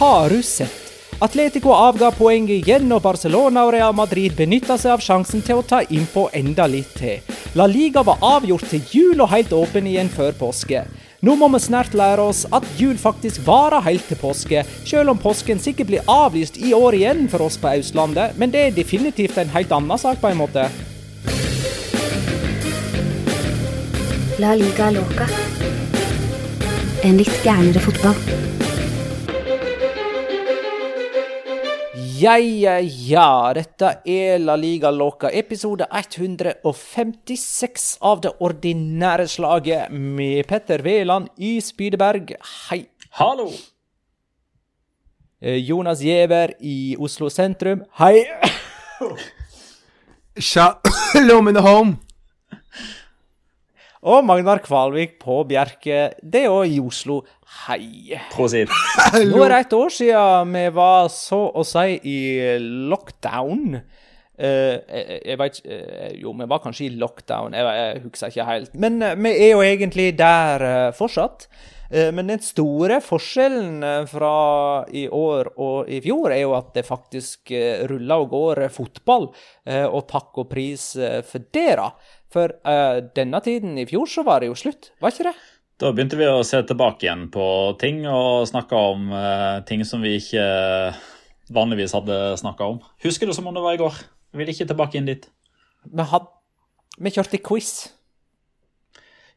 Har 0.00 0.30
du 0.30 0.42
sett? 0.42 0.92
Atletico 1.18 1.74
avga 1.76 2.08
poeng 2.16 2.46
igjen, 2.48 2.86
og 2.96 3.02
Barcelona 3.04 3.66
og 3.66 3.74
Real 3.74 3.92
Madrid 3.92 4.32
benytta 4.32 4.78
seg 4.80 4.94
av 4.94 5.02
sjansen 5.04 5.42
til 5.44 5.58
å 5.60 5.64
ta 5.72 5.82
innpå 5.92 6.22
enda 6.38 6.64
litt 6.72 6.94
til. 6.96 7.18
La 7.52 7.66
Liga 7.68 8.00
var 8.08 8.22
avgjort 8.24 8.64
til 8.70 8.80
jul 8.96 9.20
og 9.20 9.28
helt 9.28 9.52
åpen 9.52 9.90
igjen 9.90 10.08
før 10.08 10.32
påske. 10.38 10.86
Nå 11.20 11.34
må 11.36 11.50
vi 11.52 11.60
snart 11.60 11.92
lære 11.92 12.24
oss 12.30 12.46
at 12.48 12.64
jul 12.80 12.96
faktisk 12.96 13.44
varer 13.44 13.84
helt 13.84 14.08
til 14.08 14.16
påske, 14.22 14.62
selv 14.88 15.12
om 15.12 15.20
påsken 15.20 15.60
sikkert 15.60 15.90
blir 15.92 16.08
avlyst 16.08 16.56
i 16.56 16.72
år 16.72 16.96
igjen 16.96 17.28
for 17.28 17.44
oss 17.44 17.60
på 17.60 17.74
Østlandet, 17.82 18.40
men 18.40 18.56
det 18.56 18.62
er 18.70 18.78
definitivt 18.78 19.36
en 19.36 19.52
helt 19.52 19.74
annen 19.76 20.00
sak 20.00 20.24
på 20.24 20.32
en 20.32 20.40
måte. 20.40 20.64
La 24.40 24.56
liga 24.56 24.88
loca. 24.96 25.28
En 27.04 27.20
litt 27.20 27.44
gærnere 27.44 27.84
fotball. 27.84 28.59
Ja, 32.20 32.36
ja, 32.36 32.78
ja. 32.80 33.52
Dette 33.54 34.02
er 34.04 34.40
La 34.42 34.56
Liga 34.58 34.90
Loca, 34.90 35.30
episode 35.32 35.86
156 35.88 37.84
av 38.04 38.20
det 38.24 38.32
ordinære 38.44 39.24
slaget 39.30 39.94
med 39.94 40.42
Petter 40.50 40.82
Veland 40.84 41.30
i 41.38 41.54
Spydeberg. 41.64 42.34
Hei. 42.66 42.82
Hallo! 43.16 43.46
Eh, 45.40 45.62
Jonas 45.64 46.02
Giæver 46.04 46.52
i 46.60 46.96
Oslo 46.98 47.30
sentrum. 47.32 47.86
Hei. 48.02 48.26
Shalom 50.36 51.48
in 51.52 51.54
the 51.54 51.64
home! 51.64 52.09
Og 54.00 54.22
Magnar 54.24 54.62
Kvalvik 54.64 55.18
på 55.20 55.42
Bjerke, 55.44 56.14
det 56.24 56.46
er 56.46 56.52
òg 56.54 56.72
i 56.72 56.78
Oslo. 56.80 57.18
Hei. 57.66 58.16
Prosit. 58.32 58.72
Nå 59.28 59.42
er 59.44 59.52
det 59.52 59.58
et 59.66 59.74
år 59.76 59.92
siden 59.92 60.54
vi 60.56 60.62
var 60.72 61.10
så 61.12 61.40
å 61.52 61.64
si 61.68 61.98
i 62.08 62.20
lockdown. 62.88 63.76
Uh, 64.40 64.72
jeg, 64.88 65.18
jeg 65.28 65.36
vet 65.36 65.58
ikke 65.58 65.74
eh, 65.76 66.12
Jo, 66.22 66.30
vi 66.32 66.46
var 66.48 66.62
kanskje 66.64 66.86
i 66.86 66.94
lockdown, 66.96 67.52
jeg, 67.52 67.74
jeg 67.76 68.00
husker 68.06 68.32
ikke 68.32 68.48
helt. 68.48 68.78
Men 68.86 68.96
uh, 69.04 69.12
vi 69.20 69.34
er 69.34 69.52
jo 69.52 69.60
egentlig 69.66 70.08
der 70.16 70.64
fortsatt. 70.96 71.44
Eh, 71.90 72.10
men 72.14 72.30
den 72.30 72.42
store 72.42 73.00
forskjellen 73.02 73.82
fra 74.10 74.34
i 74.94 75.06
år 75.10 75.50
og 75.58 75.90
i 75.90 75.98
fjor 76.04 76.30
er 76.30 76.44
jo 76.44 76.54
at 76.54 76.70
det 76.76 76.86
faktisk 76.86 77.50
ruller 77.90 78.24
og 78.24 78.30
går 78.34 78.62
fotball. 78.72 79.30
Eh, 79.66 79.86
og 79.86 80.06
takk 80.10 80.44
og 80.44 80.50
pris 80.52 80.92
for 81.26 81.50
det, 81.50 81.74
da. 81.80 81.90
For 82.30 82.52
uh, 82.62 83.00
denne 83.16 83.40
tiden 83.42 83.78
i 83.80 83.86
fjor 83.90 84.10
så 84.10 84.24
var 84.26 84.42
det 84.42 84.50
jo 84.50 84.58
slutt, 84.58 84.92
var 85.02 85.14
ikke 85.14 85.30
det? 85.30 85.34
Da 85.80 85.90
begynte 85.96 86.18
vi 86.20 86.28
å 86.28 86.42
se 86.46 86.60
tilbake 86.68 87.06
igjen 87.06 87.26
på 87.32 87.44
ting 87.80 88.02
og 88.06 88.46
snakke 88.50 88.76
om 88.76 89.08
uh, 89.14 89.62
ting 89.66 89.82
som 89.88 90.04
vi 90.04 90.16
ikke 90.20 90.44
uh, 90.44 90.98
vanligvis 91.50 91.96
hadde 91.96 92.18
snakka 92.38 92.68
om. 92.74 92.82
Husker 93.02 93.26
du 93.26 93.34
som 93.34 93.48
om 93.50 93.56
det 93.56 93.64
var 93.64 93.78
i 93.78 93.80
går? 93.80 93.96
Jeg 94.30 94.42
vil 94.42 94.52
ikke 94.52 94.68
tilbake 94.70 95.00
inn 95.00 95.08
dit. 95.08 95.24
Vi, 95.88 96.06
had, 96.12 96.28
vi 97.00 97.14
kjørte 97.16 97.40
quiz. 97.42 97.72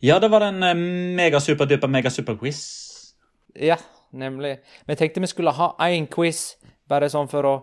Ja, 0.03 0.19
det 0.19 0.29
var 0.29 0.43
den 0.43 0.59
mega-super-duper 1.15 1.89
mega-super-quiz. 1.89 2.59
Ja, 3.55 3.77
nemlig. 4.11 4.57
Vi 4.85 4.97
tenkte 4.99 5.23
vi 5.23 5.31
skulle 5.31 5.55
ha 5.55 5.71
én 5.87 6.09
quiz, 6.11 6.59
bare 6.91 7.07
sånn 7.09 7.31
for 7.31 7.47
å 7.47 7.53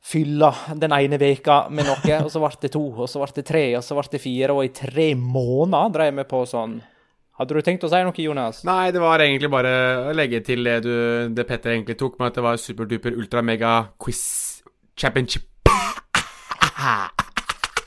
fylle 0.00 0.48
den 0.80 0.94
ene 0.96 1.18
veka 1.20 1.66
med 1.70 1.86
noe. 1.88 2.20
Og 2.24 2.30
så 2.32 2.40
ble 2.42 2.50
det 2.62 2.72
to, 2.74 2.84
og 2.94 3.10
så 3.10 3.20
ble 3.22 3.34
det 3.36 3.46
tre, 3.48 3.64
og 3.78 3.84
så 3.84 3.98
ble 3.98 4.08
det 4.14 4.22
fire. 4.22 4.56
Og 4.56 4.64
i 4.66 4.72
tre 4.74 5.10
måneder 5.18 5.94
drev 5.96 6.16
vi 6.20 6.26
på 6.30 6.44
sånn. 6.48 6.80
Hadde 7.40 7.56
du 7.56 7.64
tenkt 7.64 7.84
å 7.86 7.88
si 7.88 8.00
noe, 8.04 8.20
Jonas? 8.20 8.64
Nei, 8.68 8.90
det 8.92 9.00
var 9.00 9.22
egentlig 9.24 9.48
bare 9.52 9.72
å 10.10 10.16
legge 10.16 10.42
til 10.44 10.66
det, 10.66 10.82
du, 10.84 10.92
det 11.32 11.46
Petter 11.48 11.72
egentlig 11.72 11.96
tok, 12.00 12.18
med 12.20 12.28
at 12.28 12.36
det 12.36 12.44
var 12.44 12.60
superduper 12.60 13.16
ultra 13.16 13.40
mega 13.40 13.70
quiz 14.00 14.20
championship. 15.00 15.46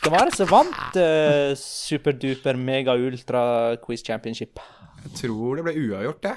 Hvem 0.04 0.12
var 0.14 0.28
det 0.28 0.36
som 0.36 0.50
vant 0.50 0.98
uh, 0.98 1.54
superduper 1.58 2.58
mega 2.58 2.98
ultra 2.98 3.44
quiz 3.84 4.02
championship? 4.06 4.58
Jeg 5.04 5.16
tror 5.22 5.62
det 5.62 5.68
ble 5.68 5.78
uavgjort, 5.86 6.26
det. 6.26 6.36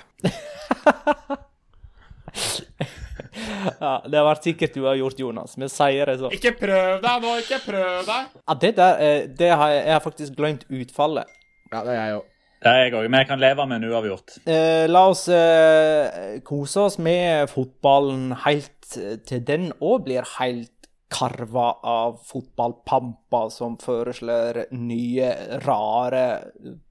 Ja, 3.80 3.94
Det 4.06 4.18
har 4.18 4.28
vært 4.28 4.46
sikkert 4.46 4.78
uavgjort, 4.80 5.18
Jonas. 5.20 5.56
Vi 5.58 5.68
sier 5.72 6.10
det 6.10 6.18
sånn. 6.20 6.36
Ikke 6.36 6.54
prøv 6.58 7.02
deg 7.02 7.26
nå, 7.26 7.34
ikke 7.42 7.60
prøv 7.64 7.98
deg! 8.06 8.30
Ja, 8.38 8.56
det 8.62 8.72
der, 8.78 9.02
eh, 9.02 9.26
det 9.40 9.50
har 9.52 9.74
jeg, 9.74 9.82
jeg 9.84 9.96
har 9.96 10.04
faktisk 10.04 10.38
glemt 10.38 10.64
utfallet. 10.70 11.36
Ja, 11.72 11.82
det 11.82 11.94
er 11.96 12.00
jeg 12.02 12.16
òg. 12.20 12.32
Det 12.66 12.70
er 12.72 12.78
jeg 12.86 12.94
òg, 12.96 13.08
men 13.12 13.20
jeg 13.20 13.28
kan 13.28 13.42
leve 13.42 13.66
med 13.68 13.82
en 13.82 13.90
uavgjort. 13.92 14.38
Eh, 14.48 14.86
la 14.88 15.02
oss 15.10 15.26
eh, 15.32 16.38
kose 16.46 16.86
oss 16.88 16.96
med 17.02 17.50
fotballen 17.52 18.30
helt 18.46 18.96
eh, 18.96 19.18
til 19.28 19.44
den 19.46 19.68
òg 19.76 20.06
blir 20.08 20.26
helt 20.38 20.72
karva 21.12 21.68
av 21.86 22.16
fotballpamper 22.26 23.50
som 23.54 23.76
foreslår 23.78 24.64
nye, 24.74 25.28
rare 25.62 26.24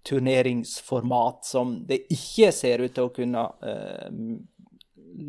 turneringsformat 0.07 1.43
som 1.45 1.73
det 1.87 2.05
ikke 2.13 2.51
ser 2.55 2.85
ut 2.85 2.95
til 2.95 3.09
å 3.09 3.13
kunne 3.15 3.43
eh, 3.65 4.07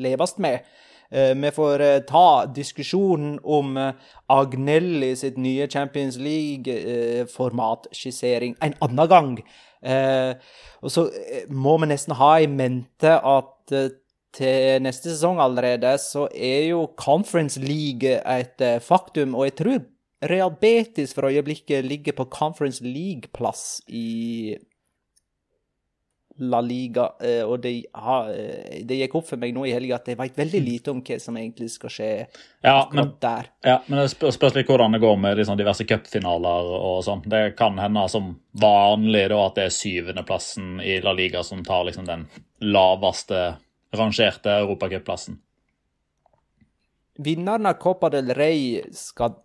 leves 0.07 0.37
med. 0.43 0.69
Eh, 1.17 1.35
vi 1.35 1.51
får 1.51 1.81
eh, 1.81 1.99
ta 1.99 2.47
diskusjonen 2.47 3.39
om 3.43 3.77
eh, 3.81 3.93
Agnelli 4.29 5.17
sitt 5.17 5.37
nye 5.41 5.69
Champions 5.73 6.19
League-formatskissering 6.21 8.57
en 8.61 8.75
annen 8.85 9.09
gang. 9.09 9.41
Og 10.83 10.91
så 10.91 11.11
må 11.53 11.79
vi 11.79 11.87
nesten 11.93 12.15
ha 12.19 12.41
i 12.43 12.47
mente 12.51 13.13
at 13.15 13.73
til 14.37 14.83
neste 14.83 15.11
sesong 15.13 15.39
allerede, 15.41 15.99
så 16.03 16.29
er 16.35 16.67
jo 16.73 16.95
Conference 16.99 17.61
League 17.63 18.19
et 18.19 18.83
faktum. 18.83 19.35
Og 19.39 19.45
jeg 19.47 19.55
tror 19.61 19.79
Real 20.27 20.51
Betis 20.61 21.15
for 21.15 21.31
øyeblikket 21.31 21.87
ligger 21.87 22.13
på 22.19 22.25
Conference 22.35 22.83
League-plass 22.85 23.81
i 23.87 24.59
La 26.39 26.61
Liga. 26.61 27.13
eh, 27.21 27.43
Og 27.43 27.61
det, 27.63 27.85
har, 27.95 28.29
eh, 28.31 28.83
det 28.85 28.99
gikk 29.01 29.15
opp 29.15 29.27
for 29.29 29.37
meg 29.41 29.55
nå 29.55 29.65
i 29.67 29.73
helga 29.73 29.95
at 29.97 30.07
jeg 30.07 30.19
veit 30.19 30.37
veldig 30.37 30.61
lite 30.65 30.91
om 30.91 31.01
hva 31.03 31.19
som 31.21 31.37
egentlig 31.37 31.71
skal 31.71 31.91
skje 31.91 32.27
Ja, 32.65 32.89
men, 32.93 33.13
der. 33.21 33.47
ja, 33.65 33.79
men 33.89 34.01
det 34.01 34.11
spør- 34.11 34.33
spørs 34.37 34.55
litt 34.55 34.67
hvordan 34.67 34.93
det 34.93 35.01
går 35.01 35.17
med 35.19 35.37
liksom 35.39 35.57
diverse 35.57 35.85
cupfinaler 35.87 36.69
og 36.77 37.03
sånn. 37.05 37.23
Det 37.29 37.57
kan 37.57 37.79
hende 37.79 38.09
som 38.11 38.41
vanlig 38.55 39.29
da 39.29 39.47
at 39.47 39.55
det 39.55 39.65
er 39.65 39.77
syvendeplassen 39.79 40.81
i 40.85 41.01
La 41.01 41.13
Liga 41.13 41.43
som 41.43 41.63
tar 41.65 41.85
liksom 41.85 42.05
den 42.07 42.27
laveste 42.61 43.57
rangerte 43.95 44.51
europacupplassen. 44.61 45.39
Vinneren 47.19 47.67
av 47.67 47.79
Copa 47.81 48.11
del 48.13 48.35
Rey 48.37 48.83
skal 48.93 49.37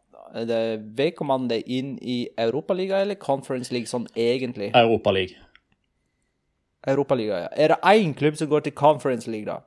det 0.47 0.79
vedkommende 0.95 1.57
inn 1.67 1.97
i 2.01 2.25
Europaligaen 2.39 3.01
eller 3.05 3.15
Conference 3.19 3.71
League 3.71 3.87
sånn 3.87 4.07
egentlig? 4.15 4.71
Europaliga. 4.75 5.35
Europaliga, 6.87 7.43
ja. 7.43 7.49
Er 7.51 7.67
det 7.67 7.77
én 7.83 8.13
klubb 8.17 8.37
som 8.37 8.49
går 8.49 8.59
til 8.65 8.73
Conference 8.73 9.31
League, 9.31 9.45
da? 9.45 9.61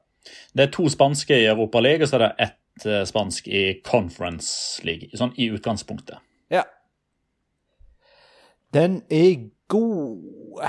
Det 0.55 0.67
er 0.67 0.73
to 0.73 0.89
spanske 0.89 1.37
i 1.37 1.47
Europaliga, 1.47 2.03
og 2.03 2.11
så 2.11 2.19
er 2.19 2.25
det 2.25 2.47
ett 2.47 2.87
eh, 2.87 3.03
spansk 3.07 3.49
i 3.49 3.65
Conference 3.87 4.85
League. 4.87 5.11
Sånn 5.19 5.35
i 5.39 5.51
utgangspunktet. 5.55 6.19
Ja. 6.53 6.65
Den 8.75 9.03
er 9.13 9.51
god. 9.71 10.63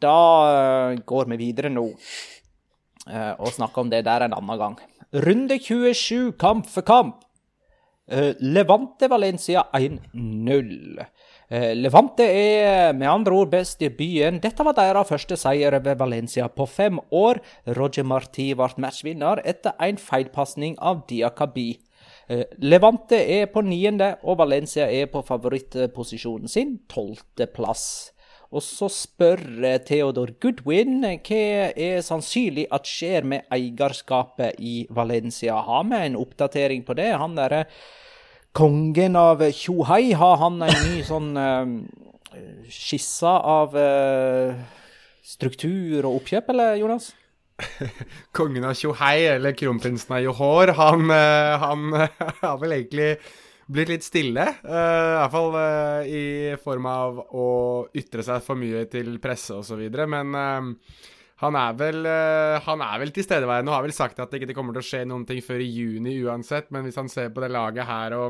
Da 0.00 0.18
eh, 0.52 1.00
går 1.06 1.32
vi 1.32 1.40
videre 1.40 1.72
nå 1.72 1.88
eh, 1.90 3.34
og 3.36 3.52
snakker 3.56 3.84
om 3.84 3.92
det 3.92 4.04
der 4.08 4.24
en 4.26 4.36
annen 4.36 4.62
gang. 4.62 4.78
Runde 5.10 5.58
27, 5.58 6.32
kamp 6.38 6.70
for 6.70 6.86
kamp. 6.86 7.26
Levante 8.42 9.06
Valencia 9.06 9.68
1-0. 9.74 11.04
Eh, 11.50 11.72
Levante 11.74 12.22
er 12.22 12.92
med 12.94 13.10
andre 13.10 13.34
ord 13.34 13.48
best 13.50 13.80
i 13.82 13.88
byen. 13.90 14.38
Dette 14.38 14.62
var 14.62 14.76
deres 14.78 15.08
første 15.08 15.34
seier 15.34 15.74
over 15.74 15.96
Valencia 15.98 16.46
på 16.46 16.66
fem 16.70 17.00
år. 17.10 17.40
Roger 17.74 18.06
Marti 18.06 18.52
ble 18.54 18.68
matchvinner 18.78 19.42
etter 19.42 19.74
en 19.82 19.98
feilpasning 19.98 20.76
av 20.78 21.02
Diakabi. 21.10 21.72
Eh, 22.30 22.44
Levante 22.62 23.18
er 23.18 23.50
på 23.50 23.64
niende, 23.66 24.12
og 24.22 24.38
Valencia 24.38 24.86
er 24.86 25.10
på 25.10 25.24
favorittposisjonen 25.26 26.46
sin, 26.46 26.76
tolvteplass. 26.86 28.12
Og 28.54 28.62
så 28.62 28.86
spør 28.86 29.42
eh, 29.66 29.80
Theodor 29.82 30.30
Goodwin 30.38 31.02
hva 31.02 31.42
er 31.74 31.98
sannsynlig 32.06 32.68
at 32.70 32.86
skjer 32.86 33.26
med 33.26 33.50
eierskapet 33.50 34.62
i 34.62 34.84
Valencia. 34.86 35.58
Har 35.66 35.90
vi 35.90 35.98
en 35.98 36.18
oppdatering 36.22 36.86
på 36.86 36.94
det? 36.94 37.10
Han 37.18 37.34
derre 37.34 37.64
kongen 38.56 39.16
av 39.16 39.42
Tjohei, 39.54 40.12
har 40.18 40.36
han 40.42 40.60
en 40.66 40.84
ny 40.88 41.00
sånn 41.06 41.30
uh, 41.38 41.74
skisse 42.70 43.30
av 43.30 43.76
uh, 43.76 44.58
struktur 45.26 46.04
og 46.04 46.20
oppkjøp, 46.20 46.52
eller 46.54 46.78
Jonas? 46.80 47.12
Kongen 48.36 48.64
av 48.64 48.74
Tjohei, 48.78 49.28
eller 49.34 49.54
kronprinsen 49.56 50.16
av 50.16 50.24
Johor, 50.24 50.74
han, 50.78 51.06
eh, 51.12 51.60
han 51.60 51.86
har 52.42 52.58
vel 52.60 52.76
egentlig 52.78 53.14
blitt 53.70 53.92
litt 53.92 54.06
stille. 54.06 54.46
Uh, 54.64 54.74
I 54.74 55.16
hvert 55.20 55.34
fall 55.34 55.56
uh, 55.56 56.08
i 56.08 56.24
form 56.62 56.88
av 56.90 57.20
å 57.30 57.48
ytre 57.96 58.24
seg 58.26 58.42
for 58.44 58.58
mye 58.58 58.84
til 58.90 59.18
presse 59.22 59.54
osv. 59.60 59.84
Men 60.10 60.34
eh, 60.34 60.70
han 61.40 61.56
er 61.56 61.72
vel 61.78 62.04
eh, 62.04 62.60
Han 62.66 62.82
er 62.84 62.98
vel 63.00 63.12
tilstedeværende 63.16 63.70
og 63.72 63.76
har 63.78 63.86
vel 63.86 63.94
sagt 63.96 64.18
at 64.20 64.32
det 64.32 64.42
ikke 64.42 64.56
kommer 64.56 64.76
til 64.76 64.84
å 64.84 64.88
skje 64.90 65.06
noen 65.08 65.24
ting 65.28 65.40
før 65.44 65.60
i 65.64 65.72
juni 65.72 66.12
uansett. 66.24 66.66
Men 66.74 66.82
hvis 66.84 66.98
han 67.00 67.12
ser 67.12 67.28
på 67.32 67.42
det 67.44 67.52
laget 67.54 67.88
her 67.88 68.10
og 68.18 68.28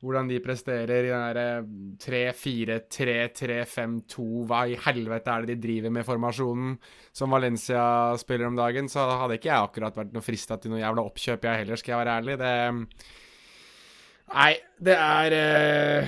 hvordan 0.00 0.26
de 0.30 0.38
presterer 0.40 1.04
i 1.04 1.10
den 1.10 1.20
derre 1.20 1.60
3-4-3-3-5-2 2.00 4.24
Hva 4.48 4.60
i 4.72 4.80
helvete 4.86 5.28
er 5.28 5.40
det 5.44 5.52
de 5.52 5.64
driver 5.66 5.90
med 5.92 6.08
formasjonen 6.08 6.70
som 7.12 7.28
Valencia 7.36 7.84
spiller 8.20 8.46
om 8.48 8.56
dagen? 8.56 8.88
Så 8.88 9.00
hadde 9.04 9.36
ikke 9.36 9.52
jeg 9.52 9.66
akkurat 9.68 9.96
vært 10.00 10.12
noe 10.16 10.24
frista 10.24 10.56
til 10.56 10.72
noe 10.72 10.80
jævla 10.80 11.04
oppkjøp, 11.04 11.44
jeg 11.44 11.60
heller, 11.64 11.76
skal 11.80 11.92
jeg 11.92 12.00
være 12.00 12.16
ærlig. 12.22 12.34
Det 12.40 12.54
Nei, 14.30 14.54
det 14.78 14.94
er 14.94 15.34
eh, 15.34 16.06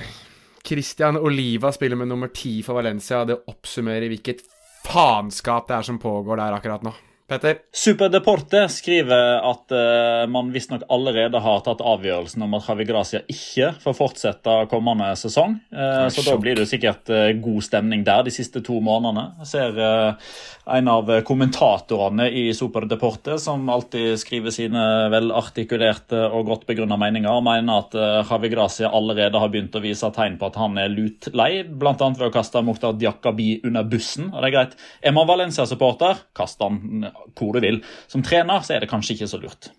Christian 0.63 1.19
Oliva 1.19 1.73
spiller 1.75 1.99
med 1.99 2.07
nummer 2.07 2.31
ti 2.33 2.63
for 2.65 2.79
Valencia. 2.79 3.25
Det 3.27 3.35
oppsummerer 3.51 4.07
hvilket 4.09 4.41
faenskap 4.87 5.67
det 5.67 5.79
er 5.79 5.89
som 5.89 5.99
pågår 5.99 6.41
der 6.41 6.57
akkurat 6.57 6.83
nå. 6.85 6.93
Petter? 7.33 7.61
Superdeporte 7.73 8.67
skriver 8.69 9.39
at 9.41 9.73
uh, 9.73 10.23
man 10.29 10.51
visstnok 10.53 10.85
allerede 10.93 11.39
har 11.41 11.63
tatt 11.65 11.81
avgjørelsen 11.81 12.45
om 12.45 12.57
at 12.57 12.67
Javi 12.69 12.85
Gracia 12.85 13.23
ikke 13.31 13.71
får 13.81 13.95
fortsette 13.97 14.57
kommende 14.71 15.09
sesong. 15.17 15.57
Uh, 15.73 16.05
så 16.13 16.25
da 16.27 16.35
blir 16.41 16.59
det 16.59 16.67
sikkert 16.69 17.09
uh, 17.09 17.31
god 17.41 17.65
stemning 17.65 18.03
der 18.05 18.25
de 18.27 18.33
siste 18.33 18.61
to 18.65 18.77
månedene. 18.83 19.31
Jeg 19.41 19.49
ser 19.49 19.79
uh, 19.81 20.35
en 20.77 20.91
av 20.91 21.09
kommentatorene 21.27 22.29
i 22.29 22.45
Superdeporte 22.55 23.39
som 23.41 23.65
alltid 23.73 24.15
skriver 24.21 24.53
sine 24.53 24.83
velartikulerte 25.11 26.21
og 26.29 26.47
godt 26.51 26.67
begrunna 26.69 26.99
meninger, 27.01 27.31
og 27.33 27.47
mener 27.49 27.81
at 27.81 27.97
uh, 27.97 28.21
Javi 28.29 28.53
Gracia 28.53 28.93
allerede 28.93 29.41
har 29.41 29.51
begynt 29.51 29.75
å 29.75 29.83
vise 29.83 30.11
tegn 30.13 30.37
på 30.37 30.51
at 30.51 30.61
han 30.61 30.77
er 30.79 30.93
lut 30.93 31.31
lei, 31.33 31.63
bl.a. 31.65 31.97
ved 31.97 32.27
å 32.29 32.33
kaste 32.33 32.61
Mukhtar 32.63 32.93
Diakabi 32.99 33.57
under 33.65 33.89
bussen. 33.89 34.29
Og 34.31 34.39
det 34.39 34.51
er 34.51 34.57
greit. 34.59 34.79
Er 35.01 35.17
man 35.17 35.27
Valencia-supporter, 35.29 36.27
kast 36.37 36.61
han 36.63 37.09
hvor 37.37 37.55
du 37.55 37.63
vil. 37.63 37.81
Som 38.11 38.25
trener 38.25 38.63
så 38.63 38.77
er 38.77 38.83
det 38.83 38.91
kanskje 38.91 39.17
ikke 39.17 39.31
så 39.31 39.39
lurt. 39.41 39.71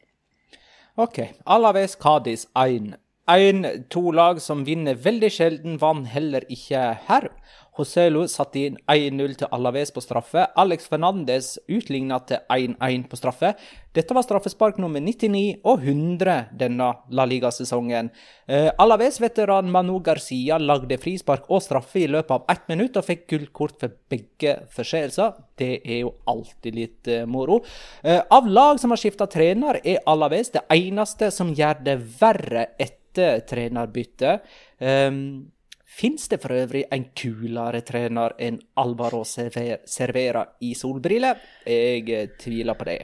OK. 0.96 1.20
Alaves 1.46 1.96
Cádiz 1.98 2.46
1. 2.54 2.94
En, 3.30 3.64
to 3.88 4.10
lag 4.12 4.40
som 4.44 4.66
vinner 4.66 4.98
veldig 5.00 5.30
sjelden, 5.32 5.78
vant 5.80 6.10
heller 6.12 6.44
ikke 6.52 6.82
her. 7.08 7.30
Joselu 7.74 8.26
satte 8.30 8.60
inn 8.68 8.76
1-0 8.90 9.34
til 9.40 9.50
Alaves 9.54 9.90
på 9.94 10.02
straffe. 10.02 10.46
Alex 10.60 10.86
Fernandes 10.90 11.54
utligna 11.66 12.20
til 12.28 12.42
1-1 12.52 13.06
på 13.10 13.18
straffe. 13.18 13.54
Dette 13.94 14.14
var 14.14 14.26
straffespark 14.26 14.78
nummer 14.82 15.02
99 15.02 15.62
og 15.66 15.82
100 15.82 16.54
denne 16.58 16.90
La 17.14 17.26
Liga-sesongen. 17.30 18.10
Eh, 18.46 18.70
Alaves-veteran 18.78 19.70
Manu 19.70 19.98
Garcia 20.06 20.58
lagde 20.58 20.98
frispark 21.02 21.48
og 21.50 21.62
straffe 21.62 22.04
i 22.04 22.10
løpet 22.10 22.34
av 22.34 22.54
ett 22.54 22.68
minutt 22.70 22.98
og 22.98 23.06
fikk 23.06 23.26
gullkort 23.32 23.78
for 23.80 23.96
begge 24.10 24.56
forseelser. 24.74 25.34
Det 25.58 25.72
er 25.82 26.04
jo 26.04 26.12
alltid 26.30 26.78
litt 26.78 27.10
eh, 27.10 27.26
moro. 27.26 27.60
Eh, 28.02 28.20
av 28.34 28.46
lag 28.50 28.78
som 28.82 28.94
har 28.94 29.02
skifta 29.02 29.26
trener, 29.30 29.80
er 29.82 30.02
Alaves 30.10 30.54
det 30.54 30.62
eneste 30.74 31.30
som 31.34 31.54
gjør 31.54 31.82
det 31.86 31.98
verre 32.20 32.68
etter 32.78 33.42
trenerbyttet. 33.46 34.46
Um, 34.82 35.54
Fins 35.94 36.26
det 36.28 36.40
for 36.42 36.50
øvrig 36.56 36.84
en 36.92 37.04
kulere 37.14 37.80
trener 37.86 38.34
enn 38.42 38.56
Alvaro 38.82 39.22
Server- 39.28 39.84
Servera 39.86 40.44
i 40.66 40.72
solbriller? 40.74 41.38
Jeg 41.68 42.08
eh, 42.10 42.32
tviler 42.40 42.74
på 42.74 42.88
det. 42.88 42.96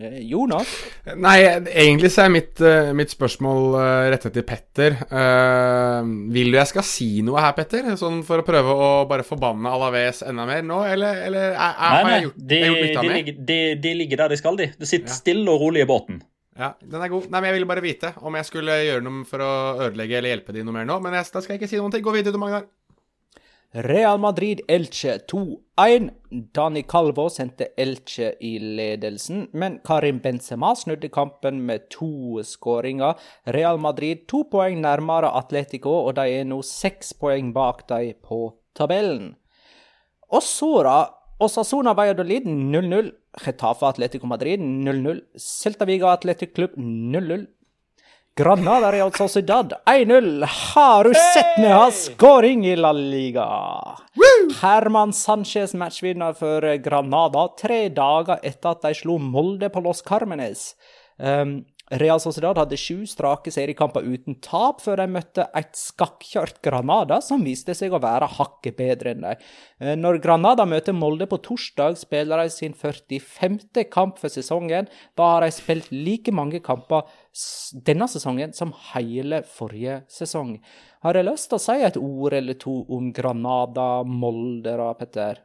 Eh, 0.00 0.14
Jonas? 0.30 0.70
Nei, 1.20 1.36
egentlig 1.68 2.08
så 2.14 2.24
er 2.24 2.32
mitt, 2.32 2.62
eh, 2.64 2.88
mitt 2.96 3.12
spørsmål 3.12 3.76
rettet 4.14 4.32
til 4.38 4.46
Petter. 4.48 4.96
Uh, 5.12 6.00
vil 6.32 6.48
du 6.54 6.56
jeg 6.56 6.70
skal 6.72 6.86
si 6.88 7.10
noe 7.26 7.44
her, 7.44 7.52
Petter? 7.58 7.92
Sånn 8.00 8.22
for 8.26 8.40
å 8.40 8.46
prøve 8.48 8.72
å 8.80 8.90
bare 9.10 9.28
forbanne 9.28 9.68
Alaves 9.68 10.24
enda 10.24 10.48
mer 10.48 10.64
nå, 10.64 10.80
eller, 10.88 11.20
eller 11.28 11.50
er, 11.52 11.58
nei, 11.60 11.70
Nei, 11.76 11.94
har 12.00 12.12
jeg 12.16 12.28
gjort, 12.30 12.40
de, 12.48 12.62
jeg 12.64 12.72
gjort 12.72 12.84
nytta 12.88 13.02
de, 13.04 13.08
mi? 13.12 13.14
ligger, 13.20 13.40
de, 13.52 13.60
de 13.84 13.94
ligger 14.00 14.24
der 14.24 14.32
de 14.32 14.40
skal, 14.40 14.56
de. 14.64 14.70
Det 14.80 14.88
sitter 14.88 15.12
Ja. 15.12 15.20
stille 15.20 15.52
og 15.52 15.60
rolig 15.68 15.84
i 15.84 15.90
båten. 15.92 16.22
Ja, 16.58 16.74
den 16.80 17.00
er 17.00 17.08
god. 17.08 17.30
Nei, 17.32 17.40
men 17.40 17.48
Jeg 17.48 17.56
ville 17.56 17.70
bare 17.70 17.84
vite 17.84 18.12
om 18.20 18.36
jeg 18.36 18.48
skulle 18.48 18.76
gjøre 18.84 19.04
noe 19.06 19.24
for 19.28 19.40
å 19.40 19.52
ødelegge 19.88 20.18
eller 20.18 20.34
hjelpe 20.34 20.52
de 20.52 20.64
noe 20.66 20.76
mer 20.76 20.88
nå. 20.88 20.98
Men 21.04 21.16
jeg, 21.16 21.30
da 21.32 21.40
skal 21.40 21.56
jeg 21.56 21.62
ikke 21.62 21.70
si 21.72 21.80
noen 21.80 21.94
ting. 21.94 22.04
Gå 22.04 22.12
videre, 22.14 22.34
du, 22.34 22.40
Magnar. 22.42 22.68
Real 23.72 24.18
Madrid 24.20 24.60
Elche 24.68 25.14
2-1. 25.32 26.10
Dani 26.52 26.82
Calvo 26.82 27.30
sendte 27.32 27.70
Elche 27.80 28.34
i 28.44 28.58
ledelsen, 28.60 29.46
men 29.56 29.78
Karim 29.84 30.18
Benzema 30.20 30.74
snudde 30.76 31.08
kampen 31.08 31.62
med 31.64 31.88
to 31.88 32.42
skåringer. 32.44 33.16
Real 33.56 33.80
Madrid 33.80 34.26
to 34.28 34.42
poeng 34.52 34.82
nærmere 34.84 35.32
Atletico, 35.40 35.94
og 36.04 36.18
de 36.20 36.28
er 36.36 36.44
nå 36.44 36.60
seks 36.60 37.14
poeng 37.16 37.54
bak 37.56 37.86
dem 37.88 38.12
på 38.20 38.42
tabellen. 38.76 39.32
Og 40.28 40.44
så, 40.44 40.72
da. 40.84 40.98
Osasona 41.42 41.96
Valladolid 41.96 42.44
0-0. 42.44 43.08
Getafe 43.40 43.86
Atletico 43.86 44.26
Madrid 44.26 44.60
0-0. 44.60 45.20
Celta 45.36 45.84
Viga 45.84 46.12
Atletic 46.12 46.54
Club 46.54 46.76
0-0. 46.76 47.46
Granada 48.34 48.92
Real 48.92 49.12
Sociedad 49.12 49.72
1-0. 49.86 50.44
Har 50.44 51.04
du 51.04 51.14
sett 51.14 51.58
med 51.58 51.74
hans 51.74 52.04
skåring 52.04 52.66
i 52.66 52.76
La 52.76 52.92
Liga? 52.92 53.46
Herman 54.62 55.12
Sanchez 55.12 55.74
matchvinner 55.74 56.32
for 56.32 56.76
Granada 56.78 57.48
tre 57.60 57.88
dager 57.88 58.40
etter 58.42 58.70
at 58.72 58.86
de 58.86 58.94
slo 58.96 59.18
Molde 59.18 59.68
på 59.68 59.84
Los 59.84 60.00
Carmenes. 60.02 60.72
Um, 61.18 61.64
Real 62.00 62.20
Sociedad 62.20 62.56
hadde 62.56 62.76
sju 62.80 63.02
strake 63.08 63.52
seriekamper 63.52 64.06
uten 64.08 64.38
tap 64.40 64.80
før 64.80 65.02
de 65.02 65.06
møtte 65.12 65.44
et 65.58 65.74
skakkjørt 65.76 66.62
Granada, 66.64 67.18
som 67.20 67.44
viste 67.44 67.74
seg 67.76 67.92
å 67.92 68.00
være 68.00 68.30
hakket 68.38 68.78
bedre 68.78 69.12
enn 69.12 69.26
dem. 69.26 69.42
Eh, 69.82 69.92
når 70.00 70.22
Granada 70.24 70.64
møter 70.68 70.96
Molde 70.96 71.28
på 71.28 71.42
torsdag, 71.44 71.98
spiller 72.00 72.40
de 72.40 72.54
sin 72.54 72.72
45. 72.72 73.84
kamp 73.92 74.16
for 74.22 74.32
sesongen. 74.32 74.88
Da 75.18 75.34
har 75.34 75.44
de 75.44 75.52
spilt 75.52 75.92
like 75.92 76.32
mange 76.32 76.62
kamper 76.64 77.04
denne 77.84 78.08
sesongen 78.08 78.56
som 78.56 78.72
hele 78.94 79.42
forrige 79.44 80.02
sesong. 80.08 80.56
Har 81.04 81.18
jeg 81.18 81.28
lyst 81.28 81.50
til 81.52 81.60
å 81.60 81.64
si 81.66 81.80
et 81.84 82.00
ord 82.00 82.40
eller 82.40 82.56
to 82.56 82.82
om 82.88 83.12
Granada, 83.12 83.90
Molde 84.08 84.78
da, 84.80 84.92
Petter? 84.96 85.44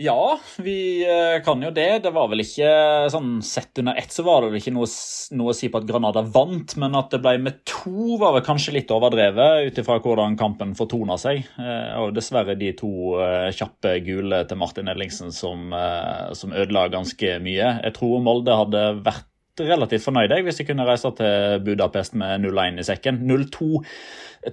Ja, 0.00 0.38
vi 0.56 1.02
eh, 1.04 1.42
kan 1.44 1.60
jo 1.60 1.68
det. 1.76 1.98
Det 2.06 2.10
var 2.14 2.30
vel 2.32 2.40
ikke 2.40 2.70
sånn 3.12 3.42
Sett 3.44 3.76
under 3.82 3.98
ett 4.00 4.14
så 4.14 4.24
var 4.24 4.40
det 4.40 4.48
vel 4.48 4.60
ikke 4.62 4.72
noe, 4.72 4.88
noe, 5.36 5.52
å 5.52 5.56
si 5.56 5.68
på 5.68 5.76
at 5.76 5.88
Granada 5.88 6.22
vant, 6.24 6.72
men 6.80 6.96
at 6.96 7.12
det 7.12 7.20
ble 7.20 7.34
med 7.44 7.58
to, 7.68 8.16
var 8.20 8.32
vel 8.32 8.44
kanskje 8.46 8.78
litt 8.78 8.94
overdrevet 8.96 9.68
ut 9.68 9.80
ifra 9.82 9.98
hvordan 10.00 10.38
kampen 10.40 10.72
fortona 10.78 11.18
seg. 11.20 11.42
Eh, 11.60 11.92
og 12.00 12.14
dessverre 12.16 12.56
de 12.56 12.72
to 12.78 12.92
eh, 13.20 13.50
kjappe 13.52 13.98
gule 14.06 14.40
til 14.48 14.60
Martin 14.62 14.88
Ellingsen 14.88 15.34
som, 15.36 15.68
som 16.36 16.56
ødela 16.56 16.88
ganske 16.92 17.36
mye. 17.44 17.74
Jeg 17.84 17.96
tror 17.98 18.24
Molde 18.24 18.56
hadde 18.56 18.86
vært 19.04 19.29
relativt 19.58 20.04
fornøyd 20.06 20.32
hvis 20.46 20.60
jeg 20.60 20.70
kunne 20.70 20.86
reise 20.88 21.10
til 21.18 21.62
Budapest 21.66 22.14
med 22.18 22.44
0-1 22.46 22.80
i 22.80 22.86
sekken. 22.86 23.22
0-2 23.28 23.70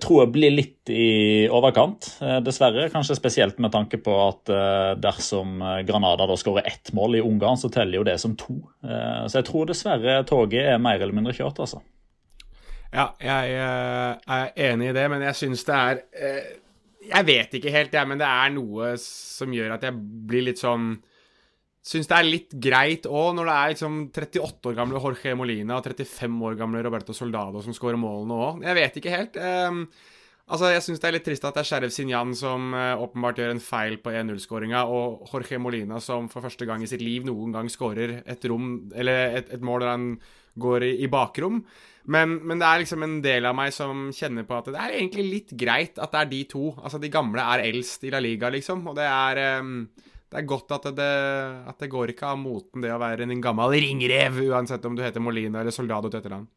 tror 0.04 0.26
jeg 0.26 0.32
blir 0.36 0.52
litt 0.52 0.92
i 0.92 1.48
overkant, 1.54 2.10
eh, 2.20 2.40
dessverre. 2.44 2.90
Kanskje 2.92 3.16
spesielt 3.16 3.60
med 3.64 3.72
tanke 3.72 4.00
på 4.04 4.16
at 4.26 4.52
eh, 4.52 4.94
dersom 5.00 5.62
eh, 5.62 5.84
Granada 5.88 6.28
da 6.28 6.36
skårer 6.36 6.68
ett 6.68 6.92
mål 6.98 7.16
i 7.16 7.24
Ungarn, 7.24 7.60
så 7.60 7.72
teller 7.72 8.02
jo 8.02 8.08
det 8.08 8.18
som 8.20 8.36
to. 8.36 8.60
Så 8.84 9.40
jeg 9.40 9.48
tror 9.48 9.68
dessverre 9.70 10.20
toget 10.28 10.74
er 10.74 10.82
mer 10.82 11.00
eller 11.00 11.16
mindre 11.16 11.36
kjørt, 11.36 11.60
altså. 11.64 11.80
Ja, 12.92 13.10
jeg 13.20 13.58
er 13.60 14.52
enig 14.70 14.92
i 14.92 14.96
det, 14.96 15.10
men 15.12 15.24
jeg 15.26 15.36
syns 15.36 15.66
det 15.68 15.76
er 15.76 15.98
Jeg 17.08 17.26
vet 17.28 17.54
ikke 17.56 17.72
helt, 17.72 17.94
jeg, 17.94 18.08
men 18.08 18.20
det 18.20 18.28
er 18.28 18.54
noe 18.56 18.94
som 19.02 19.52
gjør 19.54 19.76
at 19.76 19.84
jeg 19.88 19.96
blir 20.28 20.48
litt 20.50 20.60
sånn 20.60 20.96
syns 21.88 22.10
det 22.10 22.18
er 22.18 22.28
litt 22.28 22.54
greit 22.60 23.08
òg, 23.08 23.32
når 23.38 23.48
det 23.48 23.56
er 23.56 23.74
liksom 23.74 23.98
38 24.12 24.72
år 24.72 24.78
gamle 24.78 25.02
Jorge 25.02 25.34
Molina 25.40 25.78
og 25.78 25.88
35 25.88 26.38
år 26.50 26.60
gamle 26.60 26.84
Roberto 26.84 27.16
Soldado 27.16 27.64
som 27.64 27.76
skårer 27.76 28.00
målene 28.00 28.38
òg. 28.38 28.64
Jeg 28.68 28.78
vet 28.78 29.00
ikke 29.00 29.14
helt. 29.14 29.40
Um, 29.40 29.86
altså, 30.52 30.74
Jeg 30.74 30.84
syns 30.84 31.04
det 31.04 31.10
er 31.10 31.16
litt 31.16 31.28
trist 31.30 31.48
at 31.48 31.56
det 31.56 31.64
er 31.64 31.70
Sheriff 31.70 31.96
Sinjan 31.96 32.34
som 32.36 32.74
uh, 32.76 33.00
åpenbart 33.06 33.40
gjør 33.40 33.56
en 33.56 33.64
feil 33.64 34.00
på 34.04 34.12
1-0-skåringa, 34.12 34.84
og 34.84 35.30
Jorge 35.32 35.62
Molina 35.64 36.02
som 36.04 36.28
for 36.32 36.44
første 36.44 36.68
gang 36.68 36.84
i 36.84 36.90
sitt 36.92 37.04
liv 37.04 37.28
noen 37.28 37.56
gang 37.56 37.72
skårer 37.72 38.20
et 38.26 38.50
rom, 38.52 38.90
eller 38.96 39.40
et, 39.40 39.56
et 39.56 39.64
mål 39.64 39.86
der 39.86 39.94
han 39.96 40.10
går 40.60 40.90
i, 40.90 40.92
i 41.06 41.12
bakrom. 41.12 41.62
Men, 42.08 42.38
men, 42.48 42.60
det 42.60 42.68
er 42.68 42.84
liksom 42.84 43.04
en 43.04 43.18
del 43.24 43.48
av 43.48 43.56
meg 43.56 43.72
som 43.76 44.08
kjenner 44.16 44.46
på 44.48 44.56
at 44.60 44.70
det 44.72 44.80
er 44.80 44.96
egentlig 44.96 45.26
litt 45.28 45.56
greit 45.60 46.00
at 46.00 46.12
det 46.14 46.22
er 46.22 46.30
de 46.32 46.44
to. 46.52 46.68
Altså, 46.80 47.00
de 47.04 47.12
gamle 47.12 47.44
er 47.56 47.66
eldst 47.68 48.04
i 48.08 48.12
La 48.12 48.20
Liga, 48.24 48.52
liksom, 48.52 48.86
og 48.88 48.96
det 49.00 49.08
er 49.08 49.60
um, 49.60 49.82
det 50.28 50.42
er 50.42 50.48
godt 50.48 50.74
at 50.76 50.90
det, 50.98 51.12
at 51.72 51.80
det 51.80 51.92
går 51.92 52.12
ikke 52.12 52.34
av 52.34 52.40
moten 52.42 52.84
det 52.84 52.92
å 52.92 53.00
være 53.00 53.24
en 53.24 53.42
gammel 53.44 53.78
ringrev, 53.78 54.42
uansett 54.52 54.86
om 54.88 54.96
du 54.98 55.04
heter 55.06 55.24
Molina 55.24 55.62
eller 55.62 55.76
Soldado 55.76 56.12
til 56.12 56.20
etternavn. 56.20 56.48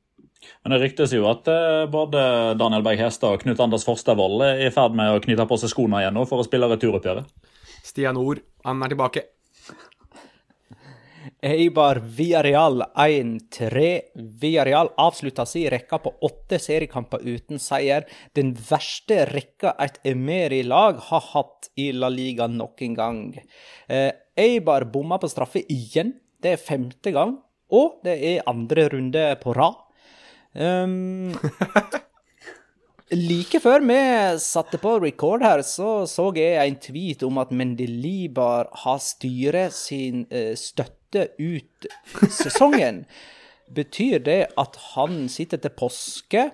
Men 0.64 0.72
det 0.74 0.80
ryktes 0.80 1.12
jo 1.12 1.26
at 1.28 1.48
uh, 1.52 1.84
både 1.92 2.20
Daniel 2.58 2.84
Berg 2.84 3.00
Hestad 3.02 3.36
og 3.36 3.42
Knut 3.44 3.60
Anders 3.60 3.84
Forstadvold 3.86 4.42
er 4.46 4.62
i 4.66 4.72
ferd 4.74 4.96
med 4.96 5.12
å 5.12 5.20
knytte 5.22 5.46
på 5.48 5.58
seg 5.60 5.72
skoene 5.72 6.00
igjen 6.00 6.16
nå 6.16 6.24
for 6.28 6.40
å 6.40 6.46
spille 6.46 6.68
returoppgjøret. 6.70 7.28
Stian 7.84 8.18
Ord, 8.20 8.40
han 8.64 8.82
er 8.84 8.92
tilbake. 8.92 9.26
Eibar 11.42 12.00
Villarreal 12.16 12.82
1-3. 12.94 14.00
Villarreal 14.14 14.90
avslutta 14.96 15.46
si 15.46 15.66
rekka 15.70 15.98
på 15.98 16.12
åtte 16.26 16.58
seriekamper 16.60 17.24
uten 17.24 17.60
seier. 17.60 18.06
Den 18.36 18.52
verste 18.54 19.24
rekka 19.30 19.74
et 19.80 20.00
Emeri-lag 20.06 21.00
har 21.10 21.24
hatt 21.32 21.70
i 21.76 21.90
La 21.92 22.08
Liga 22.12 22.48
noen 22.48 22.96
gang. 22.96 23.22
Eh, 23.88 24.10
Eibar 24.36 24.88
bomma 24.92 25.20
på 25.20 25.28
straffe 25.28 25.64
igjen. 25.68 26.14
Det 26.40 26.56
er 26.56 26.64
femte 26.64 27.12
gang. 27.14 27.38
Og 27.70 28.00
det 28.04 28.16
er 28.32 28.46
andre 28.50 28.88
runde 28.92 29.26
på 29.42 29.54
rad. 29.56 29.76
Um, 30.54 31.36
Like 33.10 33.58
før 33.58 33.82
vi 33.82 33.98
satte 34.38 34.78
på 34.78 34.92
record 35.02 35.42
her, 35.42 35.64
så 35.66 36.06
så 36.06 36.28
jeg 36.36 36.62
en 36.62 36.76
tweet 36.78 37.24
om 37.26 37.40
at 37.42 37.50
Mendelibar 37.50 38.68
har 38.84 39.00
styret 39.02 39.74
sin 39.74 40.28
uh, 40.30 40.54
støtte 40.54 40.99
ut 41.16 41.90
sesongen. 42.28 43.04
Betyr 43.80 44.18
det 44.26 44.40
at 44.58 44.76
han 44.94 45.28
sitter 45.30 45.60
til 45.62 45.74
påske? 45.78 46.48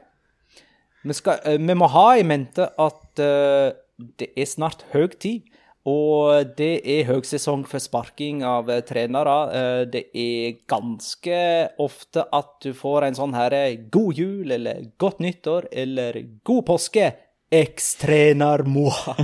Vi, 1.07 1.15
skal, 1.17 1.41
uh, 1.47 1.57
vi 1.57 1.77
må 1.79 1.89
ha 1.89 2.09
i 2.19 2.27
mente 2.27 2.69
at 2.77 3.23
uh, 3.23 3.73
det 4.21 4.33
er 4.37 4.49
snart 4.49 4.85
høy 4.93 5.09
tid. 5.17 5.47
Og 5.87 6.57
det 6.59 6.81
er 6.83 7.07
høgsesong 7.07 7.63
for 7.71 7.79
sparking 7.83 8.41
av 8.47 8.71
eh, 8.73 8.83
trenere. 8.87 9.37
Eh, 9.55 9.83
det 9.87 10.03
er 10.19 10.57
ganske 10.67 11.39
ofte 11.83 12.25
at 12.35 12.57
du 12.65 12.73
får 12.75 13.07
en 13.07 13.19
sånn 13.19 13.37
herre 13.39 13.61
eh, 13.69 13.85
god 13.95 14.19
jul 14.19 14.57
eller 14.57 14.89
godt 14.99 15.23
nyttår 15.23 15.69
eller 15.71 16.19
god 16.47 16.65
påske, 16.73 17.13
ekstrener 17.55 18.67
moa. 18.67 19.15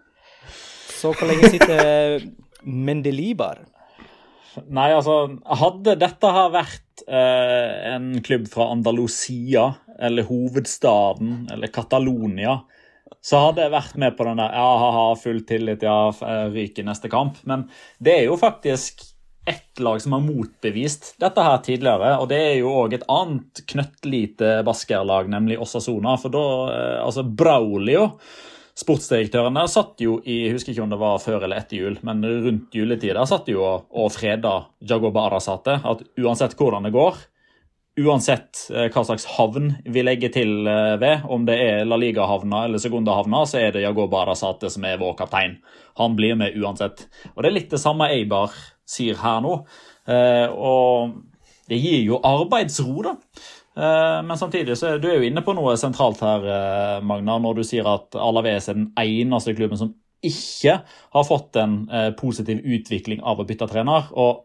Så 1.00 1.10
hvor 1.10 1.26
lenge 1.26 1.50
sitter 1.50 2.22
Mendelibar? 2.62 3.64
Nei, 4.70 4.90
altså 4.94 5.36
Hadde 5.60 5.94
dette 6.00 6.32
her 6.34 6.50
vært 6.54 7.04
eh, 7.06 7.92
en 7.92 8.12
klubb 8.24 8.48
fra 8.50 8.70
Andalusia 8.74 9.68
eller 10.00 10.26
hovedstaden 10.26 11.46
eller 11.52 11.70
Catalonia, 11.74 12.56
så 13.20 13.40
hadde 13.44 13.66
jeg 13.66 13.74
vært 13.74 13.96
med 14.00 14.16
på 14.16 14.24
den 14.24 14.40
der 14.40 14.54
ja, 14.56 14.68
ha-ha, 14.80 15.06
full 15.20 15.42
tillit, 15.48 15.84
ja, 15.84 16.08
eh, 16.24 16.46
ryker 16.54 16.86
neste 16.86 17.10
kamp. 17.12 17.40
Men 17.48 17.66
det 18.00 18.14
er 18.16 18.28
jo 18.30 18.38
faktisk 18.40 19.04
ett 19.50 19.80
lag 19.80 20.00
som 20.02 20.14
har 20.16 20.24
motbevist 20.24 21.14
dette 21.20 21.44
her 21.44 21.58
tidligere. 21.64 22.14
Og 22.22 22.28
det 22.30 22.38
er 22.38 22.54
jo 22.60 22.72
òg 22.82 22.94
et 22.96 23.06
annet 23.12 23.62
knøttlite 23.72 24.60
baskerlag, 24.66 25.30
nemlig 25.32 25.58
Osasona. 25.60 26.16
For 26.20 26.32
da 26.32 26.46
eh, 26.74 26.96
Altså, 27.00 27.24
Braulio, 27.24 28.06
sportsdirektøren 28.80 29.56
der, 29.58 29.68
satt 29.70 30.00
jo 30.02 30.18
i 30.24 30.46
Jeg 30.46 30.54
husker 30.54 30.72
ikke 30.72 30.84
om 30.86 30.92
det 30.92 31.00
var 31.00 31.20
før 31.22 31.44
eller 31.44 31.60
etter 31.60 31.80
jul, 31.80 31.98
men 32.06 32.24
rundt 32.24 32.74
juletid 32.74 33.14
der 33.14 33.28
satt 33.28 33.50
jo 33.52 33.60
og, 33.64 33.90
og 33.92 34.12
freda 34.14 34.54
Jagoba 34.80 35.26
Arasate. 35.28 35.80
At 35.84 36.02
uansett 36.20 36.56
hvordan 36.58 36.88
det 36.88 36.94
går, 36.96 37.20
uansett 38.00 38.64
eh, 38.72 38.88
hva 38.92 39.04
slags 39.04 39.26
havn 39.36 39.72
vi 39.84 40.04
legger 40.04 40.32
til 40.34 40.68
eh, 40.68 40.96
ved, 41.00 41.26
om 41.28 41.44
det 41.48 41.58
er 41.60 41.86
La 41.88 41.98
Liga-havna 42.00 42.64
eller 42.68 42.82
Segunda-havna, 42.82 43.44
så 43.48 43.60
er 43.60 43.74
det 43.74 43.84
Jagoba 43.84 44.24
Arasate 44.24 44.70
som 44.72 44.86
er 44.88 45.00
vår 45.00 45.16
kaptein. 45.18 45.58
Han 46.00 46.16
blir 46.18 46.38
med 46.38 46.56
uansett. 46.56 47.06
Og 47.34 47.42
Det 47.42 47.50
er 47.50 47.56
litt 47.56 47.72
det 47.74 47.82
samme 47.82 48.08
Eibar 48.14 48.54
sier 48.88 49.18
her 49.20 49.42
nå. 49.44 49.56
Eh, 50.10 50.46
og 50.50 51.18
det 51.70 51.78
gir 51.78 52.02
jo 52.02 52.20
arbeidsro, 52.26 53.02
da. 53.06 53.16
Men 53.78 54.34
samtidig 54.36 54.74
så 54.76 54.88
er 54.90 54.98
du 54.98 55.06
jo 55.06 55.22
inne 55.22 55.44
på 55.46 55.52
noe 55.54 55.76
sentralt 55.78 56.18
her, 56.26 56.46
Magna, 57.06 57.36
når 57.38 57.60
du 57.60 57.62
sier 57.64 57.86
at 57.86 58.16
Alaves 58.18 58.66
er 58.68 58.76
den 58.76 58.88
eneste 58.98 59.54
klubben 59.54 59.78
som 59.78 59.92
ikke 60.26 60.74
har 61.14 61.24
fått 61.24 61.56
en 61.62 61.76
positiv 62.18 62.64
utvikling 62.66 63.22
av 63.22 63.38
å 63.38 63.46
bytte 63.46 63.70
trener. 63.70 64.10
og 64.10 64.42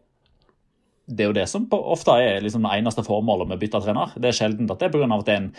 det 1.06 1.22
er 1.22 1.28
jo 1.30 1.36
det 1.36 1.46
som 1.46 1.66
ofte 1.70 2.14
er 2.18 2.40
liksom 2.42 2.64
det 2.66 2.72
eneste 2.80 3.04
formålet 3.06 3.46
med 3.46 3.58
å 3.58 3.62
bytte 3.62 3.80
trener. 3.84 4.14
Det 4.18 4.30
er 4.30 4.38
sjelden 4.40 4.70
at 4.72 4.80
det 4.80 4.88
er 4.88 4.94
pga. 4.94 5.06
at 5.14 5.28
det 5.28 5.34
er 5.34 5.42
en 5.44 5.52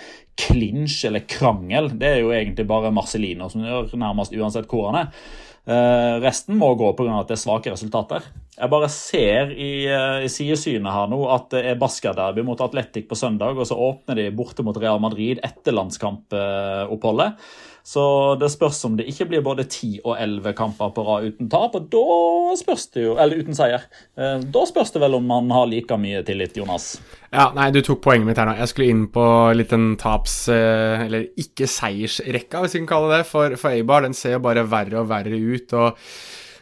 klinsj 0.43 1.05
eller 1.07 1.24
krangel. 1.24 1.91
Det 1.95 2.07
er 2.07 2.19
jo 2.19 2.33
egentlig 2.36 2.67
bare 2.67 2.91
Marcelino 2.91 3.47
som 3.50 3.63
gjør 3.63 3.95
nærmest 3.95 4.36
uansett 4.36 4.67
hvor 4.67 4.89
han 4.89 5.05
er. 5.05 5.24
Uh, 5.67 6.17
resten 6.24 6.55
må 6.55 6.69
gå 6.79 6.93
pga. 6.95 7.19
at 7.19 7.27
det 7.27 7.36
er 7.36 7.41
svake 7.41 7.71
resultater. 7.74 8.27
Jeg 8.57 8.71
bare 8.71 8.88
ser 8.89 9.51
i, 9.51 9.71
uh, 9.91 10.24
i 10.24 10.29
sidesynet 10.31 10.88
her 10.93 11.09
nå 11.12 11.19
at 11.33 11.50
det 11.51 11.63
er 11.74 11.81
Basca-derby 11.81 12.45
mot 12.47 12.62
Atletic 12.63 13.09
på 13.09 13.17
søndag, 13.19 13.59
og 13.59 13.67
så 13.67 13.75
åpner 13.75 14.15
de 14.15 14.29
borte 14.36 14.63
mot 14.63 14.79
Real 14.79 15.01
Madrid 15.03 15.43
etter 15.43 15.75
landskampoppholdet. 15.75 17.36
Uh, 17.36 17.66
så 17.88 18.03
det 18.36 18.50
spørs 18.51 18.82
om 18.84 18.98
det 19.00 19.06
ikke 19.08 19.29
blir 19.29 19.44
både 19.46 19.63
10 19.63 20.01
og 20.03 20.17
11 20.20 20.51
kamper 20.58 20.89
på 20.91 21.06
rad 21.08 21.29
uten 21.29 21.48
tap, 21.53 21.77
og 21.79 21.86
da 21.94 22.56
spørs 22.60 22.84
det 22.91 23.06
jo, 23.06 23.13
eller 23.15 23.39
uten 23.39 23.56
seier. 23.56 23.86
Eh, 24.20 24.41
da 24.44 24.63
spørs 24.67 24.91
det 24.91 25.00
vel 25.06 25.15
om 25.15 25.24
man 25.29 25.48
har 25.56 25.70
like 25.72 25.96
mye 26.01 26.20
tillit, 26.27 26.58
Jonas. 26.60 26.89
Ja, 27.32 27.46
nei, 27.56 27.70
du 27.72 27.79
tok 27.88 28.01
poenget 28.03 28.27
mitt 28.27 28.41
her 28.41 28.50
nå. 28.50 28.58
Jeg 28.60 28.74
skulle 28.74 28.89
inn 28.91 29.06
på 29.15 29.24
litt 29.56 29.72
en 29.77 29.94
taps- 30.01 30.50
eh, 30.51 31.06
eller 31.06 31.29
ikke-seiersrekka, 31.39 32.65
hvis 32.65 32.75
vi 32.75 32.84
kan 32.84 32.91
kalle 32.91 33.13
det, 33.17 33.22
for, 33.32 33.56
for 33.56 33.72
Eibar. 33.72 34.03
Den 34.03 34.17
ser 34.17 34.36
jo 34.36 34.44
bare 34.44 34.67
verre 34.67 35.00
og 35.06 35.08
verre 35.13 35.39
ut. 35.39 35.74
og 35.79 36.03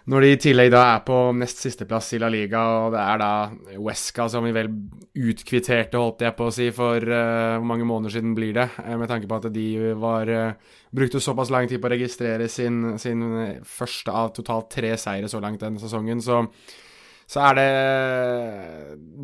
når 0.05 0.21
de 0.21 0.29
i 0.29 0.38
tillegg 0.38 0.69
da 0.69 0.83
er 0.91 1.03
på 1.05 1.17
nest 1.33 1.63
sisteplass 1.65 2.12
i 2.13 2.19
La 2.21 2.29
Liga, 2.29 2.62
og 2.85 2.93
det 2.93 3.01
er 3.01 3.21
da 3.21 3.29
Wesca 3.81 4.27
som 4.29 4.45
vi 4.45 4.53
vel 4.53 4.69
utkvitterte, 5.17 5.97
holdt 5.97 6.21
jeg 6.21 6.35
på 6.38 6.45
å 6.45 6.53
si, 6.53 6.67
for 6.75 7.01
uh, 7.01 7.57
hvor 7.57 7.65
mange 7.71 7.88
måneder 7.89 8.13
siden 8.13 8.35
blir 8.38 8.53
det? 8.53 8.67
Uh, 8.83 8.93
med 9.01 9.09
tanke 9.09 9.29
på 9.31 9.39
at 9.39 9.47
de 9.55 9.67
var 9.97 10.29
uh, 10.29 10.75
brukte 10.93 11.21
såpass 11.24 11.50
lang 11.53 11.65
tid 11.71 11.81
på 11.81 11.89
å 11.89 11.93
registrere 11.95 12.50
sin, 12.51 13.00
sin 13.01 13.24
første 13.65 14.13
av 14.13 14.33
totalt 14.35 14.69
tre 14.77 14.93
seire 15.01 15.29
så 15.31 15.41
langt 15.41 15.63
denne 15.65 15.81
sesongen. 15.81 16.21
Så, 16.21 16.43
så 17.25 17.41
er 17.47 17.57
det 17.57 17.69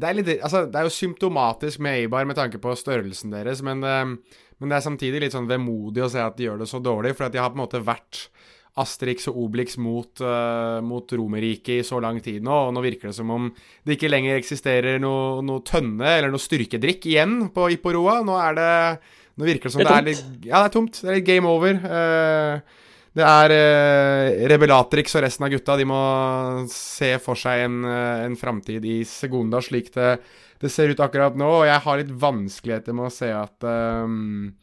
Det 0.01 0.09
er, 0.09 0.17
litt, 0.17 0.31
altså, 0.41 0.65
det 0.65 0.79
er 0.79 0.87
jo 0.87 0.95
symptomatisk 0.95 1.83
med 1.85 1.99
Eibar 1.99 2.25
med 2.25 2.39
tanke 2.39 2.61
på 2.61 2.73
størrelsen 2.77 3.33
deres, 3.33 3.61
men, 3.61 3.83
eh, 3.85 4.41
men 4.57 4.73
det 4.73 4.79
er 4.79 4.87
samtidig 4.87 5.21
litt 5.21 5.35
sånn 5.37 5.49
vemodig 5.49 6.07
å 6.07 6.09
se 6.09 6.21
at 6.23 6.37
de 6.37 6.49
gjør 6.49 6.63
det 6.63 6.69
så 6.71 6.81
dårlig, 6.81 7.13
for 7.17 7.29
de 7.29 7.41
har 7.41 7.53
på 7.53 7.59
en 7.59 7.65
måte 7.65 7.85
vært 7.85 8.25
Asterix 8.79 9.27
og 9.27 9.39
Obelix 9.43 9.75
mot, 9.81 10.21
uh, 10.23 10.79
mot 10.85 11.11
Romerriket 11.11 11.81
i 11.81 11.87
så 11.87 11.99
lang 12.03 12.21
tid 12.23 12.43
nå, 12.45 12.59
og 12.67 12.75
nå 12.75 12.83
virker 12.85 13.09
det 13.09 13.17
som 13.17 13.31
om 13.33 13.49
det 13.83 13.97
ikke 13.97 14.11
lenger 14.11 14.39
eksisterer 14.39 15.01
noe, 15.03 15.41
noe 15.43 15.63
tønne 15.67 16.07
eller 16.07 16.31
noe 16.31 16.39
styrkedrikk 16.39 17.09
igjen 17.11 17.49
på 17.51 17.67
Ipporoa. 17.75 18.21
Nå 18.27 18.37
er 18.39 18.55
det 18.59 18.75
Nå 19.39 19.47
virker 19.47 19.69
det 19.69 19.73
som 19.73 19.81
det 19.81 19.87
er, 19.87 19.91
det 19.91 19.99
er 19.99 20.07
litt 20.11 20.47
Ja, 20.47 20.61
det 20.61 20.69
er 20.69 20.73
tomt. 20.75 21.01
Det 21.01 21.09
er 21.09 21.17
litt 21.17 21.27
game 21.27 21.51
over. 21.51 21.75
Uh, 21.83 22.87
det 23.17 23.27
er 23.27 23.53
uh, 23.55 24.47
Rebelatrix 24.51 25.17
og 25.19 25.25
resten 25.25 25.47
av 25.47 25.51
gutta. 25.51 25.75
De 25.79 25.87
må 25.91 26.01
se 26.71 27.15
for 27.23 27.39
seg 27.39 27.65
en, 27.65 27.81
en 27.87 28.37
framtid 28.39 28.87
i 28.87 29.01
Segunda 29.07 29.59
slik 29.63 29.91
det, 29.95 30.13
det, 30.63 30.71
ser 30.71 30.91
ut 30.91 31.03
akkurat 31.03 31.35
nå. 31.39 31.49
Og 31.59 31.67
jeg 31.67 31.83
har 31.87 31.99
litt 31.99 32.15
vanskeligheter 32.23 32.95
med 32.95 33.09
å 33.09 33.15
se 33.15 33.33
at 33.35 33.67
um, 33.67 34.53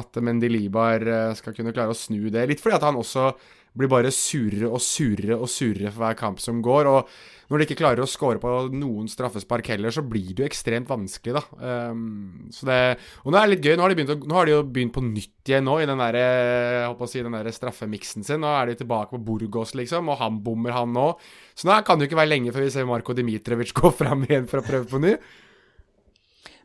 at 0.00 0.22
Mendilibar 0.24 1.04
skal 1.38 1.54
kunne 1.56 1.74
klare 1.74 1.94
å 1.94 1.98
snu 1.98 2.26
det. 2.32 2.48
Litt 2.50 2.62
fordi 2.62 2.78
at 2.78 2.88
han 2.88 2.98
også 3.00 3.30
blir 3.74 3.90
bare 3.90 4.10
surere 4.14 4.68
og 4.70 4.82
surere 4.82 5.36
og 5.36 5.48
surere 5.50 5.90
for 5.90 6.04
hver 6.04 6.18
kamp 6.18 6.42
som 6.42 6.60
går. 6.62 6.88
Og 6.90 7.50
når 7.50 7.60
de 7.60 7.66
ikke 7.66 7.78
klarer 7.82 8.04
å 8.04 8.08
score 8.08 8.40
på 8.40 8.50
noen 8.72 9.08
straffespark 9.10 9.66
heller, 9.74 9.92
så 9.92 10.04
blir 10.06 10.30
det 10.30 10.44
jo 10.44 10.48
ekstremt 10.48 10.88
vanskelig, 10.88 11.34
da. 11.36 11.42
Um, 11.90 12.46
så 12.54 12.68
det, 12.70 12.78
og 13.24 13.34
nå 13.34 13.40
er 13.40 13.46
det 13.46 13.56
litt 13.56 13.66
gøy. 13.66 13.74
Nå 13.76 13.84
har 13.84 13.92
de, 13.92 13.98
begynt, 13.98 14.26
nå 14.30 14.38
har 14.38 14.48
de 14.48 14.54
jo 14.54 14.62
begynt 14.64 14.94
på 14.94 15.04
nytt 15.04 15.50
igjen 15.50 15.66
nå, 15.68 15.76
i 15.82 15.88
den 15.90 16.00
der, 16.00 16.20
jeg 16.20 17.10
si, 17.10 17.24
der 17.26 17.52
straffemiksen 17.58 18.26
sin. 18.26 18.42
Nå 18.44 18.52
er 18.54 18.70
de 18.70 18.78
tilbake 18.80 19.16
på 19.16 19.22
Burgos, 19.26 19.74
liksom, 19.76 20.12
og 20.12 20.22
han 20.22 20.40
bommer, 20.46 20.76
han 20.78 20.94
nå. 20.94 21.10
Så 21.58 21.68
nå 21.68 21.80
kan 21.86 21.98
det 21.98 22.06
jo 22.06 22.12
ikke 22.12 22.22
være 22.22 22.32
lenge 22.32 22.54
før 22.54 22.68
vi 22.68 22.74
ser 22.74 22.88
Marko 22.88 23.16
Dimitrovic 23.16 23.74
gå 23.80 23.92
fram 23.94 24.24
igjen 24.28 24.48
for 24.50 24.62
å 24.62 24.68
prøve 24.70 24.88
på 24.90 25.02
ny. 25.02 25.18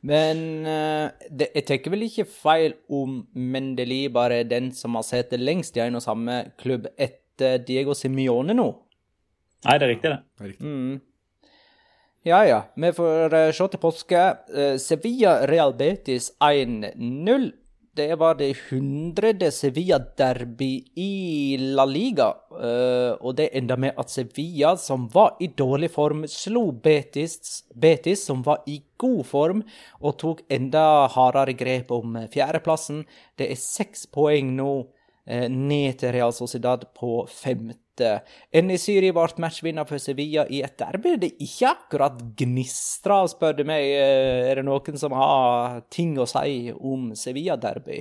Men 0.08 0.44
uh, 0.64 1.10
det, 1.28 1.50
jeg 1.58 1.66
tenker 1.68 1.94
vel 1.94 2.06
ikke 2.08 2.28
feil 2.30 2.76
om 2.88 3.20
Mendeli 3.36 4.06
bare 4.14 4.42
er 4.44 4.48
den 4.48 4.72
som 4.76 4.96
har 4.96 5.06
sittet 5.08 5.44
lengst 5.44 5.78
i 5.78 5.84
en 5.84 6.00
og 6.00 6.06
samme 6.06 6.42
klubb 6.62 6.88
etter 6.96 7.60
Diego 7.68 7.96
Simione 7.98 8.56
nå? 8.56 8.70
Nei, 9.68 9.76
det 9.76 9.86
er 9.86 9.92
riktig, 9.92 10.12
det. 10.14 10.20
det 10.24 10.46
er 10.46 10.52
riktig. 10.54 10.68
Mm. 10.72 11.50
Ja 12.28 12.44
ja, 12.48 12.60
vi 12.76 12.92
får 12.96 13.36
uh, 13.36 13.52
se 13.56 13.68
til 13.74 13.84
påske. 13.84 14.24
Uh, 14.52 14.76
Sevilla 14.80 15.40
Real 15.50 15.76
Betis 15.76 16.32
1-0 16.44 17.50
det 17.98 18.16
var 18.20 18.36
det 18.40 18.54
hundrede 18.70 19.50
Sevilla-derby 19.52 20.70
i 20.96 21.58
La 21.60 21.86
Liga. 21.86 22.30
Uh, 22.52 23.18
og 23.20 23.36
det 23.38 23.50
enda 23.58 23.76
med 23.80 23.98
at 23.98 24.12
Sevilla, 24.12 24.76
som 24.78 25.08
var 25.14 25.40
i 25.40 25.48
dårlig 25.48 25.92
form, 25.92 26.24
slo 26.28 26.72
Betis, 26.72 27.64
Betis, 27.76 28.24
som 28.26 28.44
var 28.46 28.64
i 28.68 28.80
god 28.98 29.24
form, 29.26 29.64
og 30.02 30.18
tok 30.22 30.46
enda 30.52 31.08
hardere 31.16 31.58
grep 31.58 31.92
om 31.92 32.18
fjerdeplassen. 32.32 33.04
Det 33.38 33.50
er 33.52 33.60
seks 33.60 34.06
poeng 34.14 34.54
nå 34.60 34.72
uh, 34.86 35.48
ned 35.50 36.00
til 36.00 36.14
Real 36.16 36.36
Sociedad 36.36 36.88
på 36.98 37.24
femte 37.32 37.89
Enisiri 38.56 39.12
ble 39.16 39.28
matchvinner 39.44 39.88
for 39.90 40.02
Sevilla 40.02 40.46
i 40.50 40.62
et 40.66 40.78
derby 40.80 41.16
det 41.20 41.34
ikke 41.44 41.74
akkurat 41.74 42.22
gnistra, 42.40 43.22
spør 43.32 43.60
du 43.60 43.66
meg. 43.68 43.84
Eh, 43.96 44.48
er 44.52 44.62
det 44.62 44.68
noen 44.68 45.02
som 45.02 45.16
har 45.18 45.82
ting 45.94 46.16
å 46.20 46.28
si 46.30 46.72
om 46.76 47.12
Sevilla-derby? 47.18 48.00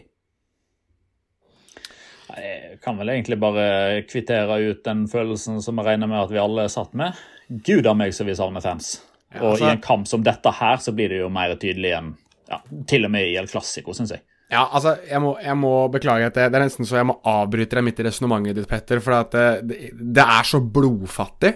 Jeg 2.28 2.78
kan 2.84 2.98
vel 3.00 3.14
egentlig 3.14 3.38
bare 3.40 4.02
kvittere 4.06 4.60
ut 4.68 4.82
den 4.84 5.06
følelsen 5.10 5.62
som 5.64 5.80
jeg 5.80 5.88
regner 5.88 6.10
med 6.10 6.26
at 6.26 6.32
vi 6.32 6.40
alle 6.42 6.68
satt 6.72 6.92
med. 6.98 7.16
Gud 7.48 7.88
a 7.88 7.94
meg 7.96 8.12
så 8.14 8.26
vi 8.28 8.36
savner 8.36 8.64
fans. 8.64 8.98
Ja, 9.32 9.40
altså... 9.40 9.64
Og 9.64 9.64
i 9.64 9.70
en 9.72 9.84
kamp 9.84 10.08
som 10.08 10.24
dette 10.24 10.52
her, 10.60 10.76
så 10.84 10.92
blir 10.96 11.12
det 11.12 11.22
jo 11.22 11.30
mer 11.32 11.56
tydelig 11.60 11.94
enn 11.96 12.12
ja, 12.48 12.60
til 12.88 13.08
og 13.08 13.12
med 13.12 13.28
i 13.28 13.36
El 13.40 13.48
Clásico, 13.48 13.96
syns 13.96 14.12
jeg. 14.14 14.24
Ja, 14.48 14.62
altså, 14.64 14.94
jeg 15.04 15.20
må, 15.20 15.34
jeg 15.44 15.56
må 15.60 15.72
beklage 15.92 16.30
at 16.30 16.36
det, 16.38 16.46
det, 16.48 16.56
er 16.56 16.64
nesten 16.64 16.88
så 16.88 17.02
jeg 17.02 17.08
må 17.10 17.18
avbryte 17.28 17.76
deg 17.76 17.84
midt 17.84 17.98
i 18.00 18.06
resonnementet 18.06 18.56
ditt, 18.56 18.68
Petter, 18.70 19.02
for 19.04 19.18
at 19.18 19.34
det, 19.68 19.90
det, 19.92 20.24
er 20.24 20.48
så 20.48 20.62
blodfattig. 20.64 21.50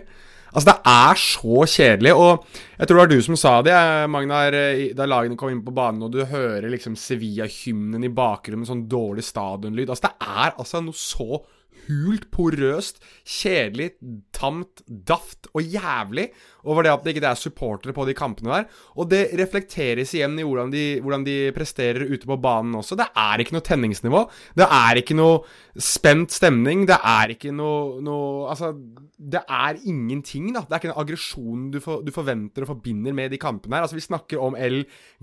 Altså, 0.52 0.66
det 0.68 0.74
er 0.92 1.22
så 1.22 1.62
kjedelig, 1.72 2.12
og 2.12 2.58
jeg 2.76 2.84
tror 2.84 2.98
det 2.98 3.00
var 3.00 3.12
du 3.14 3.24
som 3.24 3.38
sa 3.40 3.54
det, 3.64 3.78
Magnar, 4.12 4.56
da 4.98 5.06
lagene 5.08 5.38
kom 5.40 5.54
inn 5.54 5.64
på 5.64 5.72
banen, 5.72 6.04
og 6.04 6.12
du 6.12 6.20
hører 6.28 6.68
liksom 6.68 6.98
Sevilla-hymnen 7.00 8.04
i 8.04 8.12
bakgrunnen 8.12 8.68
sånn 8.68 8.84
dårlig 8.92 9.24
stadionlyd. 9.24 9.88
Altså, 9.88 10.10
det 10.10 10.28
er 10.28 10.52
altså 10.52 10.84
noe 10.84 11.00
så 11.00 11.40
hult, 11.88 12.28
porøst, 12.34 13.00
kjedelig, 13.26 13.92
tamt, 14.34 14.82
daft 14.86 15.48
og 15.52 15.62
jævlig 15.62 16.28
over 16.68 16.84
det 16.84 16.92
at 16.92 17.02
det 17.04 17.14
ikke 17.14 17.26
er 17.26 17.38
supportere 17.38 17.94
på 17.96 18.06
de 18.06 18.14
kampene 18.16 18.52
der. 18.52 18.68
Og 18.96 19.08
det 19.10 19.22
reflekteres 19.38 20.14
igjen 20.14 20.38
i 20.38 20.46
hvordan 20.46 20.72
de, 20.72 20.84
hvordan 21.02 21.26
de, 21.26 21.36
presterer 21.56 22.06
ute 22.06 22.28
på 22.28 22.38
banen 22.42 22.76
også. 22.78 22.96
Det 22.98 23.08
er 23.18 23.42
ikke 23.42 23.56
noe 23.56 23.66
tenningsnivå. 23.66 24.22
Det 24.58 24.68
er 24.68 25.02
ikke 25.02 25.18
noe 25.18 25.42
spent 25.78 26.34
stemning. 26.34 26.86
Det 26.88 26.98
er 26.98 27.34
ikke 27.36 27.54
noe, 27.56 28.00
noe 28.04 28.30
Altså, 28.52 28.72
det 29.16 29.40
er 29.48 29.78
ingenting, 29.88 30.50
da. 30.54 30.64
Det 30.66 30.74
er 30.74 30.82
ikke 30.82 30.90
den 30.90 31.02
aggresjon 31.02 31.68
du, 31.72 31.78
for, 31.82 32.02
du 32.04 32.12
forventer 32.14 32.64
og 32.64 32.74
forbinder 32.74 33.14
med 33.16 33.32
de 33.32 33.40
kampene 33.40 33.78
her. 33.78 33.86
Altså, 33.86 33.98
vi 33.98 34.04
snakker 34.04 34.42
om 34.42 34.58
El 34.58 34.82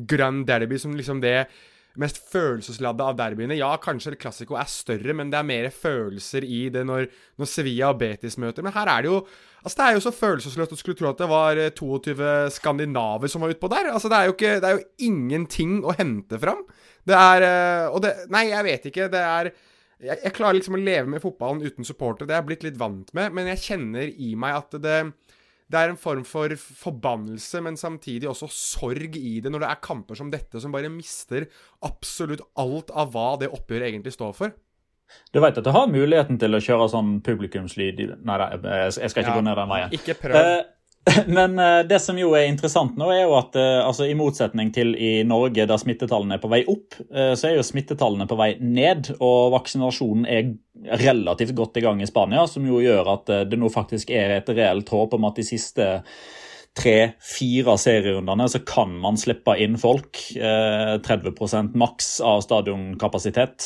Grand 0.10 0.48
Derby 0.48 0.80
som 0.82 0.96
liksom 0.98 1.22
det 1.24 1.44
mest 2.00 2.20
følelsesladde 2.32 3.06
av 3.06 3.18
derbyene. 3.18 3.58
Ja, 3.58 3.72
kanskje 3.82 4.14
El 4.14 4.20
Clásico 4.22 4.58
er 4.60 4.70
større, 4.70 5.16
men 5.18 5.32
det 5.32 5.40
er 5.40 5.48
mer 5.48 5.70
følelser 5.74 6.46
i 6.46 6.68
det 6.74 6.86
når, 6.88 7.08
når, 7.40 7.50
Sevilla 7.50 7.90
og 7.94 8.00
Betis 8.02 8.38
møter. 8.42 8.66
Men 8.66 8.76
her 8.76 8.92
er 8.92 9.06
det 9.06 9.14
jo 9.14 9.22
Altså, 9.60 9.76
det 9.76 9.86
er 9.86 9.96
jo 9.98 10.04
så 10.06 10.12
følelsesløst 10.16 10.72
å 10.72 10.78
skulle 10.80 10.96
tro 10.96 11.10
at 11.10 11.20
det 11.20 11.26
var 11.28 11.60
22 11.76 12.14
eh, 12.24 12.46
skandinaver 12.56 13.28
som 13.28 13.44
var 13.44 13.52
utpå 13.52 13.68
der. 13.68 13.90
Altså, 13.92 14.08
det 14.08 14.16
er 14.16 14.30
jo 14.30 14.36
ikke 14.38 14.54
Det 14.64 14.70
er 14.70 14.78
jo 14.78 15.10
ingenting 15.10 15.74
å 15.84 15.96
hente 15.98 16.40
fram. 16.40 16.62
Det 17.04 17.18
er 17.18 17.44
eh, 17.44 17.88
Og 17.92 18.00
det 18.06 18.14
Nei, 18.32 18.46
jeg 18.54 18.68
vet 18.70 18.88
ikke. 18.88 19.10
Det 19.12 19.20
er 19.20 19.52
jeg, 20.00 20.16
jeg 20.24 20.32
klarer 20.38 20.56
liksom 20.56 20.78
å 20.78 20.80
leve 20.80 21.12
med 21.12 21.20
fotballen 21.20 21.60
uten 21.60 21.84
supportere. 21.84 22.30
Det 22.30 22.38
er 22.38 22.40
jeg 22.40 22.48
blitt 22.54 22.64
litt 22.70 22.80
vant 22.80 23.12
med, 23.18 23.36
men 23.36 23.50
jeg 23.52 23.66
kjenner 23.66 24.08
i 24.08 24.32
meg 24.40 24.62
at 24.62 24.80
det 24.80 25.00
det 25.70 25.78
er 25.78 25.92
en 25.92 26.00
form 26.02 26.24
for 26.26 26.54
forbannelse, 26.58 27.62
men 27.62 27.78
samtidig 27.78 28.30
også 28.30 28.50
sorg 28.50 29.18
i 29.20 29.36
det, 29.44 29.52
når 29.54 29.64
det 29.64 29.70
er 29.70 29.84
kamper 29.86 30.18
som 30.18 30.32
dette 30.34 30.62
som 30.62 30.74
bare 30.74 30.90
mister 30.90 31.46
absolutt 31.86 32.42
alt 32.58 32.90
av 32.90 33.14
hva 33.14 33.36
det 33.42 33.52
oppgjøret 33.54 33.92
egentlig 33.92 34.16
står 34.18 34.34
for. 34.38 34.56
Du 35.34 35.40
vet 35.42 35.58
at 35.58 35.66
du 35.66 35.72
har 35.74 35.90
muligheten 35.90 36.38
til 36.42 36.54
å 36.54 36.62
kjøre 36.62 36.90
sånn 36.92 37.16
publikumslyd 37.26 38.02
Nei, 38.30 38.36
jeg 38.62 39.10
skal 39.10 39.24
ikke 39.24 39.32
ja, 39.32 39.38
gå 39.38 39.46
ned 39.46 39.58
den 39.58 39.72
veien. 39.72 39.96
Ikke 39.98 40.16
prøv. 40.22 40.38
Eh, 40.38 40.60
Men 41.28 41.60
eh, 41.60 41.82
det 41.88 42.00
som 42.04 42.18
jo 42.20 42.34
er 42.38 42.48
interessant 42.50 42.98
nå, 43.00 43.08
er 43.14 43.24
jo 43.24 43.36
at 43.40 43.56
eh, 43.60 43.80
altså, 43.84 44.08
i 44.10 44.18
motsetning 44.18 44.72
til 44.76 44.94
i 44.96 45.12
Norge, 45.28 45.68
der 45.70 45.82
smittetallene 45.82 46.38
er 46.38 46.44
på 46.44 46.52
vei 46.52 46.62
opp, 46.70 46.98
eh, 47.10 47.34
så 47.40 47.50
er 47.50 47.58
jo 47.58 47.66
smittetallene 47.66 48.28
på 48.30 48.38
vei 48.40 48.52
ned. 48.62 49.14
Og 49.18 49.54
vaksinasjonen 49.56 50.28
er 50.30 50.52
relativt 51.04 51.56
godt 51.58 51.80
i 51.80 51.86
gang 51.86 52.04
i 52.04 52.10
Spania, 52.10 52.46
som 52.50 52.68
jo 52.68 52.82
gjør 52.84 53.14
at 53.16 53.34
det 53.52 53.60
nå 53.60 53.72
faktisk 53.74 54.14
er 54.16 54.38
et 54.38 54.54
reelt 54.54 54.92
håp 54.94 55.18
om 55.18 55.28
at 55.28 55.40
de 55.40 55.48
siste 55.48 55.90
tre-fire 56.80 57.74
serierundene 57.82 58.46
så 58.48 58.62
kan 58.64 58.94
man 59.02 59.18
slippe 59.20 59.56
inn 59.60 59.76
folk. 59.82 60.22
30% 60.38 61.74
maks 61.82 62.12
av 62.24 62.44
stadionkapasitet. 62.46 63.66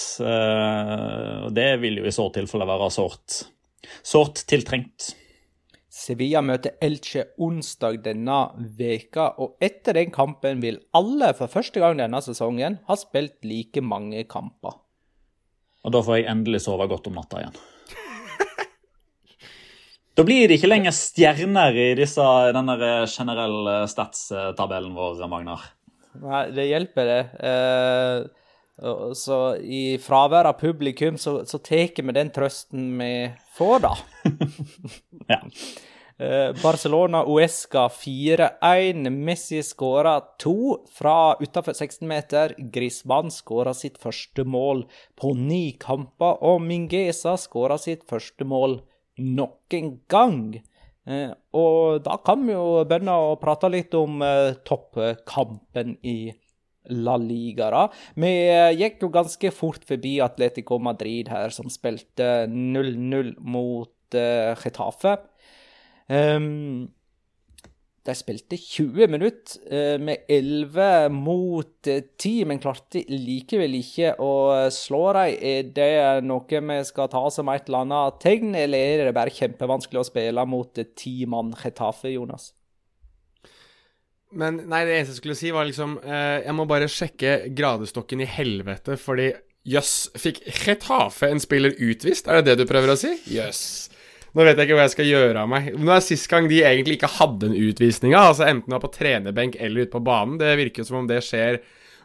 Det 1.53 1.67
vil 1.83 1.99
jo 1.99 2.07
i 2.09 2.15
så 2.15 2.25
tilfelle 2.33 2.65
være 2.65 2.89
sårt, 2.95 4.41
tiltrengt. 4.49 5.11
Sevilla 5.93 6.41
møter 6.41 6.73
Elche 6.81 7.27
onsdag 7.37 7.99
denne 8.07 8.37
veka, 8.79 9.27
og 9.37 9.59
etter 9.61 9.93
den 9.99 10.09
kampen 10.13 10.63
vil 10.63 10.79
alle 10.97 11.29
for 11.37 11.51
første 11.53 11.83
gang 11.83 11.99
denne 11.99 12.17
sesongen 12.25 12.79
ha 12.87 12.97
spilt 12.97 13.45
like 13.45 13.83
mange 13.85 14.23
kamper. 14.25 14.79
Og 15.83 15.93
da 15.93 16.01
får 16.01 16.17
jeg 16.17 16.31
endelig 16.31 16.63
sove 16.65 16.87
godt 16.89 17.11
om 17.11 17.19
natta 17.21 17.43
igjen. 17.43 17.61
Da 20.13 20.21
blir 20.21 20.45
det 20.45 20.59
ikke 20.59 20.69
lenger 20.69 20.93
stjerner 20.93 21.73
i 21.73 21.87
disse, 21.97 22.25
denne 22.53 22.75
generelle 23.09 23.79
stats-tabellen 23.89 24.93
vår, 24.93 25.23
Magnar. 25.25 25.63
Nei, 26.21 26.43
det 26.53 26.67
hjelper, 26.69 27.09
det. 27.09 27.23
Eh, 27.49 28.43
så 29.17 29.39
i 29.57 29.97
fravær 30.01 30.49
av 30.49 30.59
publikum 30.59 31.17
så, 31.21 31.39
så 31.49 31.57
tar 31.65 31.97
vi 31.97 32.13
den 32.13 32.29
trøsten 32.33 32.93
vi 33.01 33.09
får, 33.57 33.87
da. 33.87 33.95
ja. 35.27 35.41
Eh, 36.17 36.53
Barcelona 36.63 37.25
Uesca 37.25 37.87
4-1. 37.89 39.09
Messi 39.09 39.63
skåra 39.63 40.19
to 40.39 40.85
fra 40.91 41.35
utafor 41.39 41.73
16 41.73 42.07
meter. 42.07 42.53
Griezmann 42.57 43.31
skåra 43.31 43.73
sitt 43.73 43.97
første 43.97 44.45
mål 44.45 44.85
på 45.19 45.33
ni 45.33 45.71
kamper. 45.79 46.37
Og 46.45 46.61
Mingesa 46.61 47.33
skåra 47.37 47.79
sitt 47.81 48.05
første 48.09 48.45
mål 48.45 48.81
nok 49.17 49.73
en 49.73 49.89
gang. 50.07 50.45
Eh, 51.07 51.33
og 51.51 52.05
da 52.05 52.19
kan 52.23 52.45
vi 52.45 52.53
jo 52.53 52.85
begynne 52.87 53.17
å 53.17 53.35
prate 53.41 53.71
litt 53.73 53.97
om 53.97 54.21
eh, 54.23 54.53
toppkampen 54.63 55.97
i 56.05 56.31
La 56.93 57.17
Liga. 57.17 57.71
da. 57.71 57.87
Vi 58.19 58.31
gikk 58.77 59.01
jo 59.01 59.09
ganske 59.09 59.51
fort 59.55 59.83
forbi 59.87 60.17
Atletico 60.21 60.77
Madrid 60.83 61.29
her, 61.31 61.49
som 61.49 61.71
spilte 61.71 62.45
0-0 62.51 63.33
mot 63.39 63.91
uh, 64.17 64.53
Getafe. 64.59 65.17
Um, 66.11 66.91
De 68.03 68.11
spilte 68.19 68.57
20 68.59 69.07
minutter 69.07 69.61
eh, 69.71 69.95
med 69.95 70.25
11 70.27 71.13
mot 71.15 71.87
eh, 71.87 72.01
10, 72.19 72.49
men 72.49 72.59
klarte 72.59 72.99
likevel 73.07 73.77
ikke 73.77 74.09
å 74.19 74.33
slå 74.75 75.05
dem. 75.15 75.37
Er 75.39 75.69
det 75.77 76.25
noe 76.27 76.59
vi 76.67 76.79
skal 76.83 77.07
ta 77.13 77.21
som 77.31 77.47
et 77.53 77.69
eller 77.69 77.85
annet 77.85 78.19
tegn, 78.19 78.51
eller 78.59 78.97
er 78.99 79.07
det 79.07 79.15
bare 79.15 79.31
kjempevanskelig 79.31 80.01
å 80.01 80.09
spille 80.09 80.45
mot 80.51 80.83
eh, 80.83 80.89
ti 80.99 81.23
mann 81.31 81.55
Chetafe, 81.55 82.11
Jonas? 82.11 82.49
Men 84.35 84.59
nei, 84.67 84.83
det 84.83 84.97
eneste 84.97 85.13
jeg 85.13 85.21
skulle 85.21 85.39
si, 85.39 85.51
var 85.53 85.67
liksom 85.69 85.99
eh, 86.01 86.41
Jeg 86.43 86.57
må 86.57 86.67
bare 86.67 86.91
sjekke 86.91 87.53
gradestokken 87.55 88.25
i 88.25 88.27
helvete, 88.27 88.99
fordi 88.99 89.31
jøss, 89.63 90.09
fikk 90.19 90.43
Retafe 90.65 91.31
en 91.31 91.39
spiller 91.39 91.79
utvist? 91.79 92.27
Er 92.27 92.41
det 92.41 92.51
det 92.51 92.65
du 92.65 92.67
prøver 92.67 92.97
å 92.97 92.99
si? 92.99 93.15
Jøss. 93.31 93.92
Nå 94.33 94.45
vet 94.47 94.57
jeg 94.57 94.65
ikke 94.65 94.77
hva 94.79 94.87
jeg 94.87 94.95
skal 94.95 95.09
gjøre 95.11 95.41
av 95.43 95.49
meg. 95.51 95.69
Nå 95.77 95.93
er 95.93 96.01
sist 96.01 96.25
gang 96.31 96.47
de 96.49 96.63
egentlig 96.65 96.97
ikke 96.97 97.11
hadde 97.19 97.51
en 97.51 97.57
utvisning. 97.57 98.15
Altså 98.17 98.47
enten 98.47 98.73
på 98.81 98.89
trenerbenk 98.95 99.59
eller 99.61 99.85
ute 99.85 99.93
på 99.93 100.01
banen. 100.05 100.39
Det 100.41 100.55
virker 100.57 100.87
som 100.87 101.03
om 101.03 101.09
det 101.09 101.21
skjer 101.25 101.61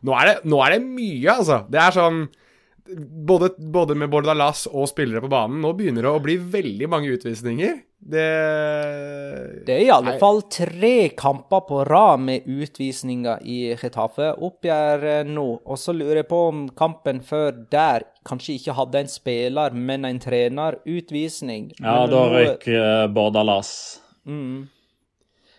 Nå 0.06 0.12
er 0.14 0.28
det, 0.28 0.34
nå 0.46 0.60
er 0.62 0.76
det 0.76 0.82
mye, 0.84 1.32
altså. 1.32 1.56
Det 1.66 1.78
er 1.82 1.94
sånn 1.96 2.20
både, 2.96 3.50
både 3.58 3.94
med 3.94 4.10
Bordalas 4.10 4.66
og 4.70 4.88
spillere 4.90 5.22
på 5.24 5.30
banen. 5.32 5.60
Nå 5.62 5.72
begynner 5.76 6.06
det 6.06 6.12
å 6.12 6.22
bli 6.22 6.36
veldig 6.40 6.88
mange 6.90 7.12
utvisninger. 7.16 7.76
Det 7.98 8.24
Det 9.66 9.74
er 9.74 9.82
i 9.82 9.90
alle 9.90 10.14
fall 10.20 10.42
tre 10.52 11.10
kamper 11.18 11.64
på 11.68 11.82
rad 11.88 12.22
med 12.22 12.46
utvisninger 12.46 13.42
i 13.42 13.58
Retafe. 13.80 14.30
Oppgjør 14.38 15.04
eh, 15.12 15.26
nå. 15.26 15.48
Og 15.66 15.78
så 15.80 15.92
lurer 15.92 16.22
jeg 16.22 16.30
på 16.30 16.40
om 16.52 16.64
kampen 16.78 17.20
før 17.26 17.52
der 17.70 18.06
kanskje 18.28 18.58
ikke 18.58 18.76
hadde 18.78 19.02
en 19.02 19.12
spiller, 19.12 19.74
men 19.74 20.04
en 20.04 20.20
trener. 20.22 20.78
Utvisning. 20.86 21.72
Ja, 21.80 22.04
Men 22.06 22.12
da 22.12 22.24
røyk 22.32 22.68
uh, 22.70 23.06
Bordalas. 23.12 23.72
Mm. 24.28 24.68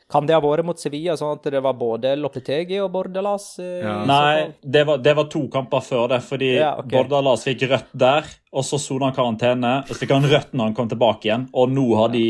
Kan 0.10 0.26
det 0.26 0.34
ha 0.34 0.42
vært 0.42 0.66
mot 0.66 0.80
Sevilla, 0.82 1.14
sånn 1.20 1.36
at 1.38 1.44
det 1.54 1.60
var 1.62 1.76
både 1.78 2.16
Lopetegi 2.18 2.80
og 2.82 2.90
Bordalas? 2.96 3.52
eh, 3.62 3.84
i 3.86 4.08
Nei, 4.10 4.48
det 4.62 4.82
var, 4.90 5.02
det 5.06 5.14
var 5.20 5.28
to 5.30 5.44
kamper 5.54 5.84
før 5.86 6.08
det, 6.16 6.22
fordi 6.26 6.56
Ja, 6.56 6.72
okay. 6.80 6.96
Bordalas 6.96 7.46
fikk 7.46 7.68
rødt 7.70 7.92
der, 7.94 8.30
og 8.50 8.66
så 8.66 8.80
sona 8.82 9.12
han 9.12 9.18
karantene, 9.18 9.74
og 9.86 9.94
så 9.94 10.00
fikk 10.02 10.16
han 10.18 10.26
rødt 10.26 10.56
når 10.56 10.72
han 10.72 10.78
kom 10.80 10.90
tilbake 10.90 11.30
igjen, 11.30 11.46
og 11.54 11.76
nå 11.76 11.86
har 12.00 12.10
de 12.16 12.24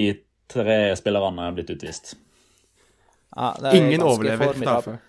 tre 0.51 0.79
spillerne 0.99 1.53
blitt 1.55 1.71
utvist. 1.71 2.17
Ja, 3.37 3.53
det 3.61 3.71
er 3.71 3.79
Ingen 3.79 4.03
overlever 4.03 4.51
formidabelt. 4.51 5.05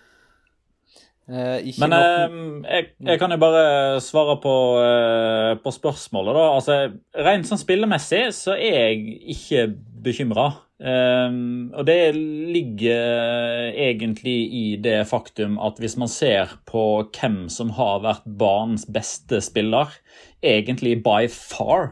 Eh, 1.31 1.67
Men 1.79 1.93
eh, 1.95 2.33
jeg, 2.65 2.87
jeg 3.07 3.19
kan 3.21 3.31
jo 3.31 3.37
bare 3.39 3.99
svare 4.03 4.35
på, 4.43 4.53
eh, 4.83 5.53
på 5.63 5.71
spørsmålet, 5.75 6.35
da. 6.35 6.47
Altså, 6.55 6.79
Rent 7.27 7.47
sånn 7.47 7.61
spillemessig 7.61 8.25
så 8.35 8.55
er 8.55 8.79
jeg 8.79 9.19
ikke 9.35 9.67
bekymra. 10.07 10.49
Og 10.81 11.83
det 11.85 12.15
ligger 12.17 13.75
egentlig 13.77 14.37
i 14.57 14.63
det 14.81 15.03
faktum 15.05 15.59
at 15.61 15.77
hvis 15.77 15.93
man 16.01 16.09
ser 16.09 16.55
på 16.65 17.03
hvem 17.13 17.43
som 17.53 17.69
har 17.77 18.01
vært 18.01 18.25
banens 18.25 18.87
beste 18.89 19.43
spiller, 19.45 19.93
egentlig 20.41 20.95
by 21.05 21.27
far, 21.29 21.91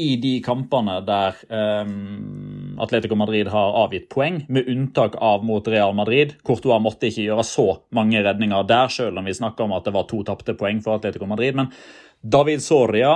i 0.00 0.14
de 0.20 0.38
kampene 0.44 1.00
der 1.04 1.36
um, 1.52 2.78
Atletico 2.80 3.16
Madrid 3.18 3.50
har 3.52 3.74
avgitt 3.82 4.08
poeng, 4.12 4.40
med 4.48 4.68
unntak 4.70 5.18
av 5.20 5.44
mot 5.44 5.66
Real 5.68 5.92
Madrid. 5.96 6.36
Courtois 6.46 6.80
måtte 6.82 7.10
ikke 7.10 7.26
gjøre 7.26 7.44
så 7.46 7.66
mange 7.96 8.22
redninger 8.24 8.64
der, 8.68 8.88
selv 8.92 9.20
om 9.20 9.28
vi 9.28 9.36
snakker 9.36 9.66
om 9.66 9.74
at 9.76 9.84
det 9.84 9.94
var 9.96 10.08
to 10.08 10.22
tapte 10.26 10.56
poeng 10.58 10.80
for 10.84 10.96
Atletico 10.96 11.28
Madrid. 11.28 11.58
Men 11.58 11.68
David 12.20 12.64
Soria 12.64 13.12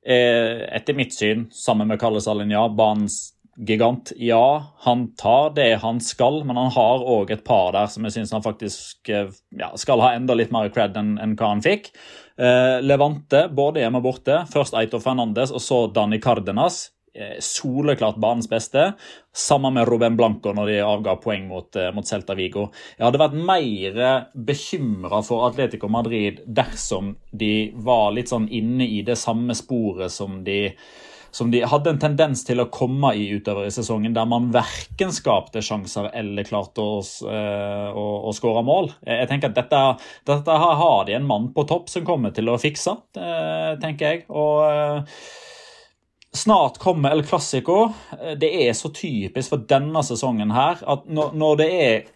er 0.00 0.64
etter 0.78 0.96
mitt 0.96 1.16
syn, 1.16 1.48
sammen 1.54 1.90
med 1.90 2.00
Carles 2.00 2.28
Alinja, 2.30 2.62
banens 2.68 3.39
gigant. 3.66 4.12
Ja, 4.16 4.74
han 4.86 5.10
tar 5.20 5.50
det 5.56 5.74
han 5.82 6.00
skal, 6.00 6.42
men 6.44 6.56
han 6.56 6.72
har 6.74 7.04
òg 7.04 7.32
et 7.34 7.44
par 7.44 7.74
der 7.76 7.90
som 7.92 8.06
jeg 8.06 8.16
syns 8.16 8.32
han 8.34 8.44
faktisk 8.44 9.10
eh, 9.12 9.28
ja, 9.56 9.72
skal 9.80 10.02
ha 10.04 10.14
enda 10.16 10.36
litt 10.36 10.52
mer 10.54 10.70
cred 10.72 10.96
enn 10.96 11.16
enn 11.20 11.36
hva 11.38 11.52
han 11.54 11.64
fikk. 11.64 11.90
Eh, 12.40 12.78
Levante, 12.84 13.48
både 13.52 13.84
hjemme 13.84 14.00
og 14.00 14.08
borte. 14.08 14.44
Først 14.52 14.76
Eito 14.78 15.02
Fernandes, 15.02 15.52
og 15.52 15.62
så 15.64 15.84
Dani 15.92 16.20
Cardenas. 16.22 16.88
Eh, 17.10 17.36
soleklart 17.42 18.20
banens 18.22 18.48
beste. 18.48 18.92
Sammen 19.34 19.74
med 19.74 19.88
Ruben 19.88 20.16
Blanco 20.16 20.54
når 20.54 20.70
de 20.70 20.80
avga 20.86 21.16
poeng 21.20 21.48
mot, 21.50 21.76
eh, 21.76 21.90
mot 21.92 22.06
Celta 22.06 22.36
Vigo. 22.38 22.68
Jeg 22.96 23.08
hadde 23.08 23.20
vært 23.20 23.36
mer 23.36 24.30
bekymra 24.34 25.20
for 25.26 25.48
Atletico 25.48 25.90
Madrid 25.90 26.40
dersom 26.46 27.16
de 27.32 27.72
var 27.74 28.12
litt 28.14 28.30
sånn 28.30 28.48
inne 28.48 28.86
i 28.86 29.02
det 29.02 29.18
samme 29.18 29.58
sporet 29.58 30.14
som 30.14 30.44
de 30.46 30.70
som 31.30 31.50
de 31.50 31.62
hadde 31.66 31.92
en 31.92 32.00
tendens 32.02 32.42
til 32.46 32.62
å 32.62 32.68
komme 32.72 33.12
i 33.18 33.28
utover 33.36 33.68
i 33.68 33.74
sesongen, 33.74 34.14
der 34.16 34.28
man 34.28 34.50
verken 34.54 35.12
skapte 35.14 35.62
sjanser 35.64 36.10
eller 36.16 36.46
klarte 36.48 36.82
å, 36.82 36.98
eh, 37.30 37.90
å, 37.94 38.06
å 38.26 38.34
skåre 38.36 38.64
mål. 38.66 38.90
Jeg 39.06 39.30
tenker 39.30 39.52
at 39.52 39.60
dette, 39.60 39.82
dette 40.30 40.58
har 40.64 41.06
de 41.06 41.16
en 41.18 41.28
mann 41.28 41.50
på 41.54 41.66
topp 41.70 41.90
som 41.92 42.06
kommer 42.06 42.34
til 42.34 42.50
å 42.50 42.58
fikse, 42.60 42.96
eh, 43.18 43.72
tenker 43.82 44.06
jeg. 44.06 44.24
Og 44.34 44.66
eh, 44.66 45.24
snart 46.34 46.80
kommer 46.82 47.14
El 47.14 47.24
Clásico. 47.26 47.92
Det 48.40 48.50
er 48.66 48.74
så 48.78 48.92
typisk 48.94 49.54
for 49.54 49.66
denne 49.70 50.02
sesongen 50.06 50.54
her 50.54 50.82
at 50.82 51.06
når 51.10 51.60
det 51.62 51.70
er 51.80 52.08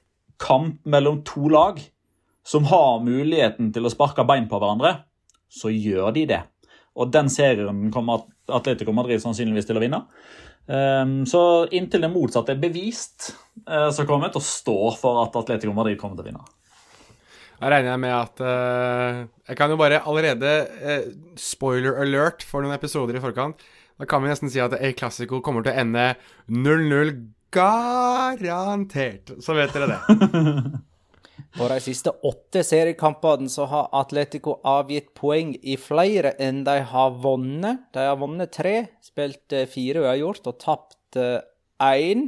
kamp 0.43 0.81
mellom 0.91 1.23
to 1.27 1.47
lag 1.53 1.79
som 2.45 2.67
har 2.69 3.01
muligheten 3.01 3.71
til 3.73 3.87
å 3.87 3.93
sparke 3.93 4.27
bein 4.29 4.51
på 4.51 4.59
hverandre, 4.59 4.99
så 5.49 5.71
gjør 5.73 6.11
de 6.17 6.27
det. 6.35 6.43
Og 6.99 7.11
den 7.15 7.31
serien 7.33 7.89
kommer 7.95 8.27
Atletico 8.53 8.93
Madrid 8.97 9.23
sannsynligvis 9.23 9.69
til 9.69 9.79
å 9.79 9.83
vinne. 9.85 10.03
Um, 10.65 11.27
så 11.29 11.41
inntil 11.77 12.07
det 12.07 12.13
motsatte 12.13 12.55
er 12.55 12.61
bevist, 12.61 13.35
uh, 13.69 13.91
så 13.93 14.07
kommer 14.09 14.29
jeg 14.29 14.37
til 14.37 14.43
å 14.43 14.49
stå 14.49 14.77
for 15.01 15.21
at 15.25 15.37
Atletico 15.37 15.75
Madrid 15.77 15.99
kommer 16.01 16.17
til 16.17 16.25
å 16.25 16.29
vinne. 16.31 16.45
Da 17.61 17.71
regner 17.71 17.95
jeg 17.95 18.01
med 18.03 18.13
at 18.13 18.41
uh, 18.43 19.21
Jeg 19.47 19.57
kan 19.57 19.71
jo 19.71 19.77
bare 19.79 20.01
allerede 20.11 20.51
uh, 20.75 21.05
Spoiler 21.39 22.01
alert 22.03 22.43
for 22.45 22.65
noen 22.65 22.75
episoder 22.77 23.17
i 23.17 23.23
forkant. 23.23 23.63
Da 24.01 24.09
kan 24.11 24.25
vi 24.25 24.33
nesten 24.33 24.51
si 24.51 24.61
at 24.61 24.75
El 24.81 24.97
Classico 24.99 25.39
kommer 25.45 25.63
til 25.65 25.73
å 25.73 25.81
ende 25.85 26.09
0-0 26.51 27.15
garantert. 27.55 29.37
Så 29.45 29.55
vet 29.55 29.73
dere 29.77 29.95
det. 29.95 30.01
På 31.55 31.69
de 31.71 31.79
siste 31.81 32.11
åtte 32.27 32.65
seriekampene 32.67 33.49
så 33.53 33.69
har 33.71 33.93
Atletico 33.95 34.57
avgitt 34.67 35.13
poeng 35.15 35.53
i 35.63 35.77
flere 35.79 36.35
enn 36.43 36.65
de 36.67 36.81
har 36.91 37.19
vunnet. 37.23 37.87
De 37.95 38.07
har 38.09 38.19
vunnet 38.19 38.51
tre, 38.53 38.89
spilt 39.05 39.55
eh, 39.55 39.69
fire 39.71 40.03
uavgjort 40.03 40.51
og 40.51 40.59
tapt 40.63 41.21
én. 41.85 42.27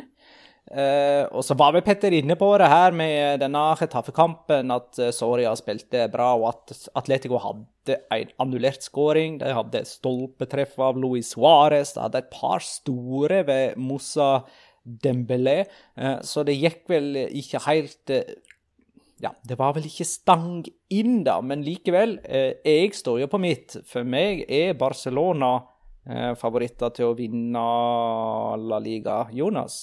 Uh, 0.67 1.23
og 1.31 1.45
så 1.47 1.55
var 1.55 1.77
vel 1.77 1.85
Petter 1.87 2.11
inne 2.17 2.35
på 2.35 2.49
det 2.59 2.67
her 2.67 2.95
med 2.97 3.39
denne 3.39 3.61
Chetaffe-kampen, 3.79 4.73
at 4.75 4.99
eh, 4.99 5.13
Soria 5.15 5.53
spilte 5.55 6.09
bra, 6.11 6.33
og 6.35 6.49
at 6.51 6.89
Atletico 6.99 7.39
hadde 7.39 8.01
en 8.11 8.33
annullert 8.43 8.83
skåring. 8.83 9.39
De 9.39 9.53
hadde 9.55 9.85
stolpetreff 9.87 10.75
av 10.83 10.99
Luis 10.99 11.31
Suárez. 11.37 11.95
De 11.95 12.03
hadde 12.03 12.25
et 12.25 12.33
par 12.35 12.67
store 12.67 13.45
ved 13.47 13.79
Moussa 13.79 14.41
Dembélé. 14.83 15.69
Uh, 15.95 16.19
så 16.27 16.43
det 16.47 16.59
gikk 16.59 16.83
vel 16.91 17.13
ikke 17.29 17.63
helt 17.69 18.15
eh, 18.15 18.35
ja, 19.23 19.33
det 19.49 19.57
var 19.57 19.73
vel 19.77 19.87
ikke 19.89 20.05
stang 20.05 20.67
inn, 20.93 21.23
da, 21.25 21.39
men 21.41 21.65
likevel. 21.65 22.19
Eh, 22.25 22.59
jeg 22.67 22.93
står 22.97 23.23
jo 23.23 23.31
på 23.33 23.41
mitt. 23.41 23.79
For 23.89 24.05
meg 24.05 24.45
er 24.53 24.77
Barcelona 24.77 25.55
eh, 26.05 26.35
favoritter 26.37 26.93
til 26.97 27.13
å 27.13 27.17
vinne 27.17 27.63
La 28.69 28.83
Liga. 28.83 29.23
Jonas? 29.33 29.79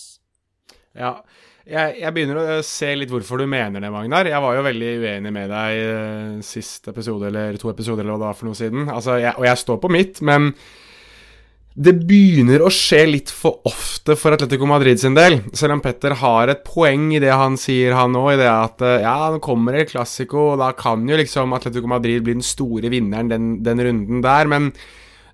Ja. 0.94 1.18
Jeg, 1.64 1.96
jeg 2.02 2.12
begynner 2.12 2.38
å 2.42 2.62
se 2.68 2.90
litt 2.98 3.10
hvorfor 3.10 3.40
du 3.40 3.48
mener 3.50 3.82
det, 3.82 3.90
Magnar. 3.94 4.28
Jeg 4.28 4.44
var 4.44 4.58
jo 4.58 4.66
veldig 4.66 4.94
uenig 5.00 5.34
med 5.34 5.50
deg 5.50 5.82
eh, 5.82 6.40
sist 6.46 6.92
episode, 6.92 7.32
eller 7.32 7.58
to 7.58 7.72
episoder, 7.72 8.04
eller 8.04 8.18
hva 8.18 8.22
det 8.22 8.30
var 8.30 8.40
for 8.40 8.52
noe 8.52 8.60
siden. 8.60 8.86
Altså, 8.92 9.18
jeg, 9.24 9.34
og 9.40 9.48
jeg 9.48 9.64
står 9.64 9.80
på 9.82 9.94
mitt, 9.96 10.22
men 10.28 10.52
det 11.74 11.94
begynner 12.06 12.62
å 12.62 12.70
skje 12.70 13.00
litt 13.10 13.32
for 13.34 13.64
ofte 13.66 14.14
for 14.20 14.36
Atletico 14.36 14.68
Madrid 14.70 15.00
sin 15.02 15.16
del. 15.18 15.40
Selv 15.58 15.74
om 15.74 15.82
Petter 15.82 16.14
har 16.22 16.52
et 16.54 16.62
poeng 16.68 17.08
i 17.16 17.22
det 17.22 17.34
han 17.34 17.58
sier, 17.58 17.96
han 17.98 18.14
òg, 18.18 18.36
i 18.36 18.42
det 18.44 18.50
at 18.50 18.84
eh, 18.86 19.00
ja, 19.02 19.32
nå 19.34 19.42
kommer 19.42 19.80
det 19.80 19.88
Clásico, 19.90 20.52
og 20.52 20.60
da 20.62 20.70
kan 20.78 21.08
jo 21.10 21.18
liksom 21.18 21.56
Atletico 21.58 21.90
Madrid 21.90 22.22
bli 22.26 22.38
den 22.38 22.46
store 22.46 22.94
vinneren 22.94 23.32
den, 23.32 23.56
den 23.66 23.82
runden 23.88 24.22
der, 24.22 24.52
men 24.52 24.70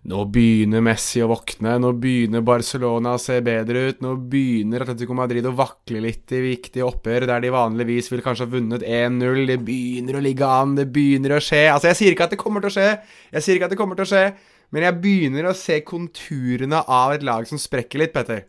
nå 0.10 0.22
begynner 0.32 0.80
Messi 0.80 1.20
å 1.20 1.28
våkne, 1.28 1.74
nå 1.84 1.92
begynner 2.00 2.46
Barcelona 2.48 3.18
å 3.18 3.20
se 3.20 3.42
bedre 3.44 3.90
ut, 3.90 4.00
nå 4.06 4.14
begynner 4.32 4.86
Atletico 4.86 5.18
Madrid 5.18 5.44
å 5.44 5.52
vakle 5.58 6.00
litt 6.06 6.32
i 6.32 6.40
viktige 6.46 6.88
oppgjør 6.88 7.28
der 7.34 7.44
de 7.44 7.52
vanligvis 7.52 8.08
vil 8.14 8.24
kanskje 8.24 8.48
ha 8.48 8.54
vunnet 8.54 8.86
1-0, 8.88 9.42
det 9.50 9.60
begynner 9.68 10.16
å 10.16 10.24
ligge 10.24 10.48
an, 10.48 10.78
det 10.80 10.88
begynner 10.96 11.36
å 11.36 11.42
skje. 11.44 11.66
Altså, 11.74 11.92
jeg 11.92 12.00
sier 12.00 12.16
ikke 12.16 12.30
at 12.30 12.38
det 12.38 12.40
kommer 12.40 12.64
til 12.64 12.72
å 12.72 12.78
skje, 12.78 12.88
jeg 13.36 13.44
sier 13.44 13.60
ikke 13.60 13.68
at 13.68 13.76
det 13.76 13.82
kommer 13.82 14.00
til 14.00 14.08
å 14.08 14.12
skje, 14.14 14.24
men 14.72 14.86
jeg 14.86 15.00
begynner 15.04 15.50
å 15.50 15.56
se 15.58 15.80
konturene 15.86 16.84
av 16.86 17.14
et 17.16 17.26
lag 17.26 17.48
som 17.50 17.62
sprekker 17.62 18.04
litt, 18.04 18.14
Petter. 18.16 18.46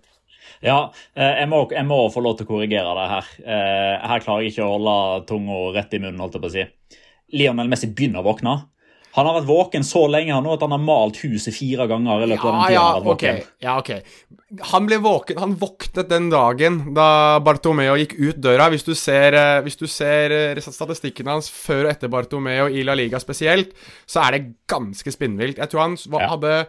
Ja, 0.64 0.90
eh, 1.16 1.38
jeg 1.40 1.48
må, 1.48 1.62
jeg 1.72 1.86
må 1.88 2.02
få 2.12 2.20
lov 2.24 2.36
til 2.36 2.48
å 2.48 2.50
korrigere 2.50 2.92
det 2.98 3.06
her. 3.12 3.30
Eh, 3.44 4.08
Her 4.10 4.24
klarer 4.24 4.44
jeg 4.44 4.52
ikke 4.54 4.66
å 4.66 4.74
holde 4.74 5.26
tunga 5.30 5.60
rett 5.78 5.94
i 5.96 6.02
munnen, 6.02 6.20
holdt 6.20 6.36
jeg 6.36 6.44
på 6.44 6.50
å 6.50 6.56
si. 6.56 6.66
Lionel 7.38 7.70
Messi 7.70 7.88
begynner 7.88 8.20
å 8.20 8.28
våkne. 8.32 8.56
Han 9.16 9.26
har 9.26 9.34
vært 9.40 9.48
våken 9.48 9.84
så 9.86 10.04
lenge 10.06 10.34
han 10.36 10.46
at 10.46 10.60
han 10.62 10.74
har 10.74 10.82
malt 10.82 11.16
huset 11.24 11.54
fire 11.56 11.86
ganger. 11.90 12.22
i 12.22 12.28
løpet 12.30 12.44
av 12.46 12.52
den 12.54 12.60
tiden 12.62 12.74
ja, 12.76 12.82
han 12.84 12.94
har 12.94 13.00
vært 13.00 13.10
ok. 13.10 13.24
våken. 13.24 13.48
ja, 13.66 13.78
ok. 13.80 13.90
Han 14.72 14.86
ble 14.86 14.96
våken 15.02 15.38
Han 15.38 15.52
våknet 15.58 16.08
den 16.10 16.28
dagen 16.30 16.78
da 16.94 17.08
Bartomeo 17.42 17.96
gikk 17.98 18.14
ut 18.20 18.38
døra. 18.42 18.68
Hvis 18.70 18.86
du 18.86 18.94
ser, 18.94 19.34
eh, 19.34 19.62
hvis 19.66 19.78
du 19.78 19.86
ser 19.90 20.30
eh, 20.30 20.62
statistikken 20.62 21.26
hans 21.30 21.50
før 21.50 21.88
og 21.88 21.90
etter 21.94 22.12
Bartomeo 22.12 22.68
i 22.70 22.84
La 22.86 22.94
Liga 22.98 23.18
spesielt, 23.22 23.74
så 24.06 24.22
er 24.26 24.38
det 24.38 24.54
ganske 24.70 25.10
spinnvilt. 25.14 25.58
Jeg 25.58 25.70
tror 25.70 25.86
han 25.88 25.96
Ja. 25.96 26.28
hadde 26.36 26.66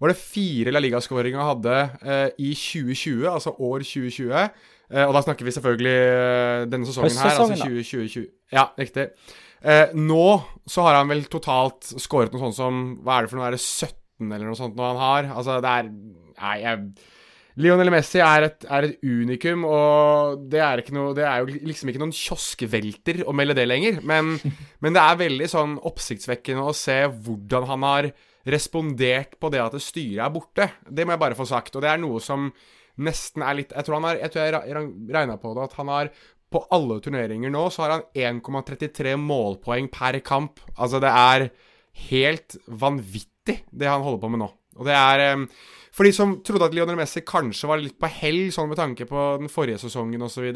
Var 0.00 0.08
det 0.10 0.18
fire 0.18 0.72
La 0.74 0.80
Liga-skåringer 0.82 1.38
han 1.38 1.56
hadde 1.56 1.90
eh, 2.02 2.30
i 2.42 2.54
2020, 2.54 3.28
altså 3.30 3.54
år 3.54 3.78
2020? 3.86 4.50
Eh, 4.90 5.04
og 5.06 5.14
da 5.14 5.22
snakker 5.22 5.46
vi 5.46 5.54
selvfølgelig 5.54 5.94
eh, 5.94 6.64
denne 6.68 6.86
sesongen 6.86 7.14
her, 7.14 7.30
altså 7.30 7.46
Høstsesongen, 7.54 7.78
da. 7.78 7.84
2020. 7.88 8.26
Ja, 8.52 8.64
riktig. 8.78 9.06
Eh, 9.64 9.94
nå 9.96 10.26
så 10.68 10.84
har 10.84 10.98
han 10.98 11.08
vel 11.08 11.24
totalt 11.32 11.94
skåret 12.00 12.32
noe 12.34 12.42
sånt 12.42 12.56
som 12.58 12.80
Hva 13.04 13.16
er 13.16 13.24
det 13.24 13.32
for 13.32 13.40
noe? 13.40 13.48
Er 13.48 13.56
det 13.56 13.62
17 13.64 14.28
eller 14.28 14.48
noe 14.48 14.58
sånt 14.58 14.76
noe 14.76 14.90
han 14.92 15.00
har? 15.00 15.28
Altså, 15.38 15.58
det 15.64 15.72
er 15.72 15.90
Nei, 16.34 16.56
jeg 16.60 17.12
Lionel 17.62 17.92
Messi 17.94 18.18
er 18.18 18.48
et, 18.48 18.64
er 18.66 18.88
et 18.88 19.04
unikum, 19.06 19.62
og 19.68 20.40
det 20.50 20.58
er, 20.58 20.80
ikke 20.82 20.94
noe, 20.96 21.12
det 21.14 21.22
er 21.22 21.44
jo 21.44 21.60
liksom 21.68 21.90
ikke 21.92 22.00
noen 22.02 22.14
kioskvelter 22.14 23.20
å 23.30 23.34
melde 23.36 23.54
det 23.54 23.68
lenger. 23.68 24.00
Men, 24.02 24.32
men 24.82 24.96
det 24.96 25.02
er 25.04 25.20
veldig 25.20 25.48
sånn 25.52 25.76
oppsiktsvekkende 25.86 26.64
å 26.66 26.74
se 26.74 27.04
hvordan 27.06 27.68
han 27.70 27.86
har 27.86 28.08
respondert 28.50 29.38
på 29.38 29.52
det 29.54 29.62
at 29.62 29.76
styret 29.80 30.24
er 30.26 30.34
borte. 30.34 30.66
Det 30.90 31.06
må 31.06 31.14
jeg 31.14 31.22
bare 31.22 31.38
få 31.38 31.46
sagt. 31.48 31.78
Og 31.78 31.84
det 31.84 31.92
er 31.92 32.02
noe 32.02 32.18
som 32.22 32.50
nesten 33.06 33.42
er 33.42 33.56
litt 33.58 33.72
Jeg 33.74 33.86
tror 33.86 33.96
han 33.96 34.04
har 34.06 34.20
Jeg 34.20 34.30
tror 34.30 34.44
jeg 34.44 34.84
regna 35.16 35.34
på 35.42 35.50
det, 35.54 35.64
at 35.66 35.78
han 35.80 35.88
har 35.90 36.10
på 36.54 36.62
alle 36.74 37.00
turneringer 37.02 37.52
nå 37.52 37.66
så 37.74 37.84
har 37.84 37.96
han 37.96 38.08
1,33 38.38 39.16
målpoeng 39.20 39.90
per 39.92 40.20
kamp. 40.24 40.62
Altså, 40.78 41.02
det 41.02 41.10
er 41.10 41.48
helt 42.10 42.58
vanvittig, 42.66 43.60
det 43.70 43.90
han 43.90 44.04
holder 44.04 44.22
på 44.22 44.30
med 44.32 44.44
nå. 44.44 44.50
Og 44.78 44.88
det 44.88 44.94
er 44.98 45.22
eh, 45.28 45.46
For 45.94 46.06
de 46.06 46.14
som 46.14 46.38
trodde 46.42 46.66
at 46.66 46.74
Lionel 46.74 46.98
Messi 46.98 47.22
kanskje 47.26 47.70
var 47.70 47.82
litt 47.82 47.98
på 48.00 48.10
hell, 48.10 48.48
sånn 48.54 48.70
med 48.70 48.80
tanke 48.80 49.06
på 49.06 49.26
den 49.42 49.50
forrige 49.52 49.82
sesongen 49.84 50.26
osv. 50.26 50.48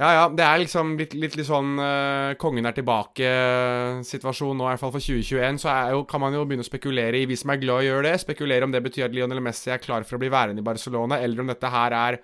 Ja, 0.00 0.10
ja, 0.14 0.20
det 0.32 0.44
er 0.46 0.60
liksom 0.62 0.94
litt, 0.96 1.16
litt, 1.18 1.34
litt 1.36 1.48
sånn 1.48 1.74
uh, 1.76 2.32
kongen 2.40 2.64
er 2.64 2.76
tilbake-situasjon 2.76 4.54
nå, 4.56 4.64
i 4.64 4.70
hvert 4.70 4.80
fall 4.80 4.94
for 4.94 5.02
2021. 5.02 5.58
Så 5.60 5.74
jo, 5.92 6.04
kan 6.08 6.22
man 6.22 6.36
jo 6.36 6.44
begynne 6.46 6.64
å 6.64 6.68
spekulere 6.68 7.18
i, 7.18 7.26
vi 7.28 7.36
som 7.36 7.52
er 7.52 7.60
glad 7.60 7.82
i 7.82 7.90
å 7.90 7.96
gjøre 7.96 8.06
det, 8.06 8.22
spekulere 8.22 8.68
om 8.68 8.72
det 8.72 8.80
betyr 8.86 9.08
at 9.08 9.16
Lionel 9.16 9.42
Messi 9.44 9.74
er 9.74 9.82
klar 9.82 10.06
for 10.06 10.16
å 10.16 10.22
bli 10.22 10.30
værende 10.32 10.62
i 10.62 10.68
Barcelona, 10.70 11.18
eller 11.20 11.42
om 11.42 11.50
dette 11.50 11.72
her 11.74 11.98
er 11.98 12.20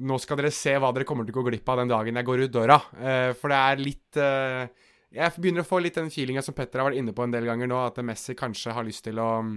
nå 0.00 0.18
skal 0.22 0.40
dere 0.40 0.52
se 0.54 0.72
hva 0.80 0.92
dere 0.94 1.06
kommer 1.08 1.26
til 1.28 1.34
å 1.34 1.40
gå 1.40 1.50
glipp 1.50 1.68
av 1.68 1.82
den 1.82 1.92
dagen 1.92 2.16
jeg 2.16 2.28
går 2.28 2.46
ut 2.46 2.54
døra. 2.54 2.78
Eh, 2.96 3.30
for 3.38 3.52
det 3.52 3.60
er 3.60 3.82
litt 3.82 4.20
eh, 4.20 4.88
Jeg 5.12 5.36
begynner 5.36 5.66
å 5.66 5.68
få 5.68 5.82
litt 5.84 5.98
den 6.00 6.10
feelinga 6.12 6.42
som 6.44 6.56
Petter 6.56 6.80
har 6.80 6.88
vært 6.88 7.02
inne 7.02 7.12
på 7.12 7.26
en 7.26 7.34
del 7.34 7.44
ganger 7.48 7.68
nå, 7.68 7.82
at 7.84 8.00
Messi 8.04 8.36
kanskje 8.38 8.72
har 8.72 8.86
lyst 8.86 9.04
til 9.04 9.20
å 9.20 9.34
mm, 9.44 9.54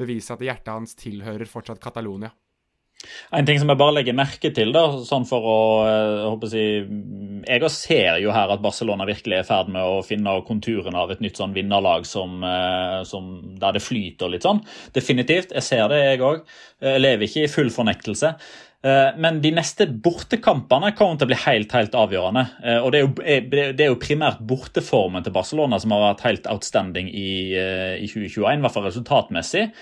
bevise 0.00 0.36
at 0.36 0.44
hjertet 0.44 0.74
hans 0.74 0.92
tilhører 1.00 1.48
fortsatt 1.48 1.80
Catalonia. 1.80 2.32
En 3.32 3.46
ting 3.48 3.56
som 3.60 3.70
jeg 3.70 3.80
bare 3.80 3.94
legger 3.96 4.16
merke 4.16 4.50
til, 4.52 4.72
da, 4.74 4.82
sånn 5.06 5.24
for 5.28 5.46
å 5.48 5.58
eh, 5.86 6.14
jeg 6.20 6.30
håper 6.32 6.48
å 6.48 6.52
si, 6.52 6.64
Jeg 7.46 7.70
ser 7.72 8.18
jo 8.20 8.34
her 8.34 8.52
at 8.52 8.62
Barcelona 8.64 9.06
virkelig 9.08 9.38
er 9.38 9.44
i 9.44 9.48
ferd 9.48 9.70
med 9.72 9.86
å 9.86 10.02
finne 10.04 10.34
konturene 10.44 11.00
av 11.00 11.14
et 11.14 11.22
nytt 11.24 11.40
sånn 11.40 11.54
vinnerlag 11.56 12.04
som, 12.08 12.42
eh, 12.44 13.00
som, 13.08 13.30
der 13.60 13.78
det 13.78 13.84
flyter 13.84 14.32
litt 14.32 14.44
sånn. 14.44 14.60
Definitivt. 14.96 15.54
Jeg 15.56 15.64
ser 15.64 15.86
det, 15.92 16.02
jeg 16.10 16.24
òg. 16.26 16.44
Jeg 16.84 17.00
lever 17.00 17.28
ikke 17.28 17.46
i 17.46 17.52
full 17.52 17.72
fornektelse. 17.72 18.34
Eh, 18.82 19.10
Men 19.18 19.40
de 19.44 19.50
neste 19.52 19.86
bortekampene 19.86 20.94
kommer 20.96 21.18
til 21.20 21.26
å 21.26 21.30
bli 21.32 21.36
helt 21.44 21.72
helt 21.76 21.92
avgjørende. 21.92 22.46
Eh, 22.64 22.78
og 22.80 22.92
Det 22.92 23.00
er 23.00 23.06
jo, 23.06 23.12
er- 23.24 23.72
det 23.76 23.80
er 23.80 23.90
jo 23.90 23.96
primært 24.00 24.40
borteformen 24.40 25.22
til 25.24 25.32
Barcelona 25.32 25.78
som 25.80 25.90
har 25.90 26.14
vært 26.14 26.24
helt 26.24 26.46
outstanding 26.46 27.08
i, 27.12 27.54
eh, 27.54 27.96
i 28.02 28.06
2021, 28.08 28.58
i 28.58 28.62
hvert 28.62 28.72
fall 28.72 28.84
resultatmessig. 28.88 29.72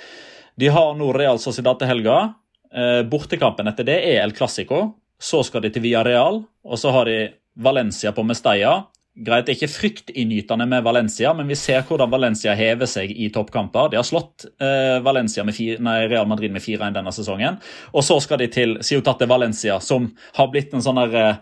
De 0.59 0.67
har 0.69 0.95
nå 0.95 1.13
Real 1.15 1.39
Sociedad 1.39 1.79
til 1.79 1.89
helga. 1.89 2.35
Eh, 2.75 3.03
Bortekampen 3.05 3.69
etter 3.69 3.85
det 3.85 4.03
er 4.05 4.23
El 4.25 4.33
Clásico. 4.33 4.95
Så 5.21 5.45
skal 5.45 5.63
de 5.63 5.71
til 5.71 5.83
Villarreal, 5.83 6.45
og 6.65 6.77
så 6.79 6.91
har 6.93 7.05
de 7.05 7.33
Valencia 7.57 8.11
på 8.13 8.25
Mestalla. 8.27 8.87
Greit, 9.19 9.49
det 9.49 9.53
er 9.53 9.57
ikke 9.57 9.73
fryktinngytende 9.73 10.67
med 10.71 10.85
Valencia, 10.87 11.33
men 11.35 11.49
vi 11.51 11.57
ser 11.59 11.83
hvordan 11.89 12.11
Valencia 12.13 12.53
hever 12.55 12.87
seg 12.87 13.11
i 13.11 13.27
toppkamper. 13.35 13.91
De 13.91 13.99
har 13.99 14.07
slått 14.07 14.47
eh, 14.63 15.03
med 15.03 15.57
fire, 15.57 15.81
nei, 15.83 15.97
Real 16.07 16.29
Madrid 16.31 16.55
med 16.55 16.63
4-1 16.63 16.95
denne 16.95 17.15
sesongen. 17.15 17.59
Og 17.91 18.07
så 18.07 18.21
skal 18.23 18.39
de 18.39 18.47
til 18.55 18.77
Ciutat 18.87 19.25
Valencia, 19.27 19.81
som 19.83 20.13
har 20.39 20.53
blitt 20.53 20.75
en 20.75 20.85
sånn 20.85 21.01
der 21.03 21.19
eh, 21.19 21.41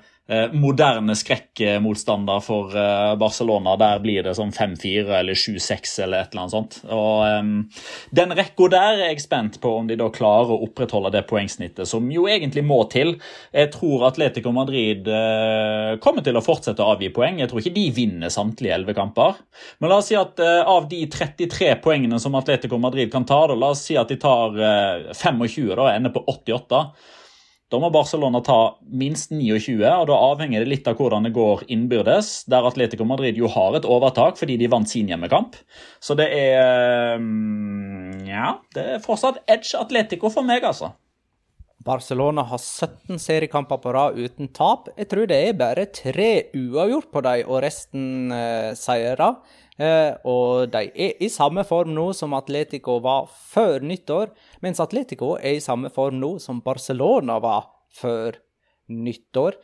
moderne 0.50 1.14
skrekkmotstander 1.14 2.40
for 2.42 2.74
eh, 2.74 3.12
Barcelona. 3.18 3.76
Der 3.78 4.00
blir 4.02 4.24
det 4.26 4.32
sånn 4.34 4.50
5-4 4.50 5.12
eller 5.20 5.38
7-6 5.38 5.92
eller 6.02 6.24
et 6.24 6.32
eller 6.34 6.42
annet 6.42 6.54
sånt. 6.54 6.78
Og 6.90 7.22
um, 7.30 7.52
Den 8.10 8.34
rekka 8.34 8.66
der 8.72 9.04
er 9.04 9.12
jeg 9.12 9.22
spent 9.22 9.60
på 9.62 9.70
om 9.78 9.86
de 9.86 9.98
da 10.00 10.08
klarer 10.10 10.50
å 10.50 10.64
opprettholde 10.66 11.12
det 11.14 11.22
poengsnittet, 11.30 11.86
som 11.86 12.10
jo 12.10 12.26
egentlig 12.30 12.64
må 12.66 12.80
til. 12.90 13.14
Jeg 13.54 13.70
tror 13.76 14.08
Atletico 14.08 14.50
Madrid 14.56 15.06
uh, 15.06 15.94
kommer 16.02 16.26
til 16.26 16.38
å 16.38 16.42
fortsette 16.44 16.82
å 16.82 16.96
avgi 16.96 17.12
poeng. 17.14 17.38
Jeg 17.42 17.52
tror 17.52 17.62
ikke 17.62 17.76
de 17.78 17.86
vinner 17.94 18.32
samtlige 18.34 18.80
11 18.80 18.98
kamper. 18.98 19.38
Men 19.78 19.92
la 19.92 20.00
oss 20.02 20.10
si 20.10 20.18
at 20.18 20.42
uh, 20.42 20.64
av 20.66 20.90
de 20.90 21.04
33 21.06 21.76
poengene 21.84 22.18
som 22.22 22.34
Atletico 22.34 22.80
Madrid 22.82 23.12
kan 23.14 23.28
ta, 23.28 23.44
da, 23.46 23.54
la 23.54 23.70
oss 23.76 23.86
si 23.86 23.94
at 23.94 24.10
de 24.10 24.18
tar 24.18 24.58
uh, 24.58 25.12
25 25.14 25.70
da, 25.70 25.84
og 25.86 25.92
ender 25.92 26.16
på 26.18 26.26
88. 26.34 26.82
Da 27.66 27.81
må 27.83 27.88
Barcelona 27.90 28.38
ta 28.46 28.76
minst 28.94 29.33
29, 29.35 29.81
og 29.83 30.05
da 30.07 30.18
avhenger 30.29 30.62
det 30.62 30.70
litt 30.70 30.87
av 30.87 31.00
hvordan 31.00 31.26
det 31.26 31.33
går 31.35 31.64
innbyrdes. 31.74 32.44
Der 32.50 32.66
Atletico 32.68 33.07
Madrid 33.09 33.38
jo 33.40 33.50
har 33.50 33.74
et 33.74 33.88
overtak 33.88 34.38
fordi 34.38 34.55
de 34.61 34.68
vant 34.70 34.87
sin 34.87 35.11
hjemmekamp. 35.11 35.59
Så 35.98 36.14
det 36.18 36.29
er 36.31 37.18
mm, 37.18 38.22
Ja, 38.29 38.52
det 38.74 38.87
er 38.94 39.02
fortsatt 39.02 39.42
edge 39.50 39.74
Atletico 39.81 40.31
for 40.31 40.46
meg, 40.46 40.62
altså. 40.66 40.92
Barcelona 41.87 42.42
har 42.50 42.59
17 42.59 43.18
seriekamper 43.22 43.79
på 43.83 43.92
rad 43.94 44.18
uten 44.18 44.48
tap. 44.55 44.88
Jeg 44.98 45.11
tror 45.11 45.29
det 45.31 45.38
er 45.48 45.59
bare 45.59 45.87
tre 45.94 46.31
uavgjort 46.55 47.12
på 47.14 47.22
dem, 47.26 47.44
og 47.46 47.62
resten 47.62 48.35
eh, 48.35 48.72
seire. 48.79 49.35
Eh, 49.76 50.12
og 50.24 50.70
de 50.72 50.88
er 50.88 51.18
i 51.20 51.28
samme 51.32 51.64
form 51.68 51.92
nå 51.96 52.08
som 52.16 52.34
Atletico 52.38 52.96
var 53.04 53.28
før 53.28 53.84
nyttår, 53.84 54.32
mens 54.64 54.80
Atletico 54.80 55.34
er 55.36 55.58
i 55.58 55.64
samme 55.64 55.92
form 55.92 56.20
nå 56.22 56.36
som 56.40 56.62
Barcelona 56.64 57.36
var 57.44 57.68
før 57.96 58.38
nyttår. 58.88 59.58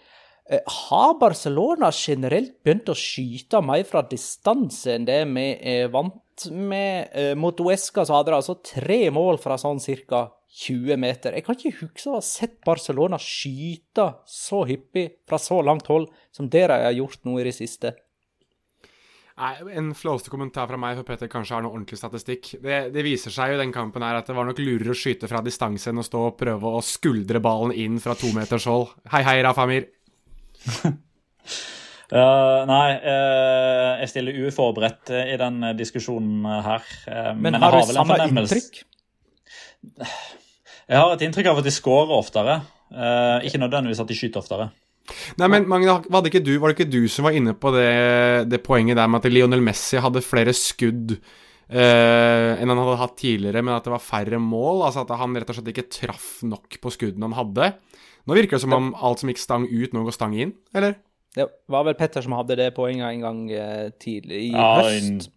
Eh, 0.51 0.61
har 0.67 1.15
Barcelona 1.21 1.93
generelt 1.95 2.59
begynt 2.65 2.91
å 2.93 2.99
skyte 2.99 3.63
mer 3.65 3.87
fra 3.89 4.03
distanse 4.05 4.97
enn 4.97 5.09
det 5.09 5.23
vi 5.31 5.49
er 5.73 5.89
vant 5.95 6.49
med? 6.51 7.09
Eh, 7.15 7.35
mot 7.39 7.61
Uesca 7.63 8.05
så 8.05 8.19
hadde 8.19 8.33
de 8.33 8.41
altså 8.41 8.59
tre 8.61 9.07
mål 9.15 9.41
fra 9.41 9.57
sånn 9.61 9.81
cirka 9.81 10.27
20 10.53 10.99
meter. 11.01 11.33
Jeg 11.33 11.47
kan 11.47 11.57
ikke 11.57 11.79
huske 11.79 12.11
å 12.11 12.19
ha 12.19 12.25
sett 12.27 12.59
Barcelona 12.67 13.17
skyte 13.17 14.11
så 14.29 14.67
hyppig 14.69 15.09
fra 15.29 15.39
så 15.41 15.63
langt 15.65 15.89
hold 15.89 16.11
som 16.35 16.51
det 16.53 16.67
de 16.69 16.81
har 16.85 16.99
gjort 16.99 17.23
nå 17.25 17.39
i 17.41 17.47
det 17.49 17.55
siste. 17.57 17.95
En 19.43 19.89
flåste 19.99 20.31
kommentar 20.31 20.69
fra 20.71 20.79
meg, 20.79 20.95
for 21.01 21.09
Petter 21.09 21.31
kanskje 21.31 21.57
har 21.57 21.65
noe 21.65 21.75
ordentlig 21.75 21.99
statistikk. 21.99 22.53
Det, 22.63 22.77
det 22.95 23.03
viser 23.03 23.35
seg 23.35 23.53
jo 23.53 23.57
i 23.57 23.63
den 23.63 23.73
kampen 23.75 24.05
her 24.07 24.21
at 24.21 24.29
det 24.31 24.37
var 24.37 24.47
nok 24.47 24.61
lurere 24.63 24.95
å 24.95 24.99
skyte 24.99 25.27
fra 25.31 25.43
distanse 25.43 25.91
enn 25.91 25.99
å 25.99 26.07
stå 26.07 26.21
og 26.29 26.37
prøve 26.39 26.75
å 26.79 26.83
skuldre 26.87 27.43
ballen 27.43 27.75
inn 27.75 27.99
fra 28.03 28.15
to 28.19 28.31
meters 28.37 28.69
hold. 28.71 28.93
Hei, 29.15 29.25
hei, 29.27 29.39
Rafa 29.47 29.67
Amir! 29.67 29.89
Eh, 32.13 32.63
nei, 32.69 32.89
uh, 33.01 33.95
jeg 34.03 34.11
stiller 34.11 34.37
uforberedt 34.45 35.09
eh, 35.17 35.31
i 35.33 35.37
den 35.41 35.63
diskusjonen 35.79 36.45
her. 36.45 36.85
Uh, 37.07 37.31
Men, 37.33 37.55
men, 37.55 37.57
har 37.63 37.73
du 37.73 37.79
vel 37.89 37.97
samme 37.97 38.19
inntrykk? 38.27 38.83
Jeg 40.93 40.99
har 40.99 41.15
et 41.15 41.23
inntrykk 41.25 41.49
av 41.49 41.63
at 41.63 41.65
de 41.65 41.73
scorer 41.73 42.13
oftere. 42.13 42.59
eh, 42.93 43.47
ikke 43.49 43.63
nødvendigvis 43.63 44.03
at 44.03 44.11
de 44.11 44.17
skyter 44.19 44.43
oftere. 44.43 44.67
Nei, 45.41 45.49
men 45.51 45.67
Magne, 45.69 45.99
var 46.13 46.23
det 46.23 46.33
ikke 46.33 46.45
du, 46.47 46.53
var 46.63 46.71
det 46.71 46.79
ikke 46.79 46.93
du 46.93 47.07
som 47.11 47.27
var 47.27 47.37
inne 47.37 47.55
på 47.59 47.73
det, 47.75 48.49
det 48.51 48.63
poenget 48.65 48.99
der 49.01 49.11
med 49.11 49.23
at 49.23 49.33
Lionel 49.33 49.65
Messi 49.65 50.01
hadde 50.01 50.23
flere 50.25 50.55
skudd 50.57 51.17
eh, 51.17 52.51
enn 52.55 52.71
han 52.71 52.83
hadde 52.83 53.01
hatt 53.01 53.17
tidligere, 53.21 53.65
men 53.65 53.75
at 53.77 53.87
det 53.87 53.95
var 53.95 54.05
færre 54.05 54.41
mål? 54.43 54.85
Altså 54.87 55.05
at 55.05 55.15
han 55.21 55.37
rett 55.37 55.51
og 55.51 55.59
slett 55.59 55.73
ikke 55.75 55.91
traff 55.91 56.31
nok 56.47 56.79
på 56.83 56.95
skuddene 56.95 57.31
han 57.31 57.39
hadde? 57.41 57.73
Nå 58.23 58.39
virker 58.39 58.57
det 58.57 58.65
som 58.65 58.77
om 58.77 58.93
alt 58.95 59.23
som 59.23 59.33
gikk 59.33 59.43
stang 59.43 59.67
ut, 59.67 59.91
nå 59.91 60.05
går 60.07 60.15
stang 60.15 60.37
inn, 60.39 60.55
eller? 60.77 61.01
Det 61.33 61.47
var 61.73 61.87
vel 61.89 61.97
Petter 61.97 62.23
som 62.25 62.35
hadde 62.37 62.59
det 62.61 62.75
poenget 62.77 63.09
en 63.09 63.25
gang 63.25 63.47
eh, 63.57 63.87
tidlig 64.03 64.51
i 64.51 64.51
Ja, 64.53 64.75
høst. 64.85 65.31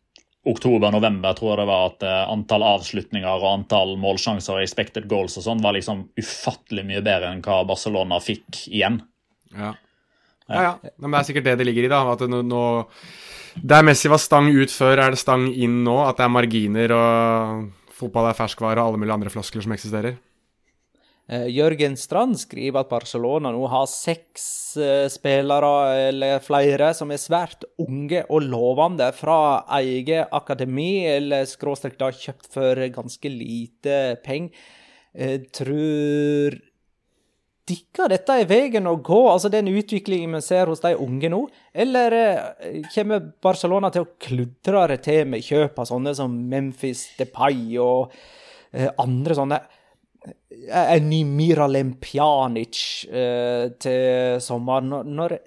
Oktober-november 0.46 1.34
tror 1.34 1.54
jeg 1.54 1.60
det 1.64 1.70
var 1.72 1.88
at 1.90 2.04
eh, 2.06 2.22
antall 2.30 2.66
avslutninger 2.68 3.40
og 3.40 3.48
antall 3.50 3.96
målsjanser 3.98 4.60
og 4.60 4.66
expected 4.66 5.08
goals 5.10 5.40
og 5.40 5.48
sånn 5.48 5.64
var 5.64 5.74
liksom 5.74 6.04
ufattelig 6.20 6.84
mye 6.86 7.02
bedre 7.02 7.32
enn 7.34 7.42
hva 7.46 7.64
Barcelona 7.66 8.20
fikk 8.22 8.68
igjen. 8.70 9.00
Ja. 9.54 9.74
Ja, 10.46 10.62
ja. 10.62 10.74
Men 11.02 11.12
det 11.14 11.20
er 11.20 11.30
sikkert 11.30 11.48
det 11.48 11.56
det 11.62 11.70
ligger 11.70 11.88
i, 11.88 11.92
da. 11.92 12.04
At 12.14 12.22
nå, 12.30 12.44
nå 12.46 12.66
Der 13.56 13.86
Messi 13.88 14.12
var 14.12 14.22
stang 14.22 14.52
ut 14.54 14.74
før, 14.74 15.00
er 15.00 15.16
det 15.16 15.22
stang 15.22 15.48
inn 15.50 15.84
nå. 15.86 15.98
At 16.06 16.20
det 16.20 16.28
er 16.28 16.36
marginer 16.36 16.94
og 16.96 17.66
fotball 17.96 18.30
er 18.30 18.38
ferskvare 18.38 18.82
og 18.82 18.92
alle 18.92 19.02
mulige 19.02 19.18
andre 19.18 19.34
floskler 19.34 19.66
som 19.66 19.76
eksisterer. 19.76 20.18
Uh, 21.26 21.48
Jørgen 21.50 21.96
Strand 21.98 22.38
skriver 22.38 22.84
at 22.84 22.92
Barcelona 22.92 23.50
nå 23.50 23.64
har 23.72 23.88
seks 23.90 24.44
uh, 24.78 25.08
spillere 25.10 26.12
eller 26.12 26.44
flere 26.46 26.92
som 26.94 27.10
er 27.10 27.18
svært 27.18 27.66
unge 27.82 28.22
og 28.30 28.46
lovende 28.46 29.08
fra 29.18 29.64
eget 29.80 30.30
akademi, 30.30 31.08
eller 31.10 31.48
skråstrek 31.50 31.98
da 31.98 32.12
kjøpt 32.14 32.52
for 32.54 32.86
ganske 32.94 33.32
lite 33.34 33.98
penger. 34.28 34.54
Uh, 35.18 35.40
tror 35.56 36.60
dere 37.66 38.10
dette 38.14 38.36
er 38.38 38.50
veien 38.50 38.86
å 38.86 38.98
gå, 39.02 39.22
altså 39.32 39.50
den 39.50 39.72
utviklingen 39.72 40.38
vi 40.38 40.42
ser 40.46 40.70
hos 40.70 40.84
de 40.84 40.94
unge 41.02 41.32
nå? 41.34 41.42
Eller 41.74 42.16
eh, 42.18 42.84
kommer 42.94 43.24
Barcelona 43.42 43.90
til 43.94 44.06
å 44.06 44.12
kludre 44.22 44.86
det 44.94 45.00
til 45.08 45.24
med 45.32 45.46
kjøp 45.46 45.82
av 45.82 45.90
sånne 45.90 46.14
som 46.18 46.36
Memphis 46.52 47.08
Depay 47.18 47.80
og 47.82 48.14
eh, 48.72 48.92
andre 49.02 49.38
sånne 49.38 49.60
eh, 50.26 50.94
En 50.96 51.10
ny 51.10 51.24
Miralem 51.26 51.96
Pjanic 52.02 52.84
til 53.82 54.40
sommeren. 54.42 54.94
Når 55.16 55.38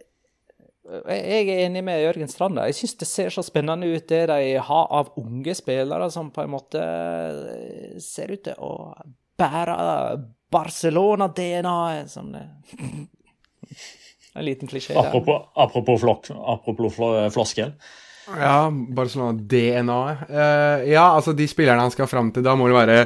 jeg 0.88 1.48
er 1.50 1.66
enig 1.66 1.82
med 1.84 2.00
Jørgen 2.00 2.30
Strand. 2.32 2.60
Jeg 2.64 2.76
syns 2.78 2.94
det 3.00 3.08
ser 3.10 3.34
så 3.34 3.42
spennende 3.44 3.90
ut, 3.90 4.06
det 4.08 4.22
de 4.30 4.56
har 4.64 4.86
av 4.94 5.10
unge 5.20 5.54
spillere 5.58 6.08
som 6.10 6.30
på 6.32 6.44
en 6.44 6.54
måte 6.54 6.82
ser 8.00 8.32
ut 8.32 8.44
til 8.46 8.62
å 8.64 8.72
bære 9.38 9.76
Barcelona-DNA-et. 10.54 12.10
Sånn, 12.12 12.34
en 14.38 14.46
liten 14.46 14.70
klisjé 14.70 14.94
der. 14.94 15.08
Apropos, 15.08 15.48
apropos, 15.56 16.00
flok, 16.04 16.30
apropos 16.30 17.00
floskel. 17.34 17.74
Ja, 18.28 18.70
Barcelona-DNA. 18.70 20.00
Uh, 20.28 20.90
ja, 20.90 21.04
altså 21.14 21.32
de 21.32 21.48
spillerne 21.48 21.86
han 21.86 21.94
skal 21.94 22.10
fram 22.10 22.32
til, 22.34 22.44
da 22.44 22.54
må 22.58 22.68
det 22.68 22.76
være 22.76 22.98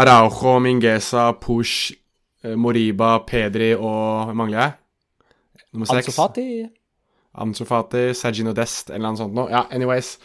Araujo, 0.00 0.56
Mingueza, 0.64 1.30
Push, 1.40 1.92
uh, 2.46 2.54
Moriba, 2.56 3.18
Pedri 3.28 3.74
og 3.76 4.32
Mangler 4.36 4.62
jeg? 4.62 4.78
Nummer 5.72 5.88
seks. 5.88 6.08
Ansofati. 6.12 6.46
Ansofati, 7.42 8.06
Sergino 8.16 8.52
Dest, 8.56 8.90
eller 8.92 9.08
noe 9.08 9.20
sånt 9.20 9.36
noe. 9.36 9.52
Ja, 9.52 9.66
anyways. 9.72 10.16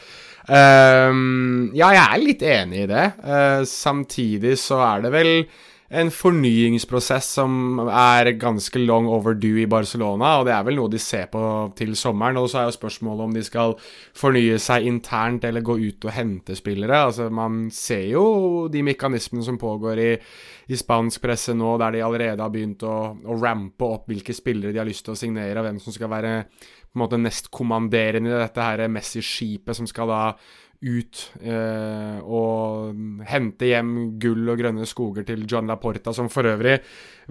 Um, 0.48 1.74
ja, 1.76 1.92
jeg 1.92 2.04
er 2.04 2.22
litt 2.24 2.44
enig 2.48 2.84
i 2.86 2.90
det. 2.92 3.06
Uh, 3.24 3.62
samtidig 3.68 4.56
så 4.60 4.80
er 4.94 5.08
det 5.08 5.12
vel 5.16 5.32
en 5.88 6.10
fornyingsprosess 6.12 7.30
som 7.38 7.80
er 7.88 8.34
ganske 8.40 8.80
long 8.82 9.06
overdue 9.08 9.62
i 9.64 9.70
Barcelona, 9.72 10.34
og 10.40 10.48
det 10.50 10.54
er 10.56 10.66
vel 10.68 10.76
noe 10.82 10.92
de 10.92 11.00
ser 11.00 11.30
på 11.32 11.42
til 11.80 11.94
sommeren. 11.96 12.40
Og 12.42 12.50
så 12.52 12.60
er 12.60 12.68
jo 12.68 12.76
spørsmålet 12.76 13.24
om 13.24 13.36
de 13.38 13.44
skal 13.48 13.76
fornye 14.18 14.58
seg 14.60 14.90
internt 14.90 15.48
eller 15.48 15.64
gå 15.64 15.78
ut 15.80 16.10
og 16.10 16.14
hente 16.16 16.58
spillere. 16.60 17.04
Altså, 17.08 17.30
man 17.32 17.70
ser 17.72 18.04
jo 18.12 18.26
de 18.72 18.84
mekanismene 18.84 19.48
som 19.48 19.60
pågår 19.62 20.04
i, 20.04 20.10
i 20.68 20.80
spansk 20.80 21.24
presse 21.24 21.56
nå, 21.56 21.78
der 21.80 21.96
de 21.96 22.04
allerede 22.04 22.44
har 22.44 22.52
begynt 22.52 22.84
å, 22.84 22.98
å, 23.24 23.40
rampe 23.40 23.88
opp 23.88 24.12
hvilke 24.12 24.36
spillere 24.36 24.76
de 24.76 24.84
har 24.84 24.90
lyst 24.90 25.08
til 25.08 25.16
å 25.16 25.20
signere, 25.20 25.62
og 25.62 25.70
hvem 25.70 25.80
som 25.84 25.96
skal 25.96 26.12
være 26.12 26.36
på 26.88 26.98
en 26.98 27.04
måte 27.04 27.20
nestkommanderende 27.22 28.32
i 28.32 28.40
dette 28.42 28.64
her 28.64 28.88
Messi-skipet 28.92 29.78
som 29.78 29.88
skal 29.88 30.12
da 30.12 30.22
ut 30.86 31.22
eh, 31.42 32.20
og 32.22 33.24
hente 33.26 33.70
hjem 33.70 33.94
gull 34.22 34.52
og 34.54 34.60
grønne 34.60 34.86
skoger 34.86 35.26
til 35.26 35.46
John 35.50 35.70
Laporta, 35.70 36.14
som 36.14 36.30
for 36.30 36.46
øvrig 36.46 36.78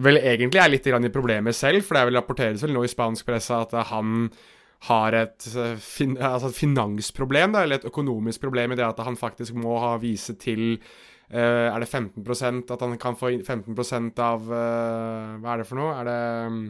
vel 0.02 0.18
egentlig 0.18 0.60
er 0.62 0.72
litt 0.72 0.86
i 0.90 1.14
problemet 1.14 1.54
selv, 1.54 1.84
for 1.84 1.94
det 1.94 2.02
er 2.02 2.10
vel 2.10 2.20
rapporteres 2.20 2.64
vel 2.64 2.74
nå 2.74 2.84
i 2.84 2.90
spansk 2.90 3.26
presse 3.28 3.54
at 3.54 3.76
han 3.92 4.28
har 4.90 5.12
et, 5.12 5.46
eh, 5.56 5.76
fin, 5.76 6.16
altså 6.18 6.50
et 6.50 6.60
finansproblem, 6.60 7.52
da, 7.52 7.62
eller 7.62 7.80
et 7.80 7.88
økonomisk 7.88 8.40
problem 8.40 8.72
i 8.72 8.76
det 8.76 8.84
at 8.86 8.98
han 9.06 9.16
faktisk 9.16 9.54
må 9.54 9.78
ha 9.80 9.96
vise 10.02 10.36
til 10.38 10.78
eh, 11.30 11.70
er 11.70 11.78
det 11.80 11.88
15% 11.88 12.70
At 12.70 12.80
han 12.80 12.98
kan 12.98 13.16
få 13.16 13.30
15% 13.40 14.20
av 14.22 14.52
eh, 14.52 15.38
Hva 15.40 15.54
er 15.54 15.62
det 15.62 15.66
for 15.66 15.80
noe? 15.80 15.96
Er 15.96 16.04
det 16.04 16.20
um, 16.46 16.60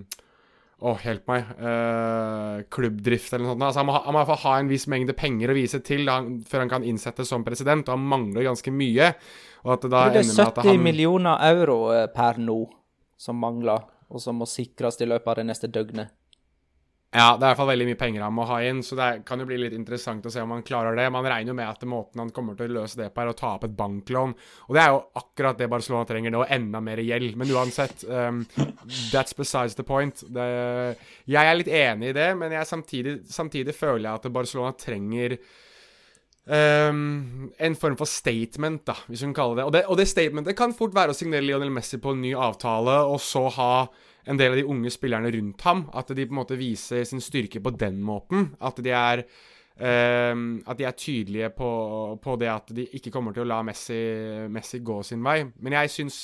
å, 0.77 0.91
oh, 0.93 0.99
hjelp 1.01 1.31
meg. 1.31 1.53
Uh, 1.57 2.65
klubbdrift 2.73 3.33
eller 3.33 3.47
noe 3.47 3.55
sånt. 3.55 3.65
Altså, 3.65 3.81
han, 3.81 3.89
må 3.89 3.95
ha, 3.97 4.03
han 4.05 4.17
må 4.17 4.39
ha 4.43 4.57
en 4.61 4.69
viss 4.69 4.85
mengde 4.93 5.15
penger 5.17 5.53
å 5.53 5.57
vise 5.57 5.81
til 5.85 6.05
da, 6.05 6.19
før 6.45 6.67
han 6.67 6.73
kan 6.73 6.85
innsettes 6.85 7.33
som 7.33 7.47
president, 7.47 7.89
og 7.89 7.97
han 7.97 8.09
mangler 8.11 8.45
ganske 8.45 8.75
mye. 8.75 9.09
Og 9.65 9.73
at 9.73 9.87
det 9.87 9.93
da 9.95 10.03
det 10.12 10.27
er 10.27 10.35
70 10.35 10.69
han... 10.69 10.83
millioner 10.85 11.41
euro 11.49 11.79
eh, 11.97 12.05
per 12.12 12.37
nå 12.43 12.59
som 13.17 13.41
mangler, 13.41 13.89
og 14.12 14.21
som 14.21 14.37
må 14.37 14.49
sikres 14.51 15.01
i 15.01 15.09
løpet 15.09 15.33
av 15.33 15.41
det 15.41 15.47
neste 15.49 15.73
døgnet. 15.73 16.12
Ja, 17.16 17.31
det 17.33 17.46
er 17.46 17.46
i 17.46 17.48
hvert 17.48 17.61
fall 17.62 17.70
veldig 17.70 17.87
mye 17.88 17.96
penger 17.96 18.22
han 18.26 18.35
må 18.37 18.44
ha 18.44 18.59
inn, 18.68 18.83
så 18.85 18.96
det 18.98 19.07
kan 19.24 19.40
jo 19.40 19.46
bli 19.48 19.57
litt 19.62 19.76
interessant 19.76 20.26
å 20.29 20.33
se 20.33 20.42
om 20.44 20.50
han 20.52 20.64
klarer 20.66 20.98
det. 20.98 21.07
Man 21.14 21.24
regner 21.24 21.55
jo 21.55 21.57
med 21.57 21.70
at 21.70 21.85
måten 21.88 22.20
han 22.20 22.33
kommer 22.37 22.59
til 22.59 22.68
å 22.68 22.83
løse 22.83 22.98
det 23.00 23.09
på, 23.14 23.22
er 23.22 23.31
å 23.33 23.37
ta 23.38 23.55
opp 23.55 23.64
et 23.64 23.76
banklån. 23.79 24.35
Og 24.66 24.76
det 24.76 24.83
er 24.83 24.90
jo 24.92 24.98
akkurat 25.22 25.57
det 25.57 25.70
Barcelona 25.72 26.05
trenger 26.09 26.35
nå, 26.35 26.42
enda 26.59 26.83
mer 26.85 27.00
gjeld. 27.00 27.38
Men 27.40 27.55
uansett, 27.57 28.05
um, 28.05 28.42
that's 29.14 29.37
besides 29.38 29.79
the 29.79 29.87
point. 29.87 30.26
Det, 30.29 30.48
jeg 31.24 31.52
er 31.52 31.57
litt 31.57 31.72
enig 31.72 32.12
i 32.12 32.18
det, 32.18 32.29
men 32.37 32.52
samtidig, 32.68 33.22
samtidig, 33.33 33.72
føler 33.76 34.11
jeg 34.11 34.20
at 34.20 34.35
Barcelona 34.37 34.76
trenger 34.76 35.38
Um, 36.46 37.48
en 37.59 37.74
form 37.74 37.96
for 37.98 38.07
statement, 38.07 38.85
da, 38.87 38.94
hvis 39.11 39.24
hun 39.26 39.33
kaller 39.35 39.59
det. 39.59 39.64
Og, 39.66 39.72
det. 39.74 39.81
og 39.90 39.96
det 39.98 40.05
statementet 40.07 40.55
kan 40.55 40.76
fort 40.79 40.94
være 40.94 41.11
å 41.11 41.16
signere 41.18 41.42
Lionel 41.42 41.72
Messi 41.74 41.98
på 41.98 42.12
en 42.14 42.20
ny 42.22 42.37
avtale, 42.38 43.00
og 43.11 43.18
så 43.18 43.48
ha 43.57 43.70
en 44.27 44.39
del 44.39 44.55
av 44.55 44.59
de 44.59 44.67
unge 44.67 44.91
spillerne 44.91 45.31
rundt 45.35 45.67
ham. 45.67 45.85
At 45.95 46.11
de 46.15 46.27
på 46.27 46.35
en 46.35 46.41
måte 46.41 46.59
viser 46.59 47.05
sin 47.07 47.23
styrke 47.23 47.62
på 47.62 47.75
den 47.79 48.01
måten. 48.05 48.51
At 48.61 48.81
de 48.83 48.93
er, 48.95 49.23
um, 49.79 50.49
at 50.67 50.81
de 50.81 50.89
er 50.89 50.99
tydelige 50.99 51.53
på, 51.55 51.71
på, 52.23 52.37
det 52.41 52.51
at 52.53 52.75
de 52.75 52.89
ikke 52.99 53.12
kommer 53.15 53.37
til 53.37 53.47
å 53.47 53.51
la 53.51 53.62
Messi, 53.67 54.01
Messi 54.53 54.83
gå 54.83 55.01
sin 55.07 55.23
vei. 55.27 55.39
Men 55.62 55.79
jeg 55.79 55.95
syns, 55.95 56.21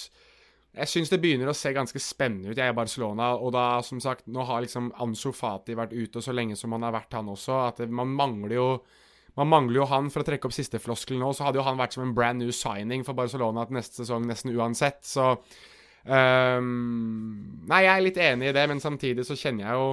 jeg 0.73 0.88
syns 0.88 1.12
det 1.12 1.21
begynner 1.23 1.53
å 1.53 1.57
se 1.57 1.75
ganske 1.77 2.01
spennende 2.03 2.51
ut, 2.51 2.59
jeg 2.59 2.75
i 2.75 2.81
Barcelona. 2.81 3.35
Og 3.38 3.55
da, 3.55 3.67
som 3.87 4.03
sagt, 4.03 4.27
nå 4.27 4.49
har 4.49 4.65
liksom 4.65 4.91
Ansu 5.05 5.31
Fati 5.37 5.79
vært 5.79 5.95
ute 5.95 6.25
så 6.25 6.35
lenge 6.35 6.59
som 6.59 6.75
han 6.75 6.88
har 6.88 6.97
vært, 6.97 7.15
han 7.19 7.31
også. 7.33 7.62
At 7.71 7.87
man 7.88 8.15
mangler 8.19 8.59
jo 8.59 8.69
man 9.38 9.49
mangler 9.49 9.79
jo 9.81 9.85
han 9.88 10.11
for 10.12 10.21
å 10.21 10.27
trekke 10.29 10.45
opp 10.45 10.53
siste 10.53 10.77
floskel 10.83 11.17
nå, 11.17 11.31
så 11.33 11.47
hadde 11.47 11.57
jo 11.57 11.65
han 11.65 11.79
vært 11.81 11.95
som 11.97 12.03
en 12.05 12.12
brand 12.12 12.43
new 12.43 12.51
signing 12.53 13.05
for 13.07 13.17
Barcelona 13.17 13.65
til 13.65 13.79
neste 13.79 14.03
sesong 14.03 14.27
nesten 14.29 14.53
uansett. 14.53 15.01
Så 15.09 15.31
Um, 16.03 17.61
nei, 17.71 17.85
jeg 17.85 17.93
er 17.93 18.03
litt 18.03 18.19
enig 18.19 18.49
i 18.51 18.57
det, 18.57 18.65
men 18.71 18.83
samtidig 18.83 19.27
så 19.29 19.37
kjenner 19.38 19.69
jeg 19.69 19.79
jo 19.79 19.93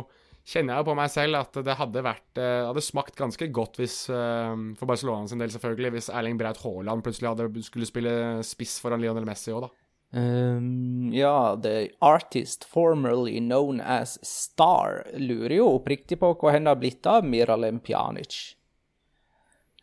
kjenner 0.50 0.74
jeg 0.74 0.82
jo 0.82 0.88
på 0.88 0.95
meg 0.98 1.12
selv 1.13 1.38
at 1.38 1.60
det 1.67 1.76
hadde 1.78 2.02
vært 2.02 2.39
uh, 2.41 2.69
hadde 2.72 2.82
smakt 2.82 3.19
ganske 3.19 3.50
godt 3.54 3.78
hvis 3.78 3.98
uh, 4.10 4.56
For 4.80 4.89
Barcelona 4.89 5.30
sin 5.30 5.41
del, 5.41 5.52
selvfølgelig, 5.54 5.91
hvis 5.93 6.10
Erling 6.10 6.39
Braut 6.39 6.62
Haaland 6.63 7.06
plutselig 7.06 7.30
hadde, 7.30 7.65
skulle 7.67 7.89
spille 7.89 8.15
spiss 8.48 8.80
foran 8.82 9.04
Lionel 9.04 9.28
Messi 9.30 9.54
òg, 9.54 9.67
da. 9.67 9.74
Um, 10.10 11.12
ja, 11.13 11.56
the 11.62 11.91
artist 12.02 12.65
formerly 12.65 13.38
known 13.38 13.78
as 13.80 14.17
Star 14.26 15.04
lurer 15.13 15.60
jo 15.60 15.67
oppriktig 15.76 16.17
på 16.17 16.32
hva 16.34 16.56
henne 16.56 16.74
har 16.74 16.80
blitt 16.82 17.06
av 17.06 17.28
Miralem 17.28 17.78
Pjanic. 17.86 18.56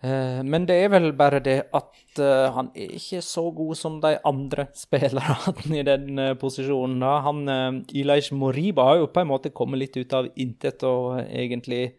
Uh, 0.04 0.42
men 0.44 0.66
det 0.68 0.74
er 0.76 0.90
vel 0.92 1.08
bare 1.16 1.38
det 1.40 1.56
at 1.74 2.18
uh, 2.20 2.52
han 2.52 2.68
er 2.76 2.98
ikke 2.98 3.22
så 3.24 3.46
god 3.56 3.78
som 3.80 3.94
de 4.02 4.12
andre 4.28 4.66
spillerne 4.76 5.78
i 5.80 5.84
den 5.86 6.20
uh, 6.20 6.34
posisjonen. 6.36 7.00
da. 7.00 7.14
Han, 7.24 7.84
Ilaish 7.96 8.34
Moriba 8.36 8.90
har 8.90 9.00
jo 9.00 9.10
på 9.12 9.24
en 9.24 9.30
måte 9.32 9.54
kommet 9.56 9.80
litt 9.80 9.96
ut 9.96 10.12
av 10.16 10.28
intet 10.36 10.84
og 10.84 11.22
egentlig 11.24 11.96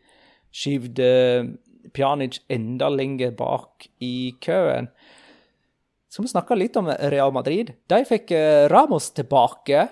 skyvd 0.54 1.02
Pjanic 1.96 2.42
enda 2.52 2.90
lenger 2.92 3.34
bak 3.38 3.90
i 4.04 4.36
køen. 4.44 4.92
Skal 6.08 6.26
vi 6.26 6.32
snakke 6.32 6.58
litt 6.58 6.78
om 6.80 6.88
Real 7.12 7.34
Madrid? 7.36 7.74
De 7.90 8.00
fikk 8.08 8.32
Ramos 8.72 9.10
tilbake. 9.16 9.84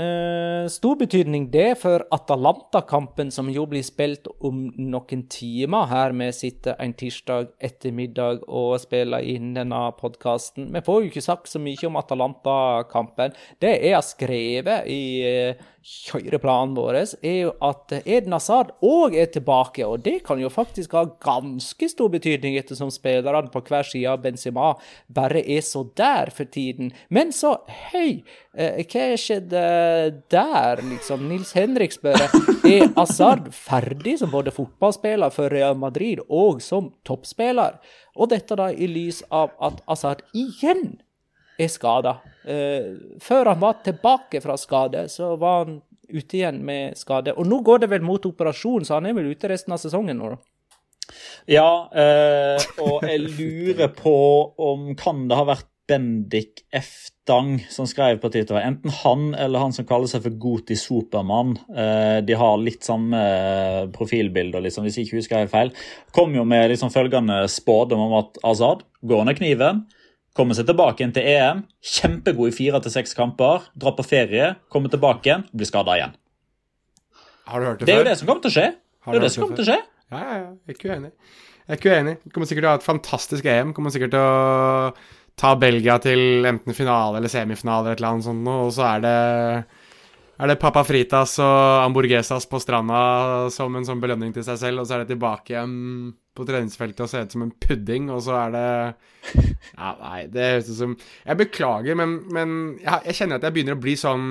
Eh, 0.00 0.68
stor 0.68 0.96
betydning 0.96 1.50
det 1.50 1.74
for 1.82 2.00
Atalanta-kampen, 2.14 3.28
som 3.30 3.50
jo 3.52 3.66
blir 3.68 3.82
spilt 3.84 4.30
om 4.40 4.62
noen 4.78 5.26
timer. 5.28 5.90
Her 5.90 6.14
vi 6.16 6.28
sitter 6.32 6.78
en 6.80 6.94
tirsdag 6.96 7.50
ettermiddag 7.60 8.46
og 8.48 8.78
spiller 8.80 9.26
inn 9.28 9.50
denne 9.58 9.82
podkasten. 9.98 10.70
Vi 10.72 10.80
får 10.86 11.02
jo 11.02 11.10
ikke 11.10 11.24
sagt 11.26 11.52
så 11.52 11.60
mye 11.60 11.90
om 11.90 12.00
Atalanta-kampen. 12.00 13.36
Det 13.60 13.74
jeg 13.74 13.92
har 13.98 14.06
skrevet 14.06 14.88
i 14.88 15.02
eh, 15.26 15.68
kjøreplanen 15.82 16.74
vår, 16.76 17.00
er 17.22 17.36
jo 17.46 17.52
at 17.64 17.94
Eden 18.02 18.34
Hazard 18.36 18.74
òg 18.84 19.16
er 19.18 19.30
tilbake. 19.32 19.86
Og 19.86 20.04
det 20.04 20.20
kan 20.26 20.40
jo 20.40 20.50
faktisk 20.52 20.96
ha 20.98 21.06
ganske 21.24 21.88
stor 21.90 22.10
betydning, 22.12 22.58
ettersom 22.60 22.92
spillerne 22.94 23.52
på 23.52 23.64
hver 23.66 23.86
side 23.86 24.10
av 24.10 24.22
Benzema 24.24 24.74
bare 25.08 25.42
er 25.42 25.64
så 25.66 25.86
der 25.96 26.32
for 26.34 26.50
tiden. 26.50 26.92
Men 27.08 27.32
så, 27.32 27.56
hei, 27.90 28.22
eh, 28.54 28.84
hva 28.84 29.10
skjedde? 29.20 29.64
der, 30.30 30.82
liksom. 30.82 31.28
Nils 31.28 31.52
Henrik 31.56 31.94
spør 31.94 32.20
er 32.66 32.88
Asaad 33.00 33.50
ferdig 33.54 34.18
som 34.20 34.32
både 34.32 34.54
fotballspiller 34.54 35.32
for 35.34 35.52
Real 35.52 35.76
Madrid 35.78 36.22
og 36.28 36.62
som 36.64 36.92
toppspiller. 37.06 37.78
Og 38.16 38.32
dette 38.32 38.58
da 38.58 38.70
i 38.72 38.88
lys 38.90 39.22
av 39.30 39.54
at 39.62 39.82
Asaad 39.90 40.24
igjen 40.36 41.00
er 41.60 41.70
skada. 41.72 42.16
Eh, 42.44 42.92
før 43.22 43.52
han 43.52 43.60
var 43.62 43.80
tilbake 43.84 44.42
fra 44.44 44.56
skade, 44.60 45.06
så 45.12 45.34
var 45.40 45.64
han 45.64 45.80
ute 46.10 46.40
igjen 46.40 46.62
med 46.66 46.98
skade. 46.98 47.34
Og 47.36 47.46
nå 47.46 47.60
går 47.66 47.84
det 47.84 47.90
vel 47.92 48.06
mot 48.06 48.24
operasjon, 48.26 48.86
så 48.86 48.98
han 48.98 49.10
er 49.10 49.16
vel 49.18 49.30
ute 49.30 49.50
resten 49.50 49.76
av 49.76 49.82
sesongen 49.82 50.18
nå? 50.18 50.34
Ja, 51.50 51.90
eh, 51.90 52.62
og 52.82 53.06
jeg 53.06 53.24
lurer 53.26 53.90
på 53.94 54.14
om 54.62 54.92
kan 54.98 55.26
det 55.30 55.38
ha 55.38 55.46
vært 55.48 55.70
Bendik 55.90 56.60
Eftang 56.70 57.56
som 57.70 57.86
skrev 57.90 58.20
på 58.22 58.30
Twitter. 58.30 58.60
Enten 58.62 58.92
han 59.00 59.32
eller 59.34 59.58
han 59.64 59.74
som 59.74 59.86
kaller 59.88 60.10
seg 60.10 60.22
for 60.22 60.36
Goti 60.38 60.76
Supermann. 60.78 61.56
Eh, 61.74 62.20
de 62.22 62.36
har 62.38 62.60
litt 62.62 62.86
samme 62.86 63.18
profilbilder, 63.96 64.62
liksom, 64.62 64.86
hvis 64.86 65.00
jeg 65.00 65.08
ikke 65.08 65.18
husker 65.18 65.42
helt 65.42 65.54
feil. 65.54 65.72
Kom 66.14 66.36
jo 66.36 66.46
med 66.46 66.70
liksom 66.70 66.94
følgende 66.94 67.42
spådom 67.50 68.06
om 68.06 68.20
at 68.20 68.38
Azad 68.46 68.86
går 69.02 69.26
ned 69.26 69.40
kniven. 69.40 69.82
Kommer 70.38 70.54
seg 70.54 70.68
tilbake 70.68 71.02
igjen 71.02 71.14
til 71.16 71.26
EM. 71.26 71.62
Kjempegod 71.82 72.52
i 72.52 72.54
fire 72.54 72.80
til 72.84 72.94
seks 72.94 73.16
kamper. 73.18 73.66
Drar 73.74 73.96
på 73.98 74.06
ferie, 74.06 74.52
kommer 74.70 74.92
tilbake 74.92 75.26
igjen, 75.26 75.46
blir 75.50 75.68
skada 75.68 75.96
igjen. 75.98 76.16
Har 77.50 77.60
du 77.60 77.66
hørt 77.66 77.80
det, 77.82 77.88
Det 77.88 77.94
er 77.96 78.04
jo 78.04 78.08
det 78.10 78.18
som 78.20 78.30
kommer 78.30 78.44
til 78.44 78.52
å 78.52 78.56
skje. 78.56 78.66
Har 79.04 79.12
Det 79.12 79.18
er 79.20 79.26
det 79.26 79.32
som 79.34 79.44
kommer 79.44 79.58
til 79.58 79.66
å 79.66 79.70
skje. 79.72 79.80
Ja, 80.10 80.20
ja, 80.20 80.36
ja. 80.38 80.50
Jeg 80.50 80.74
er 80.74 80.78
ikke 80.78 80.92
uenig. 80.92 81.10
Jeg 81.66 81.74
er 81.74 81.80
ikke 81.80 81.96
uenig. 81.96 82.14
Kommer 82.34 82.50
sikkert 82.50 82.62
til 82.62 82.70
å 82.70 82.74
ha 82.74 82.78
et 82.78 82.86
fantastisk 82.86 83.50
EM. 83.50 83.74
Kommer 83.74 83.94
sikkert 83.94 84.14
til 84.14 84.22
å 84.22 84.94
ta 85.40 85.54
Belgia 85.58 85.98
til 86.02 86.46
enten 86.46 86.76
finale 86.76 87.18
eller 87.18 87.32
semifinale 87.32 87.80
eller 87.88 87.96
et 87.96 88.02
eller 88.02 88.14
annet 88.14 88.26
sånt 88.26 88.44
noe, 88.46 88.66
og 88.68 88.74
så 88.76 88.86
er 88.94 89.04
det 89.04 89.18
er 90.40 90.48
det 90.48 90.56
Papa 90.60 90.82
Fritas 90.88 91.34
og 91.42 91.84
hamburguesas 91.84 92.46
på 92.48 92.60
stranda 92.62 93.00
som 93.52 93.74
en 93.76 93.84
sånn 93.84 94.00
belønning 94.00 94.32
til 94.32 94.44
seg 94.46 94.56
selv, 94.60 94.80
og 94.80 94.88
så 94.88 94.96
er 94.96 95.02
det 95.04 95.12
tilbake 95.12 95.52
igjen 95.52 95.74
på 96.36 96.46
treningsfeltet 96.46 97.02
og 97.04 97.10
ser 97.10 97.26
ut 97.26 97.34
som 97.34 97.42
en 97.46 97.54
pudding, 97.62 98.10
og 98.12 98.22
så 98.26 98.36
er 98.44 98.54
det 98.54 98.66
Ja, 99.74 99.94
nei, 99.98 100.20
det 100.30 100.46
høres 100.54 100.70
ut 100.70 100.78
som 100.78 100.94
Jeg 101.26 101.40
beklager, 101.42 101.98
men, 101.98 102.20
men 102.32 102.54
jeg, 102.80 103.02
jeg 103.10 103.18
kjenner 103.18 103.40
at 103.40 103.48
jeg 103.48 103.56
begynner 103.56 103.78
å 103.78 103.82
bli 103.82 103.96
sånn 103.98 104.30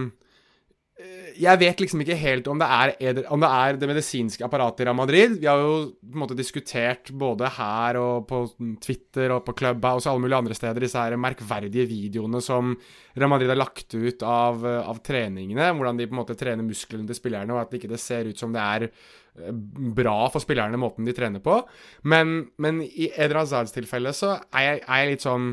jeg 1.40 1.60
vet 1.62 1.80
liksom 1.80 2.02
ikke 2.04 2.18
helt 2.20 2.48
om 2.52 2.60
det, 2.60 2.68
er, 2.68 3.20
om 3.32 3.40
det 3.40 3.50
er 3.50 3.78
det 3.80 3.88
medisinske 3.88 4.44
apparatet 4.44 4.84
i 4.84 4.88
Real 4.90 4.98
Madrid. 4.98 5.38
Vi 5.40 5.48
har 5.48 5.62
jo 5.62 5.76
på 5.96 6.18
en 6.18 6.24
måte 6.26 6.36
diskutert 6.36 7.12
både 7.16 7.48
her 7.56 8.00
og 8.00 8.26
på 8.28 8.42
Twitter 8.84 9.32
og 9.36 9.46
på 9.48 9.56
Clubhouse 9.62 10.08
og 10.08 10.14
alle 10.14 10.26
mulige 10.26 10.42
andre 10.44 10.58
steder 10.58 10.84
disse 10.84 11.00
her 11.00 11.16
merkverdige 11.20 11.88
videoene 11.88 12.42
som 12.44 12.74
Real 13.16 13.32
Madrid 13.32 13.54
har 13.54 13.60
lagt 13.60 13.96
ut 13.96 14.26
av, 14.28 14.68
av 14.68 15.00
treningene. 15.06 15.72
Hvordan 15.78 16.02
de 16.02 16.10
på 16.10 16.18
en 16.18 16.22
måte 16.22 16.38
trener 16.40 16.68
musklene 16.68 17.08
til 17.08 17.22
spillerne, 17.22 17.56
og 17.56 17.64
at 17.64 17.72
det 17.72 17.80
ikke 17.80 18.02
ser 18.02 18.28
ut 18.28 18.44
som 18.44 18.52
det 18.56 18.66
er 18.66 18.88
eh, 18.90 19.64
bra 19.96 20.20
for 20.34 20.44
spillerne 20.44 20.82
måten 20.82 21.08
de 21.08 21.16
trener 21.16 21.44
på. 21.46 21.62
Men, 22.04 22.50
men 22.60 22.84
i 22.84 23.14
Eder 23.16 23.46
Hazards 23.46 23.76
tilfelle 23.76 24.12
så 24.18 24.36
er 24.52 24.68
jeg, 24.68 24.86
er 24.86 25.04
jeg 25.04 25.16
litt 25.16 25.28
sånn 25.30 25.52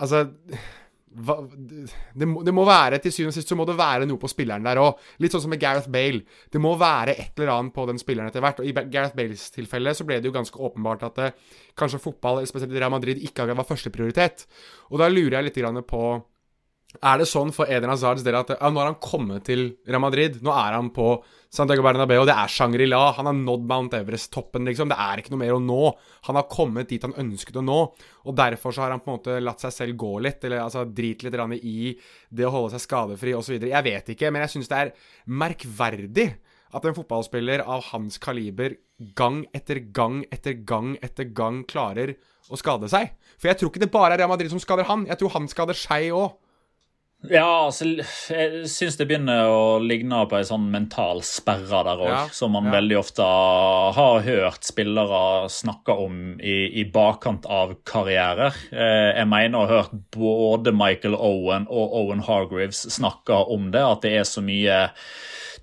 Altså 0.00 0.20
hva, 1.10 1.36
det, 1.42 2.26
må, 2.28 2.44
det, 2.46 2.52
må, 2.54 2.62
være 2.68 3.00
Til 3.02 3.12
syvende 3.14 3.32
og 3.32 3.36
sist 3.40 3.50
så 3.50 3.56
må 3.58 3.66
det 3.66 3.74
være 3.78 4.06
noe 4.06 4.20
på 4.20 4.30
spilleren 4.30 4.66
der 4.66 4.78
òg. 4.78 5.00
Litt 5.22 5.34
sånn 5.34 5.42
som 5.42 5.50
med 5.50 5.62
Gareth 5.62 5.90
Bale. 5.90 6.22
Det 6.52 6.62
må 6.62 6.76
være 6.78 7.16
et 7.16 7.40
eller 7.40 7.54
annet 7.56 7.74
på 7.74 7.86
den 7.90 7.98
spilleren 7.98 8.30
etter 8.30 8.44
hvert. 8.44 8.62
Og 8.62 8.68
I 8.70 8.74
Gareth 8.92 9.16
Bales 9.18 9.48
tilfelle 9.54 9.94
så 9.96 10.06
ble 10.06 10.20
det 10.20 10.30
jo 10.30 10.36
ganske 10.36 10.60
åpenbart 10.70 11.02
at 11.08 11.18
det, 11.18 11.30
kanskje 11.78 12.02
fotball, 12.02 12.42
spesielt 12.46 12.76
Real 12.76 12.94
Madrid, 12.94 13.18
ikke 13.26 13.48
var 13.50 13.66
førsteprioritet. 13.66 14.46
Og 14.90 15.02
da 15.02 15.10
lurer 15.10 15.40
jeg 15.40 15.50
litt 15.50 15.88
på 15.90 16.04
er 16.98 17.20
det 17.20 17.26
sånn 17.30 17.52
for 17.54 17.70
Eden 17.70 17.92
Hazards 17.92 18.24
del 18.26 18.34
at 18.34 18.48
ja, 18.56 18.66
nå 18.66 18.80
har 18.80 18.88
han 18.88 18.96
kommet 19.02 19.44
til 19.46 19.68
Real 19.86 20.02
Madrid? 20.02 20.40
Nå 20.42 20.50
er 20.50 20.74
han 20.74 20.88
på 20.94 21.12
Santiago 21.50 21.84
Bernabeu, 21.86 22.24
det 22.26 22.34
er 22.34 22.50
Shangri-La. 22.50 23.12
Han 23.14 23.28
har 23.30 23.36
nådd 23.38 23.68
Mount 23.70 23.94
Everest-toppen, 23.94 24.66
liksom. 24.66 24.90
Det 24.90 24.98
er 24.98 25.22
ikke 25.22 25.32
noe 25.34 25.42
mer 25.44 25.54
å 25.54 25.62
nå. 25.62 25.78
Han 26.26 26.38
har 26.40 26.48
kommet 26.50 26.90
dit 26.90 27.06
han 27.06 27.14
ønsket 27.22 27.60
å 27.62 27.64
nå. 27.66 27.78
Og 28.26 28.36
derfor 28.38 28.74
så 28.74 28.84
har 28.84 28.94
han 28.94 29.04
på 29.04 29.12
en 29.12 29.20
måte 29.20 29.38
latt 29.42 29.62
seg 29.62 29.76
selv 29.76 30.00
gå 30.02 30.16
litt, 30.26 30.42
eller 30.46 30.64
altså 30.64 30.82
drite 30.86 31.28
litt 31.28 31.38
i 31.62 31.94
det 32.28 32.46
å 32.48 32.52
holde 32.56 32.74
seg 32.74 32.84
skadefri 32.88 33.38
osv. 33.38 33.54
Jeg 33.70 33.86
vet 33.86 34.12
ikke, 34.16 34.34
men 34.34 34.46
jeg 34.46 34.56
syns 34.56 34.70
det 34.70 34.82
er 34.82 34.92
merkverdig 35.30 36.28
at 36.74 36.84
en 36.86 36.94
fotballspiller 36.94 37.62
av 37.66 37.86
hans 37.92 38.18
kaliber 38.22 38.76
gang 39.18 39.44
etter 39.56 39.80
gang 39.94 40.20
etter 40.30 40.58
gang 40.66 40.92
etter 41.02 41.30
gang 41.34 41.64
klarer 41.70 42.16
å 42.50 42.58
skade 42.58 42.90
seg. 42.90 43.14
For 43.38 43.50
jeg 43.50 43.58
tror 43.58 43.70
ikke 43.72 43.82
det 43.86 43.94
bare 43.94 44.14
er 44.14 44.24
Real 44.24 44.30
Madrid 44.30 44.50
som 44.52 44.62
skader 44.62 44.90
han. 44.90 45.06
Jeg 45.10 45.18
tror 45.22 45.38
han 45.38 45.50
skader 45.50 45.78
seg 45.78 46.10
òg. 46.14 46.38
Ja, 47.28 47.66
altså, 47.66 47.84
jeg 48.32 48.68
syns 48.72 48.96
det 48.96 49.04
begynner 49.10 49.50
å 49.52 49.64
ligne 49.84 50.22
på 50.28 50.38
ei 50.38 50.46
sånn 50.48 50.70
mental 50.72 51.20
sperre 51.26 51.82
der 51.84 52.00
òg, 52.00 52.08
Ja, 52.08 52.22
som 52.32 52.54
man 52.56 52.70
ja. 52.70 52.72
veldig 52.78 52.96
ofte 52.96 53.26
har 53.96 54.22
hørt 54.24 54.64
spillere 54.64 55.50
snakke 55.52 55.98
om 56.00 56.38
i, 56.40 56.56
i 56.80 56.86
bakkant 56.88 57.44
av 57.44 57.74
karrierer. 57.84 58.56
Eh, 58.72 59.10
jeg 59.18 59.28
mener 59.28 59.58
å 59.58 59.66
ha 59.66 59.82
hørt 59.82 59.92
både 60.16 60.72
Michael 60.72 61.18
Owen 61.18 61.68
og 61.68 61.98
Owen 62.00 62.24
Hargreaves 62.24 62.86
snakke 62.96 63.36
om 63.52 63.68
det, 63.74 63.84
at 63.84 64.06
det 64.06 64.16
er 64.22 64.24
så 64.28 64.40
mye 64.44 64.86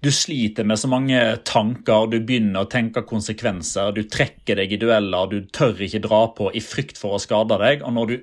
du 0.01 0.11
sliter 0.11 0.63
med 0.67 0.79
så 0.79 0.89
mange 0.91 1.19
tanker, 1.47 2.07
du 2.11 2.19
begynner 2.21 2.65
å 2.65 2.69
tenke 2.69 3.01
konsekvenser, 3.07 3.91
du 3.95 4.03
trekker 4.09 4.59
deg 4.59 4.73
i 4.75 4.79
dueller, 4.81 5.29
du 5.31 5.47
tør 5.53 5.79
ikke 5.83 6.01
dra 6.03 6.21
på 6.37 6.51
i 6.53 6.61
frykt 6.63 6.99
for 7.01 7.17
å 7.17 7.21
skade 7.21 7.57
deg. 7.61 7.85
Og 7.85 7.95
når 7.95 8.11
du 8.11 8.15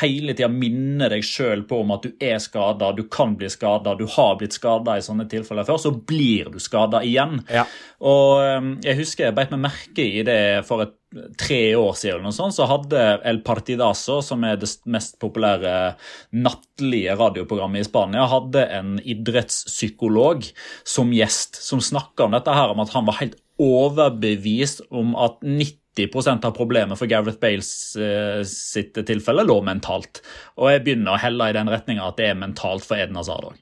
hele 0.00 0.34
tida 0.34 0.50
minner 0.52 1.12
deg 1.14 1.26
sjøl 1.26 1.62
på 1.68 1.82
om 1.84 1.94
at 1.94 2.08
du 2.08 2.16
er 2.22 2.40
skada, 2.42 2.90
du 2.96 3.04
kan 3.12 3.36
bli 3.38 3.50
skada, 3.52 3.94
du 3.98 4.06
har 4.16 4.34
blitt 4.40 4.58
skada 4.58 4.98
i 4.98 5.04
sånne 5.04 5.28
tilfeller 5.30 5.68
før, 5.68 5.80
så 5.82 5.94
blir 5.94 6.50
du 6.52 6.58
skada 6.62 7.04
igjen. 7.06 7.40
Ja. 7.52 7.68
Og 8.02 8.42
um, 8.42 8.74
jeg 8.82 8.98
husker 8.98 9.28
jeg 9.28 9.38
beit 9.38 9.54
meg 9.54 9.66
merke 9.68 10.08
i 10.08 10.26
det 10.26 10.40
for 10.66 10.86
et 10.86 10.98
tre 11.38 11.60
år 11.76 11.92
siden, 11.98 12.16
eller 12.16 12.28
noe 12.28 12.36
sånt, 12.36 12.56
så 12.56 12.66
hadde 12.70 13.00
El 13.28 13.42
Partidazo, 13.44 14.20
som 14.24 14.44
er 14.48 14.58
det 14.60 14.70
mest 14.90 15.18
populære 15.22 15.94
nattlige 16.34 17.16
radioprogrammet 17.20 17.84
i 17.84 17.88
Spania, 17.88 18.26
hadde 18.30 18.64
en 18.78 18.96
idrettspsykolog 18.98 20.48
som 20.88 21.12
gjest, 21.14 21.60
som 21.62 21.82
snakka 21.84 22.26
om 22.26 22.36
dette 22.36 22.56
her, 22.56 22.72
om 22.72 22.82
at 22.84 22.94
han 22.96 23.08
var 23.08 23.20
helt 23.20 23.38
overbevist 23.62 24.86
om 24.90 25.12
at 25.20 25.42
90% 25.44 26.48
av 26.48 26.56
problemet 26.56 26.98
for 26.98 27.10
Gareth 27.10 27.40
Bales 27.42 27.72
eh, 28.00 28.40
sitt 28.48 28.96
tilfelle 29.06 29.44
lå 29.46 29.60
mentalt. 29.66 30.22
Og 30.56 30.72
jeg 30.72 30.86
begynner 30.86 31.14
å 31.14 31.20
helle 31.20 31.50
i 31.50 31.56
den 31.56 31.70
retninga 31.70 32.08
at 32.08 32.18
det 32.18 32.32
er 32.32 32.40
mentalt 32.40 32.88
for 32.88 32.98
Eden 32.98 33.20
Hazard 33.20 33.52
òg. 33.52 33.60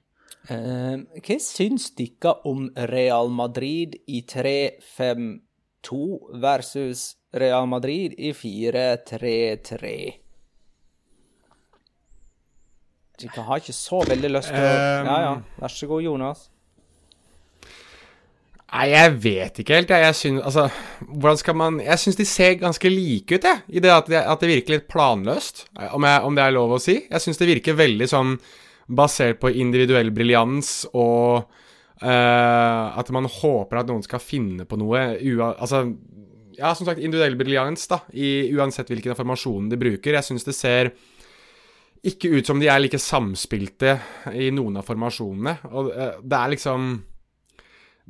Eh, 0.51 0.97
hva 1.21 1.37
syns 1.43 1.91
dere 1.99 2.39
om 2.49 2.69
Real 2.91 3.29
Madrid 3.35 3.99
i 4.09 4.23
3-5-2 4.27 5.50
versus 6.43 7.17
Real 7.33 7.67
Madrid 7.67 8.15
i 8.19 8.33
4-3-3? 8.33 10.15
De 13.21 13.29
har 13.37 13.61
ikke 13.61 13.77
så 13.77 14.01
veldig 14.09 14.31
lyst 14.33 14.49
til 14.49 14.57
å 14.57 14.71
Um, 14.71 15.07
Ja, 15.11 15.19
ja. 15.27 15.35
Vær 15.61 15.75
så 15.75 15.87
god, 15.91 16.03
Jonas. 16.03 16.49
Nei, 18.71 18.87
jeg 18.93 19.15
vet 19.25 19.61
ikke 19.61 19.75
helt. 19.81 19.91
Jeg, 19.91 20.05
jeg 20.07 20.15
syns 20.15 20.45
Altså, 20.47 20.69
hvordan 21.11 21.39
skal 21.41 21.57
man 21.59 21.81
Jeg 21.83 21.99
syns 21.99 22.19
de 22.21 22.27
ser 22.29 22.55
ganske 22.61 22.93
like 22.93 23.35
ut, 23.35 23.45
jeg. 23.45 23.63
I 23.69 23.83
det 23.83 23.91
at, 23.93 24.11
det 24.11 24.23
at 24.23 24.41
det 24.41 24.51
virker 24.53 24.77
litt 24.77 24.89
planløst, 24.91 25.67
om, 25.91 26.07
jeg, 26.07 26.23
om 26.23 26.39
det 26.39 26.45
er 26.45 26.55
lov 26.55 26.77
å 26.77 26.83
si. 26.83 27.01
Jeg 27.11 27.25
syns 27.25 27.41
det 27.41 27.51
virker 27.51 27.79
veldig 27.79 28.09
sånn 28.11 28.37
basert 28.91 29.39
på 29.43 29.53
individuell 29.55 30.11
briljans 30.15 30.85
og 30.95 31.51
eh, 32.03 32.99
at 33.01 33.13
man 33.15 33.29
håper 33.31 33.81
at 33.81 33.91
noen 33.91 34.05
skal 34.07 34.23
finne 34.23 34.67
på 34.69 34.79
noe 34.81 35.03
Altså, 35.53 35.85
ja, 36.59 36.75
som 36.75 36.89
sagt, 36.89 37.01
individuell 37.01 37.39
briljans, 37.41 37.87
da, 37.91 38.03
i 38.13 38.51
uansett 38.57 38.91
hvilken 38.91 39.15
informasjon 39.15 39.71
de 39.71 39.79
bruker. 39.81 40.17
Jeg 40.17 40.27
syns 40.27 40.47
det 40.47 40.57
ser 40.57 40.93
ikke 42.07 42.31
ut 42.33 42.49
som 42.49 42.61
de 42.61 42.69
er 42.73 42.81
like 42.81 43.01
samspilte 43.01 43.99
i 44.33 44.49
noen 44.55 44.81
av 44.81 44.87
formasjonene. 44.89 45.57
Og 45.71 45.91
uh, 45.93 46.19
det 46.21 46.37
er 46.39 46.53
liksom 46.55 46.91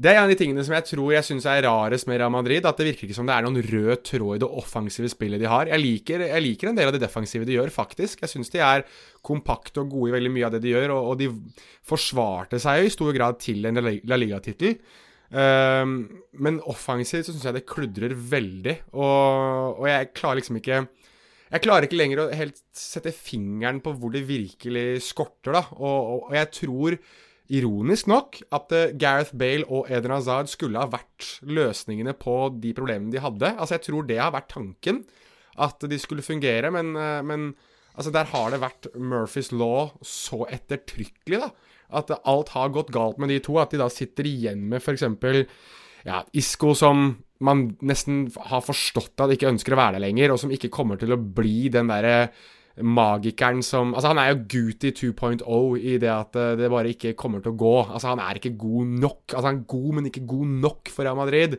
Det 0.00 0.08
er 0.08 0.16
en 0.16 0.24
av 0.24 0.30
de 0.32 0.36
tingene 0.40 0.62
som 0.64 0.72
jeg 0.72 0.86
tror 0.94 1.10
jeg 1.12 1.26
syns 1.26 1.44
er 1.50 1.66
rarest 1.66 2.06
med 2.08 2.22
Real 2.22 2.32
Madrid. 2.32 2.64
At 2.64 2.78
det 2.80 2.86
virker 2.88 3.04
ikke 3.04 3.16
som 3.18 3.28
det 3.28 3.34
er 3.34 3.44
noen 3.44 3.60
rød 3.60 4.00
tråd 4.08 4.38
i 4.38 4.40
det 4.40 4.48
offensive 4.62 5.10
spillet 5.12 5.42
de 5.42 5.50
har. 5.50 5.68
Jeg 5.68 5.82
liker, 5.82 6.24
jeg 6.24 6.44
liker 6.46 6.70
en 6.70 6.78
del 6.78 6.88
av 6.88 6.96
det 6.96 7.02
defensive 7.02 7.44
de 7.44 7.58
gjør, 7.58 7.72
faktisk. 7.74 8.22
Jeg 8.24 8.32
syns 8.32 8.52
de 8.54 8.62
er 8.64 8.86
kompakte 9.26 9.82
og 9.82 9.92
gode 9.92 10.08
i 10.08 10.16
veldig 10.16 10.32
mye 10.32 10.48
av 10.48 10.56
det 10.56 10.62
de 10.64 10.72
gjør. 10.72 10.94
Og, 10.96 11.10
og 11.10 11.20
de 11.20 11.28
forsvarte 11.84 12.62
seg 12.64 12.80
jo 12.80 12.88
i 12.88 12.96
stor 12.96 13.12
grad 13.18 13.40
til 13.44 13.68
en 13.68 13.82
La 13.84 14.20
Liga-tittel. 14.20 14.80
Um, 15.30 15.94
men 16.42 16.58
offensivt 16.66 17.28
så 17.28 17.34
syns 17.34 17.44
jeg 17.50 17.58
det 17.60 17.66
kludrer 17.68 18.16
veldig. 18.16 18.76
Og, 18.96 19.82
og 19.82 19.86
jeg 19.90 20.14
klarer 20.16 20.40
liksom 20.40 20.62
ikke 20.62 20.84
jeg 21.50 21.64
klarer 21.64 21.88
ikke 21.88 21.98
lenger 21.98 22.22
å 22.22 22.30
helt 22.38 22.60
sette 22.78 23.10
fingeren 23.10 23.80
på 23.82 23.92
hvor 23.98 24.12
det 24.14 24.22
virkelig 24.28 25.02
skorter, 25.02 25.56
da. 25.56 25.64
Og, 25.76 26.12
og, 26.14 26.28
jeg 26.36 26.48
tror, 26.54 26.96
ironisk 27.50 28.08
nok, 28.10 28.38
at 28.54 28.74
uh, 28.74 28.92
Gareth 29.00 29.34
Bale 29.38 29.66
og 29.68 29.90
Eden 29.92 30.14
Hazard 30.14 30.50
skulle 30.52 30.80
ha 30.80 30.90
vært 30.90 31.40
løsningene 31.46 32.14
på 32.18 32.36
de 32.62 32.74
problemene 32.76 33.12
de 33.14 33.22
hadde. 33.22 33.54
Altså, 33.56 33.76
jeg 33.76 33.88
tror 33.88 34.06
det 34.08 34.20
har 34.20 34.34
vært 34.34 34.52
tanken, 34.52 35.02
at 35.60 35.82
de 35.90 35.98
skulle 36.00 36.24
fungere, 36.24 36.70
men, 36.74 36.94
uh, 36.98 37.20
men 37.26 37.50
altså, 37.96 38.12
der 38.14 38.30
har 38.32 38.54
det 38.54 38.62
vært 38.62 38.90
Murphys 38.94 39.50
law 39.52 39.90
så 40.06 40.44
ettertrykkelig, 40.48 41.42
da. 41.42 41.50
At 41.90 42.12
alt 42.22 42.52
har 42.54 42.70
gått 42.70 42.92
galt 42.94 43.18
med 43.18 43.32
de 43.32 43.40
to. 43.42 43.56
At 43.58 43.72
de 43.74 43.80
da 43.80 43.88
sitter 43.90 44.28
igjen 44.30 44.60
med 44.70 44.78
f.eks. 44.78 45.02
Ja, 46.06 46.20
Isco 46.38 46.70
som 46.78 47.16
man 47.44 47.64
nesten 47.82 48.26
har 48.50 48.62
forstått 48.64 49.20
at 49.24 49.32
ikke 49.34 49.48
ønsker 49.50 49.74
å 49.74 49.80
være 49.80 49.96
der 49.96 50.04
lenger, 50.04 50.34
og 50.34 50.40
som 50.42 50.52
ikke 50.52 50.70
kommer 50.72 51.00
til 51.00 51.14
å 51.16 51.20
bli 51.20 51.70
den 51.72 51.90
derre 51.90 52.30
magikeren 52.78 53.62
som 53.66 53.94
Altså, 53.94 54.12
han 54.12 54.20
er 54.22 54.30
jo 54.32 54.42
Guti 54.48 54.92
2.0 54.94 55.78
i 55.82 55.98
det 56.00 56.10
at 56.12 56.36
eh, 56.38 56.56
det 56.60 56.70
bare 56.72 56.92
ikke 56.94 57.16
kommer 57.18 57.42
til 57.42 57.52
å 57.52 57.58
gå. 57.60 57.76
Altså, 57.88 58.12
han 58.12 58.22
er 58.24 58.38
ikke 58.40 58.56
god 58.60 58.96
nok. 59.02 59.22
Altså, 59.34 59.46
han 59.48 59.60
er 59.60 59.70
god, 59.74 59.92
men 59.98 60.10
ikke 60.10 60.26
god 60.30 60.56
nok 60.66 60.92
for 60.94 61.04
Real 61.04 61.18
Madrid. 61.18 61.58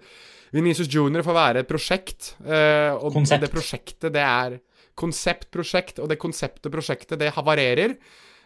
Venezia 0.51 0.87
Junior 0.87 1.23
får 1.23 1.37
være 1.37 1.63
et 1.63 1.69
prosjekt. 1.69 2.35
eh, 2.45 2.91
og 2.95 3.13
Konsept. 3.13 3.41
det 3.41 3.51
prosjektet, 3.53 4.13
det 4.13 4.25
er 4.25 4.59
konseptprosjekt, 5.01 5.99
og 6.03 6.09
det 6.11 6.19
konseptet 6.19 6.71
prosjektet, 6.73 7.19
det 7.19 7.31
havarerer. 7.33 7.95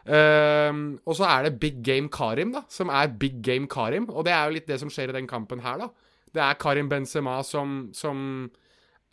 Ehm, 0.06 1.00
og 1.06 1.16
så 1.18 1.26
er 1.26 1.48
det 1.48 1.60
Big 1.60 1.82
Game 1.84 2.10
Karim, 2.14 2.52
da, 2.54 2.62
som 2.70 2.92
er 2.94 3.08
Big 3.20 3.42
Game 3.42 3.68
Karim. 3.68 4.06
Og 4.10 4.26
det 4.28 4.34
er 4.36 4.46
jo 4.46 4.54
litt 4.58 4.68
det 4.70 4.80
som 4.82 4.92
skjer 4.94 5.10
i 5.10 5.18
den 5.18 5.28
kampen 5.28 5.64
her, 5.66 5.80
da. 5.82 5.90
Det 6.36 6.44
er 6.44 6.60
Karim 6.60 6.90
Benzema 6.92 7.40
som, 7.48 7.90
som 7.96 8.50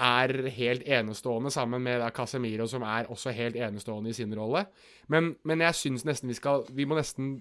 er 0.01 0.49
helt 0.57 0.87
enestående, 0.89 1.51
sammen 1.53 1.83
med 1.83 2.01
da 2.01 2.11
Casemiro, 2.15 2.67
som 2.67 2.83
er 2.83 3.11
også 3.13 3.35
helt 3.37 3.57
enestående 3.57 4.11
i 4.11 4.17
sin 4.17 4.33
rolle. 4.35 4.65
Men, 5.13 5.35
men 5.45 5.65
jeg 5.67 5.79
syns 5.79 6.07
nesten 6.09 6.31
vi 6.31 6.39
skal 6.39 6.65
Vi 6.73 6.87
må 6.89 6.97
nesten 6.99 7.37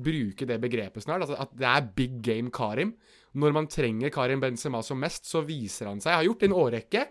bruke 0.00 0.46
det 0.48 0.58
begrepet 0.60 1.04
snart. 1.04 1.24
Altså 1.24 1.38
at 1.40 1.52
det 1.58 1.68
er 1.68 1.88
big 1.96 2.20
game 2.24 2.52
Karim. 2.54 2.94
Når 3.32 3.52
man 3.54 3.68
trenger 3.70 4.10
Karim 4.10 4.40
Benzema 4.42 4.80
som 4.82 4.98
mest, 4.98 5.28
så 5.28 5.44
viser 5.46 5.86
han 5.86 6.00
seg. 6.02 6.10
Jeg 6.10 6.18
har 6.18 6.26
gjort 6.26 6.40
det 6.40 6.48
i 6.48 6.50
en 6.50 6.56
årrekke, 6.58 7.02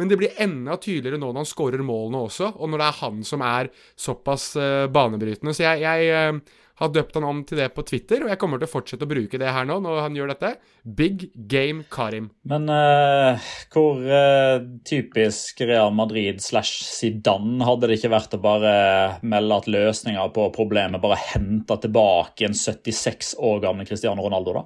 men 0.00 0.10
det 0.10 0.18
blir 0.18 0.40
enda 0.42 0.74
tydeligere 0.82 1.20
nå 1.20 1.28
når 1.30 1.44
han 1.44 1.50
skårer 1.52 1.84
målene 1.86 2.24
også, 2.26 2.48
og 2.56 2.72
når 2.72 2.82
det 2.82 2.88
er 2.88 2.98
han 3.02 3.20
som 3.28 3.44
er 3.46 3.70
såpass 3.94 4.48
uh, 4.58 4.88
banebrytende. 4.90 5.54
Så 5.54 5.68
jeg, 5.68 5.84
jeg 5.84 6.08
eh, 6.10 6.56
har 6.78 6.90
døpt 6.94 7.16
han 7.18 7.26
om 7.26 7.40
til 7.46 7.58
det 7.58 7.68
på 7.74 7.82
Twitter, 7.86 8.22
og 8.22 8.30
jeg 8.32 8.38
kommer 8.40 8.60
til 8.60 8.68
å 8.68 8.70
fortsette 8.70 9.06
å 9.06 9.10
bruke 9.10 9.40
det 9.40 9.50
her 9.54 9.66
nå 9.66 9.80
når 9.82 10.02
han 10.04 10.18
gjør 10.18 10.32
dette. 10.32 10.52
Big 10.82 11.28
game 11.50 11.84
Karim. 11.90 12.30
Men 12.48 12.70
uh, 12.70 13.48
hvor 13.74 13.98
uh, 14.06 14.62
typisk 14.86 15.64
Real 15.66 15.90
Madrid 15.94 16.42
slash 16.44 16.84
Zidane 16.86 17.66
hadde 17.66 17.90
det 17.90 17.98
ikke 17.98 18.12
vært 18.14 18.38
å 18.38 18.42
bare 18.42 18.74
melde 19.26 19.58
at 19.58 19.70
løsninga 19.70 20.28
på 20.36 20.48
problemet 20.54 21.02
bare 21.02 21.18
henta 21.32 21.80
tilbake 21.82 22.46
en 22.46 22.56
76 22.56 23.34
år 23.42 23.62
gamle 23.66 23.88
Cristiano 23.88 24.22
Ronaldo, 24.24 24.60
da? 24.60 24.64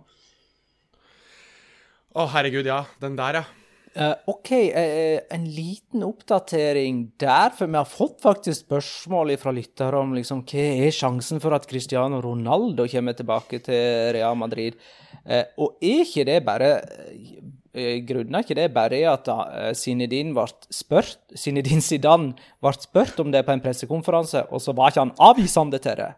Å, 2.12 2.28
herregud, 2.34 2.68
ja. 2.68 2.82
Den 3.00 3.16
der, 3.16 3.40
ja. 3.40 3.61
Eh, 3.92 4.12
OK, 4.24 4.50
uh, 4.72 5.18
en 5.36 5.42
liten 5.52 6.00
oppdatering 6.06 7.02
der, 7.20 7.50
for 7.52 7.68
vi 7.68 7.76
har 7.76 7.88
fått 7.88 8.22
faktisk 8.24 8.64
spørsmål 8.64 9.34
fra 9.36 9.52
lyttere 9.52 10.00
om 10.00 10.14
liksom, 10.16 10.40
hva 10.48 10.64
er 10.86 10.94
sjansen 10.96 11.42
for 11.44 11.52
at 11.52 11.66
Cristiano 11.68 12.22
Ronaldo 12.24 12.86
kommer 12.88 13.12
tilbake 13.18 13.60
til 13.66 14.14
Real 14.16 14.38
Madrid. 14.40 14.80
Uh, 15.28 15.44
og 15.60 15.76
er 15.84 16.06
ikke 16.06 16.24
det 16.28 16.38
bare 16.46 16.70
grunnen 17.72 18.36
er 18.36 18.42
ikke 18.44 18.56
det 18.56 18.66
bare 18.72 18.98
at 19.08 19.28
uh, 19.32 19.70
Zinedine 19.76 20.34
Zidane 21.84 22.34
ble 22.60 22.72
spurt 22.80 23.20
om 23.20 23.32
det 23.32 23.44
på 23.44 23.52
en 23.54 23.64
pressekonferanse, 23.64 24.46
og 24.48 24.60
så 24.60 24.72
var 24.76 24.92
ikke 24.92 25.04
han 25.06 25.16
avvisende 25.20 25.80
til 25.84 26.00
det? 26.00 26.10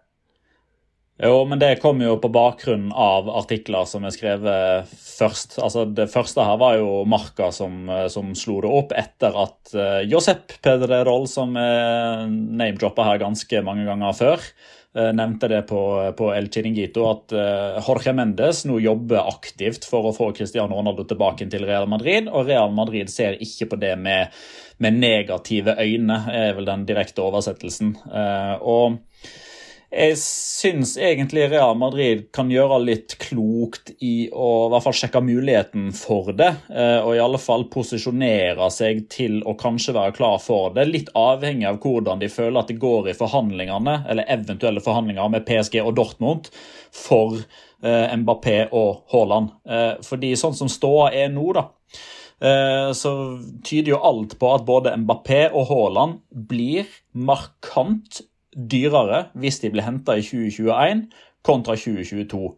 Jo, 1.22 1.44
men 1.46 1.60
det 1.62 1.76
kom 1.78 2.00
jo 2.02 2.16
på 2.18 2.26
bakgrunn 2.34 2.88
av 2.90 3.28
artikler 3.30 3.86
som 3.86 4.02
er 4.02 4.10
skrevet 4.14 4.90
først. 4.98 5.60
Altså, 5.62 5.84
Det 5.86 6.08
første 6.10 6.42
her 6.42 6.58
var 6.58 6.78
jo 6.80 7.04
Marka 7.06 7.52
som, 7.54 7.88
eh, 7.88 8.08
som 8.10 8.34
slo 8.34 8.60
det 8.64 8.70
opp 8.70 8.94
etter 8.98 9.36
at 9.38 9.74
uh, 9.78 10.00
Josep 10.02 10.56
Pederol, 10.60 11.28
som 11.30 11.54
er 11.56 12.26
name-droppa 12.26 13.06
her 13.06 13.22
ganske 13.22 13.62
mange 13.62 13.86
ganger 13.86 14.18
før, 14.18 14.42
uh, 14.98 15.12
nevnte 15.14 15.52
det 15.54 15.62
på, 15.70 15.84
på 16.18 16.32
El 16.34 16.50
Chiringuito 16.50 17.06
at 17.06 17.36
uh, 17.38 17.78
Jorge 17.86 18.16
Mendes 18.18 18.64
nå 18.66 18.80
jobber 18.82 19.22
aktivt 19.22 19.86
for 19.86 20.10
å 20.10 20.14
få 20.16 20.32
Cristiano 20.34 20.74
Ronaldo 20.74 21.06
tilbake 21.06 21.46
til 21.46 21.62
Real 21.70 21.86
Madrid, 21.86 22.26
og 22.26 22.50
Real 22.50 22.74
Madrid 22.74 23.06
ser 23.06 23.38
ikke 23.38 23.70
på 23.70 23.78
det 23.86 23.94
med, 24.02 24.34
med 24.82 24.98
negative 24.98 25.78
øyne, 25.78 26.24
er 26.26 26.58
vel 26.58 26.66
den 26.66 26.88
direkte 26.90 27.22
oversettelsen. 27.22 27.94
Uh, 28.10 28.58
og 28.58 29.02
jeg 29.94 30.16
syns 30.18 30.94
egentlig 30.98 31.46
Real 31.52 31.76
Madrid 31.78 32.26
kan 32.34 32.50
gjøre 32.50 32.80
litt 32.82 33.14
klokt 33.22 33.92
i 34.02 34.26
å 34.32 34.48
i 34.66 34.72
hvert 34.72 34.86
fall 34.86 34.96
sjekke 34.98 35.22
muligheten 35.24 35.90
for 35.96 36.32
det, 36.36 36.50
eh, 36.72 36.98
og 36.98 37.14
i 37.14 37.22
alle 37.22 37.40
fall 37.42 37.66
posisjonere 37.72 38.68
seg 38.74 39.04
til 39.12 39.38
å 39.46 39.54
kanskje 39.58 39.94
være 39.96 40.16
klar 40.16 40.40
for 40.42 40.74
det. 40.74 40.88
Litt 40.90 41.12
avhengig 41.18 41.68
av 41.70 41.78
hvordan 41.84 42.22
de 42.22 42.30
føler 42.32 42.60
at 42.60 42.72
det 42.72 42.80
går 42.82 43.12
i 43.12 43.16
forhandlingene, 43.18 44.00
eller 44.10 44.30
eventuelle 44.34 44.82
forhandlinger 44.84 45.30
med 45.36 45.46
PSG 45.46 45.80
og 45.84 45.94
Dortmund 46.00 46.50
for 46.94 47.38
eh, 47.38 48.16
Mbappé 48.18 48.58
og 48.74 49.06
Haaland. 49.14 49.54
Eh, 49.68 49.94
fordi 50.06 50.34
sånn 50.40 50.58
som 50.58 50.70
ståa 50.72 51.12
er 51.14 51.32
nå, 51.34 51.48
da, 51.56 51.68
så 52.44 53.10
tyder 53.64 53.92
jo 53.94 53.98
alt 54.04 54.34
på 54.36 54.48
at 54.52 54.64
både 54.66 54.90
Mbappé 55.00 55.46
og 55.54 55.68
Haaland 55.70 56.18
blir 56.50 56.90
markant 57.16 58.18
dyrere 58.54 59.26
hvis 59.34 59.60
de 59.62 59.70
blir 59.74 59.86
henta 59.86 60.16
i 60.18 60.24
2021 60.24 61.06
kontra 61.44 61.76
2022. 61.76 62.54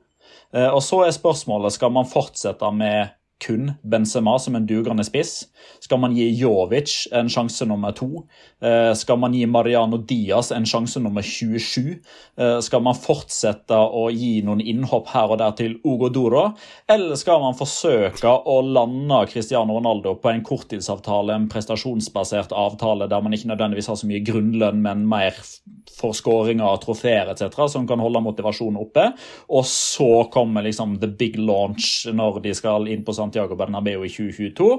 Og 0.56 0.82
så 0.82 1.02
er 1.04 1.14
spørsmålet 1.14 1.74
skal 1.74 1.92
man 1.92 2.08
fortsette 2.08 2.70
med 2.72 3.14
kun 3.42 3.70
Benzema 3.84 4.38
som 4.40 4.56
en 4.56 4.66
dugrende 4.68 5.04
spiss? 5.04 5.46
Skal 5.84 6.00
man 6.00 6.16
gi 6.16 6.30
Jovic 6.40 7.06
en 7.12 7.28
sjanse 7.32 7.68
nummer 7.68 7.92
to? 7.96 8.24
Skal 8.96 9.20
man 9.20 9.34
gi 9.36 9.44
Mariano 9.50 10.00
Diaz 10.00 10.50
en 10.56 10.64
sjanse 10.68 11.00
nummer 11.04 11.24
27? 11.26 11.98
Skal 12.64 12.84
man 12.84 12.96
fortsette 12.96 13.76
å 13.76 14.06
gi 14.14 14.40
noen 14.46 14.62
innhopp 14.64 15.12
her 15.12 15.34
og 15.34 15.40
der 15.42 15.52
til 15.58 15.76
Ugo 15.84 16.06
Ogodoro? 16.06 16.52
Eller 16.88 17.16
skal 17.18 17.40
man 17.42 17.56
forsøke 17.58 18.30
å 18.30 18.60
lande 18.62 19.22
Cristiano 19.30 19.76
Ronaldo 19.76 20.14
på 20.20 20.30
en 20.30 20.44
korttidsavtale, 20.46 21.34
en 21.34 21.48
prestasjonsbasert 21.50 22.54
avtale 22.56 23.08
der 23.10 23.24
man 23.24 23.34
ikke 23.34 23.50
nødvendigvis 23.50 23.90
har 23.90 23.98
så 24.00 24.08
mye 24.08 24.22
grunnlønn, 24.26 24.82
men 24.84 25.06
mer 25.08 25.36
for 25.96 26.16
skåringer, 26.16 26.78
trofeer 26.82 27.32
etc., 27.32 27.66
som 27.72 27.86
kan 27.88 28.02
holde 28.02 28.22
motivasjonen 28.24 28.80
oppe? 28.80 29.08
Og 29.50 29.66
så 29.68 30.26
kommer 30.32 30.66
liksom 30.66 30.98
the 31.02 31.10
big 31.10 31.38
launch 31.40 32.06
når 32.12 32.40
de 32.44 32.54
skal 32.56 32.88
inn 32.92 33.04
på 33.06 33.14
Santiago 33.16 33.58
Bernabeu 33.58 34.04
i 34.04 34.12
2022 34.12 34.70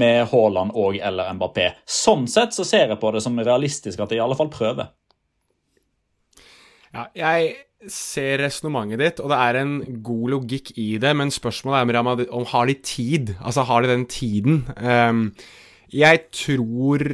med 0.00 0.31
Haaland 0.32 0.74
og 0.78 0.98
eller 0.98 1.32
Mbappé. 1.36 1.68
Sånn 1.88 2.26
sett 2.30 2.56
så 2.56 2.66
ser 2.66 2.88
jeg 2.92 3.00
på 3.00 3.12
det 3.14 3.22
som 3.24 3.38
realistisk 3.38 4.00
at 4.02 4.12
jeg 4.12 4.20
i 4.20 4.24
alle 4.24 4.38
fall 4.38 4.50
prøver. 4.52 4.90
Ja, 6.92 7.06
jeg 7.16 7.54
ser 7.90 8.38
resonnementet 8.44 9.00
ditt, 9.00 9.20
og 9.24 9.32
det 9.32 9.40
er 9.42 9.58
en 9.62 9.74
god 10.04 10.36
logikk 10.36 10.70
i 10.78 10.92
det, 11.02 11.12
men 11.18 11.32
spørsmålet 11.34 11.90
er 11.90 12.00
om, 12.02 12.12
om 12.42 12.48
har 12.52 12.68
de 12.68 12.76
tid? 12.78 13.34
Altså, 13.40 13.64
har 13.66 13.82
de 13.82 13.90
den 13.90 14.06
tiden? 14.10 14.62
Um, 14.78 15.28
jeg 15.92 16.26
tror 16.32 17.06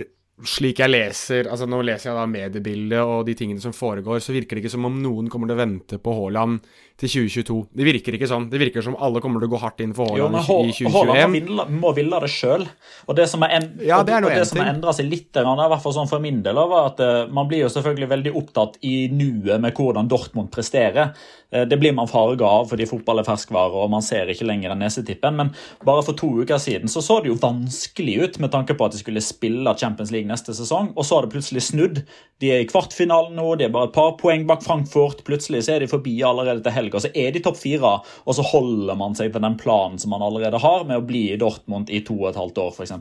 slik 0.46 0.78
jeg 0.78 0.92
leser 0.92 1.48
altså 1.50 1.66
Nå 1.66 1.80
leser 1.82 2.12
jeg 2.12 2.18
da 2.18 2.26
mediebildet 2.30 3.00
og 3.02 3.24
de 3.26 3.34
tingene 3.38 3.62
som 3.62 3.74
foregår, 3.74 4.20
så 4.22 4.34
virker 4.36 4.56
det 4.56 4.64
ikke 4.64 4.74
som 4.76 4.86
om 4.86 5.00
noen 5.02 5.30
kommer 5.32 5.50
til 5.50 5.56
å 5.56 5.62
vente 5.64 5.98
på 6.02 6.14
Haaland 6.14 6.60
til 6.98 7.10
2022. 7.12 7.56
Det 7.78 7.86
virker 7.86 8.16
ikke 8.16 8.28
sånn. 8.30 8.48
Det 8.50 8.58
virker 8.58 8.82
som 8.82 8.96
alle 8.98 9.20
kommer 9.22 9.38
til 9.38 9.46
å 9.46 9.52
gå 9.52 9.60
hardt 9.62 9.82
inn 9.84 9.94
for 9.94 10.10
Haaland 10.10 10.40
i 10.40 10.72
2021. 10.74 10.90
Haaland 10.96 11.76
må 11.78 11.92
ville 11.94 12.18
det 12.24 12.30
sjøl. 12.32 12.66
Og 13.06 13.18
det 13.18 13.28
som 13.30 13.44
har 13.46 13.54
en, 13.60 13.68
Ja, 13.86 14.00
endra 14.02 14.94
seg 14.96 15.06
litt, 15.06 15.30
i 15.30 15.44
hvert 15.46 15.84
fall 15.84 15.94
sånn 15.94 16.10
for 16.10 16.22
min 16.22 16.42
del, 16.42 16.58
var 16.58 16.90
at 16.90 17.02
eh, 17.04 17.26
man 17.30 17.46
blir 17.50 17.62
jo 17.62 17.70
selvfølgelig 17.70 18.10
veldig 18.10 18.34
opptatt 18.42 18.80
i 18.82 18.96
nuet 19.14 19.62
med 19.62 19.78
hvordan 19.78 20.10
Dortmund 20.10 20.50
presterer. 20.54 21.14
Eh, 21.52 21.64
Det 21.70 21.78
blir 21.78 21.94
man 21.94 22.08
farga 22.10 22.44
av 22.44 22.68
fordi 22.72 22.86
fotball 22.88 23.22
er 23.22 23.28
ferskvare 23.28 23.78
og 23.78 23.90
man 23.92 24.02
ser 24.04 24.28
ikke 24.28 24.46
lenger 24.48 24.74
den 24.74 24.82
nesetippen. 24.82 25.36
Men 25.38 25.52
bare 25.86 26.02
for 26.02 26.18
to 26.18 26.28
uker 26.42 26.58
siden 26.58 26.90
så, 26.90 27.00
så 27.04 27.20
det 27.22 27.30
jo 27.30 27.38
vanskelig 27.40 28.18
ut 28.24 28.38
med 28.42 28.52
tanke 28.52 28.74
på 28.74 28.88
at 28.88 28.92
de 28.96 28.98
skulle 29.04 29.22
spille 29.24 29.76
Champions 29.78 30.10
League 30.10 30.28
neste 30.28 30.50
sesong, 30.56 30.92
og 30.96 31.06
så 31.06 31.18
har 31.18 31.26
det 31.26 31.32
plutselig 31.36 31.62
snudd. 31.70 32.02
De 32.42 32.52
er 32.52 32.64
i 32.64 32.68
kvartfinalen 32.68 33.38
nå, 33.38 33.54
de 33.58 33.66
er 33.66 33.72
bare 33.74 33.90
et 33.90 33.96
par 33.96 34.16
poeng 34.20 34.44
bak 34.48 34.62
Frankfurt. 34.66 35.24
Plutselig 35.26 35.64
så 35.66 35.76
er 35.76 35.84
de 35.84 35.90
forbi 35.90 36.18
allerede 36.26 36.62
til 36.64 36.74
helga, 36.74 36.87
så 36.96 37.10
er 37.12 37.30
de 37.34 37.42
topp 37.44 37.58
fire, 37.60 38.00
og 38.24 38.34
så 38.34 38.42
holder 38.42 38.96
man 38.96 39.14
seg 39.18 39.32
til 39.34 39.44
den 39.44 39.56
planen 39.60 39.98
som 40.00 40.10
man 40.14 40.24
allerede 40.24 40.58
har 40.62 40.86
med 40.88 40.96
å 40.96 41.04
bli 41.06 41.26
i 41.34 41.36
Dortmund 41.40 41.90
i 41.92 42.00
to 42.06 42.16
og 42.22 42.30
et 42.30 42.40
halvt 42.40 42.58
år, 42.64 42.72
f.eks. 42.72 42.94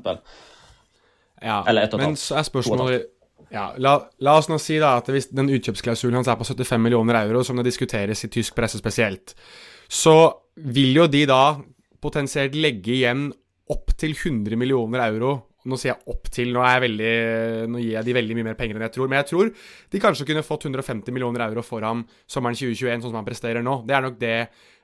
Ja, 1.41 1.63
Eller 1.67 1.87
ett 1.87 1.93
og 1.93 1.99
et 1.99 2.03
men 2.03 2.15
halvt. 2.15 2.23
så 2.25 2.35
er 2.35 2.43
og 2.43 2.49
spørsmålet 2.51 3.07
ja, 3.53 3.69
la, 3.79 3.93
la 4.19 4.35
oss 4.41 4.49
nå 4.51 4.57
si 4.59 4.75
da 4.81 4.97
at 4.99 5.07
hvis 5.13 5.29
den 5.31 5.47
utkjøpsklausulen 5.55 6.19
hans 6.19 6.27
er 6.27 6.35
på 6.39 6.47
75 6.47 6.81
millioner 6.83 7.21
euro, 7.21 7.43
som 7.47 7.55
det 7.59 7.67
diskuteres 7.69 8.25
i 8.25 8.31
tysk 8.33 8.55
presse 8.57 8.79
spesielt, 8.81 9.35
så 9.87 10.17
vil 10.67 10.97
jo 10.97 11.05
de 11.07 11.23
da 11.29 11.41
potensielt 12.03 12.57
legge 12.57 12.97
igjen 12.97 13.29
opptil 13.71 14.15
100 14.15 14.59
millioner 14.59 15.05
euro. 15.07 15.37
Nå 15.67 15.79
sier 15.79 15.93
jeg 15.93 16.13
opp 16.13 16.31
til, 16.33 16.53
nå, 16.55 16.63
er 16.63 16.77
jeg 16.77 16.85
veldig, 16.87 17.11
nå 17.73 17.83
gir 17.83 17.93
jeg 17.97 18.07
de 18.07 18.17
veldig 18.17 18.39
mye 18.39 18.49
mer 18.49 18.57
penger 18.59 18.79
enn 18.79 18.87
jeg 18.87 18.95
tror. 18.97 19.11
Men 19.11 19.21
jeg 19.21 19.29
tror 19.33 19.51
de 19.93 20.01
kanskje 20.07 20.29
kunne 20.31 20.45
fått 20.47 20.67
150 20.69 21.15
millioner 21.15 21.47
euro 21.49 21.65
for 21.65 21.85
ham 21.85 22.05
sommeren 22.29 22.57
2021, 22.57 23.03
sånn 23.03 23.11
som 23.11 23.21
han 23.21 23.27
presterer 23.27 23.65
nå. 23.65 23.81
Det 23.87 23.97
er 23.97 24.07
nok 24.07 24.17
det 24.21 24.37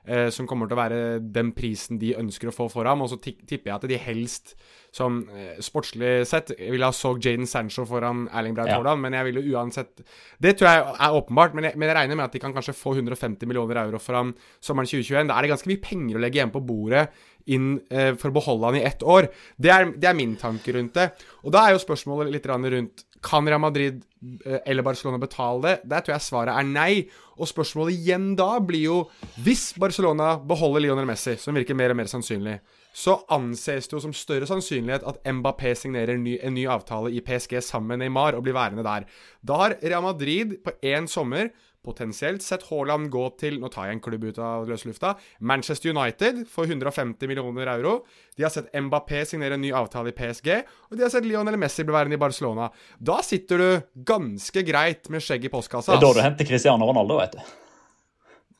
eh, 0.04 0.28
som 0.34 0.48
kommer 0.48 0.68
til 0.68 0.76
å 0.76 0.80
være 0.80 1.00
den 1.34 1.52
prisen 1.56 2.00
de 2.00 2.14
ønsker 2.20 2.50
å 2.50 2.54
få 2.54 2.68
for 2.72 2.88
ham. 2.88 3.04
Og 3.04 3.12
så 3.12 3.18
tipper 3.20 3.70
jeg 3.70 3.74
at 3.76 3.86
de 3.90 4.00
helst, 4.00 4.54
som 4.94 5.22
eh, 5.34 5.56
sportslig 5.64 6.12
sett, 6.28 6.52
ville 6.60 6.86
ha 6.86 6.94
så 6.94 7.14
Jaden 7.18 7.48
Sancho 7.50 7.86
foran 7.88 8.26
Erling 8.30 8.56
Braut 8.56 8.70
Ja. 8.70 8.96
Men 9.00 9.16
jeg 9.16 9.30
ville 9.30 9.42
uansett 9.54 10.04
Det 10.38 10.54
tror 10.58 10.70
jeg 10.70 10.82
er 11.06 11.18
åpenbart, 11.18 11.54
men 11.56 11.70
jeg, 11.70 11.78
men 11.78 11.90
jeg 11.90 11.98
regner 11.98 12.20
med 12.20 12.28
at 12.28 12.36
de 12.36 12.42
kan 12.42 12.54
kanskje 12.54 12.76
få 12.76 12.94
150 12.94 13.48
millioner 13.48 13.82
euro 13.86 13.98
for 14.02 14.18
ham 14.20 14.34
sommeren 14.62 14.88
2021. 14.90 15.30
Da 15.30 15.38
er 15.38 15.46
det 15.46 15.54
ganske 15.54 15.72
mye 15.72 15.82
penger 15.82 16.18
å 16.18 16.22
legge 16.22 16.40
igjen 16.40 16.54
på 16.54 16.62
bordet 16.64 17.08
inn 17.52 17.78
eh, 17.90 18.12
for 18.18 18.30
å 18.30 18.36
beholde 18.38 18.70
han 18.70 18.78
i 18.78 18.84
ett 18.86 19.02
år. 19.02 19.28
Det 19.60 19.72
er, 19.72 19.90
det 19.96 20.10
er 20.10 20.16
min 20.18 20.36
tanke 20.40 20.74
rundt 20.76 20.96
det. 20.96 21.10
Og 21.44 21.54
da 21.54 21.64
er 21.64 21.74
jo 21.74 21.82
spørsmålet 21.82 22.32
litt 22.32 22.48
rundt 22.48 23.04
Kan 23.24 23.48
Real 23.48 23.62
Madrid 23.62 24.02
eh, 24.44 24.60
eller 24.64 24.86
Barcelona 24.86 25.20
betale 25.20 25.62
det? 25.66 25.74
Der 25.90 26.04
tror 26.04 26.16
jeg 26.16 26.26
svaret 26.28 26.56
er 26.56 26.68
nei. 26.68 27.04
Og 27.34 27.50
spørsmålet 27.50 27.96
igjen 27.96 28.32
da 28.38 28.60
blir 28.62 28.84
jo 28.84 28.98
Hvis 29.42 29.72
Barcelona 29.80 30.36
beholder 30.38 30.84
Lionel 30.84 31.08
Messi, 31.08 31.36
som 31.40 31.56
virker 31.56 31.76
mer 31.76 31.94
og 31.94 31.98
mer 31.98 32.10
sannsynlig, 32.10 32.60
så 32.94 33.16
anses 33.34 33.88
det 33.90 33.96
jo 33.96 34.04
som 34.04 34.12
større 34.14 34.46
sannsynlighet 34.46 35.02
at 35.02 35.16
Mbappé 35.26 35.72
signerer 35.74 36.14
ny, 36.14 36.36
en 36.38 36.54
ny 36.54 36.68
avtale 36.70 37.10
i 37.10 37.22
PSG 37.26 37.58
sammen 37.58 37.90
med 37.90 38.04
Neymar 38.04 38.38
og 38.38 38.44
blir 38.46 38.54
værende 38.54 38.86
der. 38.86 39.08
Da 39.42 39.58
har 39.64 39.74
Real 39.82 40.04
Madrid 40.04 40.60
på 40.62 40.76
én 40.86 41.10
sommer 41.10 41.50
potensielt 41.84 42.42
sett 42.44 42.64
Haaland 42.70 43.10
gå 43.12 43.24
til 43.40 43.58
Nå 43.62 43.70
tar 43.72 43.88
jeg 43.88 43.98
en 43.98 44.04
klubb 44.04 44.24
ut 44.26 44.38
av 44.42 44.68
løslufta. 44.68 45.14
Manchester 45.40 45.92
United 45.92 46.44
for 46.50 46.68
150 46.68 47.30
millioner 47.30 47.70
euro. 47.76 47.98
De 48.36 48.46
har 48.46 48.52
sett 48.52 48.72
Mbappé 48.72 49.24
signere 49.28 49.58
en 49.58 49.64
ny 49.64 49.72
avtale 49.76 50.10
i 50.10 50.16
PSG, 50.16 50.48
og 50.90 50.96
de 50.96 51.04
har 51.06 51.12
sett 51.12 51.28
Lionel 51.28 51.58
Messi 51.60 51.84
bli 51.86 51.94
værende 51.94 52.18
i 52.18 52.22
Barcelona. 52.24 52.70
Da 52.98 53.20
sitter 53.22 53.60
du 53.60 53.68
ganske 54.08 54.64
greit 54.66 55.12
med 55.12 55.24
skjegg 55.24 55.46
i 55.46 55.52
postkassa. 55.52 55.94
Det 55.94 56.00
er 56.00 56.08
da 56.08 56.16
du 56.16 56.24
henter 56.24 56.48
Cristiano 56.48 56.88
Ronaldo, 56.88 57.20
vet 57.20 57.36
du. 57.38 57.54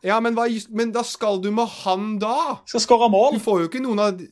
Ja, 0.04 0.18
men, 0.20 0.36
hva, 0.36 0.44
men 0.76 0.92
da 0.92 1.02
skal 1.06 1.40
du 1.40 1.48
med 1.54 1.70
han 1.80 2.18
da? 2.20 2.60
Skal 2.68 2.82
skåre 2.84 3.08
mål. 3.12 3.38
Du 3.38 3.44
får 3.44 3.62
jo 3.62 3.70
ikke 3.70 3.84
noen 3.84 4.02
av 4.04 4.24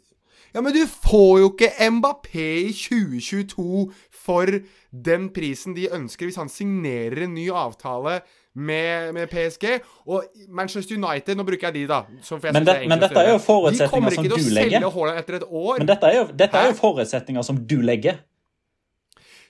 Ja, 0.52 0.60
men 0.60 0.74
du 0.76 0.82
får 0.84 1.38
jo 1.40 1.48
ikke 1.48 1.70
Mbappé 1.96 2.48
i 2.66 2.72
2022 2.76 3.86
for 4.12 4.58
den 4.92 5.30
prisen 5.32 5.72
de 5.72 5.88
ønsker, 5.88 6.28
hvis 6.28 6.36
han 6.36 6.52
signerer 6.52 7.24
en 7.24 7.32
ny 7.32 7.46
avtale 7.56 8.18
med, 8.54 9.14
med, 9.14 9.30
PSG. 9.30 9.78
Og 10.06 10.24
Manchester 10.48 10.96
United, 10.98 11.36
nå 11.38 11.46
bruker 11.48 11.68
jeg 11.70 11.74
de, 11.74 11.86
da. 11.88 12.02
men, 12.08 12.66
det, 12.66 12.76
men 12.88 13.00
dette 13.00 13.22
er 13.22 13.32
jo 13.32 13.38
forutsetninger 13.42 14.16
som 14.16 14.26
du 14.26 14.28
legger. 14.28 14.28
De 14.28 14.28
kommer 14.28 14.28
ikke 14.28 14.34
til 14.34 14.36
å 14.36 14.58
selge 14.58 14.92
Haaland 14.96 15.22
etter 15.22 15.38
et 15.38 15.46
år. 15.48 15.78
Men 15.78 15.90
dette 15.92 16.10
er 16.10 16.18
jo, 16.18 16.26
dette 16.44 16.60
er 16.60 16.70
jo 16.70 16.76
forutsetninger 16.82 17.48
som 17.48 17.62
du 17.72 17.78
legger. 17.84 18.20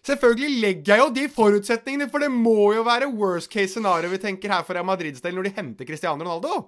Selvfølgelig 0.03 0.61
legger 0.63 0.97
jeg 0.97 1.03
jo 1.05 1.11
de 1.15 1.29
forutsetningene, 1.31 2.09
for 2.11 2.25
det 2.25 2.31
må 2.35 2.73
jo 2.75 2.83
være 2.87 3.11
worst 3.15 3.51
case 3.53 3.77
scenario 3.77 4.11
vi 4.11 4.19
tenker 4.23 4.51
her 4.51 4.65
for 4.67 4.79
Madrids 4.87 5.23
del 5.23 5.37
når 5.39 5.47
de 5.47 5.53
henter 5.61 5.87
Cristiano 5.87 6.25
Ronaldo. 6.25 6.65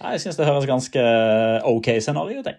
Ja, 0.00 0.14
jeg 0.14 0.24
syns 0.24 0.38
det 0.38 0.48
høres 0.48 0.66
ganske 0.66 1.02
OK 1.68 1.92
scenario 2.02 2.42
ut, 2.42 2.48
jeg. 2.50 2.58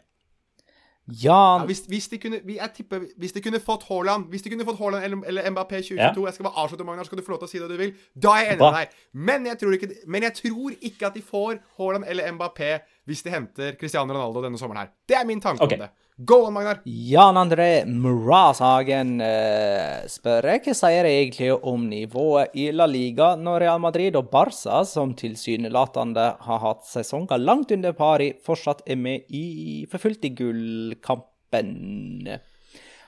Ja, 1.08 1.60
ja 1.60 1.66
hvis, 1.68 1.82
hvis, 1.92 2.08
de 2.08 2.18
kunne 2.18 2.40
jeg 2.48 2.70
tipper, 2.76 3.02
hvis 3.20 3.34
de 3.36 3.42
kunne 3.44 3.60
fått 3.60 3.84
Haaland 3.90 4.30
Hvis 4.32 4.46
de 4.46 4.50
kunne 4.54 4.64
fått 4.64 4.78
Haaland 4.80 5.04
eller, 5.04 5.26
eller 5.28 5.50
Mbappé 5.52 5.82
2022 5.84 6.00
ja. 6.00 6.28
Jeg 6.30 6.38
skal 6.38 6.48
bare 6.48 6.64
avslutte, 6.64 6.86
Magnar, 6.88 7.04
skal 7.04 7.20
du 7.20 7.26
få 7.26 7.34
lov 7.34 7.42
til 7.42 7.50
å 7.50 7.52
si 7.52 7.60
det 7.60 7.68
du 7.68 7.76
vil. 7.82 7.92
Da 8.16 8.38
er 8.38 8.46
jeg 8.46 8.54
enig 8.54 8.64
med 8.64 8.78
deg. 8.78 8.94
Men 9.32 9.50
jeg, 9.50 9.60
tror 9.60 9.76
ikke, 9.76 9.90
men 10.08 10.28
jeg 10.30 10.38
tror 10.40 10.78
ikke 10.80 11.10
at 11.10 11.18
de 11.18 11.26
får 11.34 11.60
Haaland 11.80 12.08
eller 12.08 12.32
Mbappé 12.38 12.72
hvis 13.10 13.26
de 13.26 13.34
henter 13.34 13.76
Cristiano 13.80 14.16
Ronaldo 14.16 14.46
denne 14.46 14.60
sommeren 14.62 14.86
her. 14.86 14.94
Det 15.10 15.20
er 15.20 15.28
min 15.28 15.44
tanke 15.44 15.66
okay. 15.66 15.76
om 15.76 15.84
det. 15.84 15.92
Go 16.18 16.44
on, 16.46 16.54
Magnar. 16.54 16.82
Jan 16.86 17.38
André 17.42 17.86
Mrazhagen 17.90 19.16
uh, 19.18 20.04
spør 20.06 20.46
hva 20.46 20.76
sier 20.78 21.08
egentlig 21.10 21.48
om 21.66 21.88
nivået 21.90 22.54
i 22.54 22.68
La 22.70 22.86
Liga 22.86 23.32
når 23.34 23.64
Real 23.64 23.82
Madrid 23.82 24.14
og 24.20 24.30
Barca, 24.30 24.84
som 24.86 25.16
tilsynelatende 25.18 26.28
har 26.46 26.60
hatt 26.62 26.86
sesonger 26.86 27.42
langt 27.42 27.74
under 27.74 27.98
pari, 27.98 28.30
fortsatt 28.46 28.84
er 28.86 29.00
med 29.02 29.26
i 29.34 29.88
for 29.90 30.06
i 30.06 30.32
gullkampen. 30.38 31.74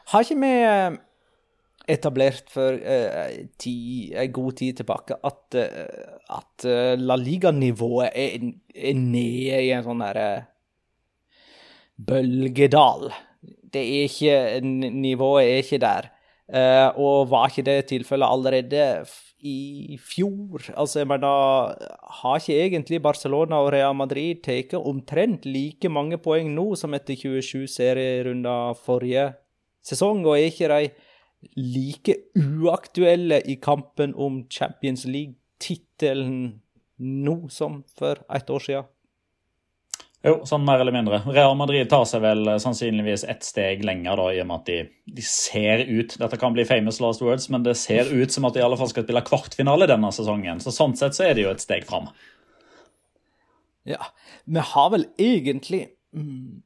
Har 0.10 0.26
ikke 0.26 0.40
vi 0.42 0.52
eh, 0.66 0.98
etablert 1.86 2.50
for 2.50 2.74
uh, 2.74 3.30
ti, 3.62 3.78
en 4.18 4.34
god 4.34 4.58
tid 4.64 4.82
tilbake 4.82 5.22
at, 5.22 5.62
uh, 5.62 6.42
at 6.42 6.68
La 7.06 7.22
Liga-nivået 7.22 8.10
er, 8.18 8.50
er, 8.74 8.98
nede 8.98 9.62
i 9.62 9.74
en 9.78 9.86
sånn 9.86 10.02
derre 10.08 10.30
bølgedal. 11.98 13.10
Det 13.74 13.82
er 13.82 14.10
ikke, 14.10 14.62
Nivået 14.92 15.46
er 15.46 15.64
ikke 15.64 15.82
der. 15.84 16.12
Uh, 16.46 16.90
og 17.02 17.30
var 17.32 17.50
ikke 17.50 17.66
det 17.66 17.88
tilfellet 17.90 18.30
allerede 18.30 19.06
i 19.46 19.98
fjor? 20.02 20.62
Altså, 20.78 21.00
jeg 21.00 21.08
mener, 21.08 21.74
har 22.22 22.36
ikke 22.40 22.60
egentlig 22.62 23.02
Barcelona 23.02 23.62
og 23.62 23.72
Real 23.74 23.96
Madrid 23.98 24.42
tatt 24.46 24.74
omtrent 24.78 25.46
like 25.46 25.90
mange 25.90 26.18
poeng 26.22 26.52
nå 26.54 26.72
som 26.80 26.94
etter 26.98 27.18
27 27.18 27.68
serierunder 27.70 28.78
forrige 28.86 29.32
sesong? 29.86 30.26
Og 30.26 30.38
er 30.38 30.50
ikke 30.50 30.70
de 30.70 30.90
like 31.56 32.18
uaktuelle 32.38 33.42
i 33.46 33.58
kampen 33.62 34.16
om 34.18 34.44
Champions 34.50 35.06
League-tittelen 35.06 36.62
nå 36.98 37.38
som 37.54 37.84
for 37.98 38.22
et 38.34 38.50
år 38.50 38.70
siden? 38.70 38.92
Jo, 40.26 40.40
sånn 40.48 40.64
mer 40.66 40.82
eller 40.82 40.94
mindre. 40.96 41.20
Real 41.30 41.54
Madrid 41.58 41.90
tar 41.90 42.06
seg 42.10 42.24
vel 42.24 42.48
eh, 42.50 42.60
sannsynligvis 42.62 43.26
ett 43.30 43.46
steg 43.46 43.84
lenger, 43.86 44.18
da, 44.18 44.28
i 44.34 44.42
og 44.42 44.48
med 44.50 44.62
at 44.62 44.70
de, 44.70 44.78
de, 45.18 45.26
ser 45.26 45.84
ut 45.86 46.16
Dette 46.22 46.40
kan 46.42 46.56
bli 46.56 46.66
famous 46.66 47.02
last 47.04 47.22
words, 47.22 47.50
men 47.54 47.66
det 47.66 47.76
ser 47.78 48.10
ut 48.10 48.34
som 48.34 48.48
at 48.48 48.56
de 48.56 48.64
i 48.64 48.66
alle 48.66 48.80
fall 48.80 48.90
skal 48.90 49.06
spille 49.06 49.26
kvartfinale 49.28 49.90
denne 49.92 50.10
sesongen. 50.16 50.62
Så 50.64 50.74
sånn 50.74 50.96
sett 50.98 51.18
så 51.18 51.28
er 51.28 51.38
det 51.38 51.46
jo 51.46 51.52
et 51.54 51.64
steg 51.64 51.86
fram. 51.90 52.10
Ja, 53.86 54.02
vi 54.50 54.64
har 54.72 54.88
vel 54.90 55.04
egentlig 55.22 55.84
mm, 56.18 56.62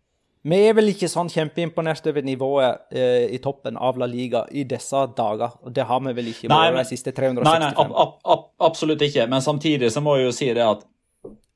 Vi 0.48 0.60
er 0.70 0.78
vel 0.78 0.94
ikke 0.94 1.10
sånn 1.12 1.28
kjempeimponert 1.28 2.06
over 2.08 2.24
nivået 2.24 2.96
eh, 2.96 3.26
i 3.36 3.42
toppen 3.44 3.76
av 3.76 4.00
La 4.00 4.08
Liga 4.08 4.46
i 4.56 4.64
disse 4.64 5.02
dager. 5.18 5.58
og 5.60 5.74
Det 5.76 5.84
har 5.90 6.00
vi 6.06 6.14
vel 6.16 6.32
ikke 6.32 6.48
vært 6.48 6.80
de 6.80 6.86
siste 6.94 7.12
365. 7.12 7.44
Nei, 7.44 7.58
nei 7.66 7.74
ab, 7.76 8.16
ab, 8.24 8.48
absolutt 8.70 9.04
ikke. 9.04 9.28
Men 9.28 9.44
samtidig 9.44 9.92
så 9.92 10.00
må 10.06 10.16
jeg 10.16 10.30
jo 10.30 10.38
si 10.40 10.48
det 10.56 10.64
at 10.64 10.88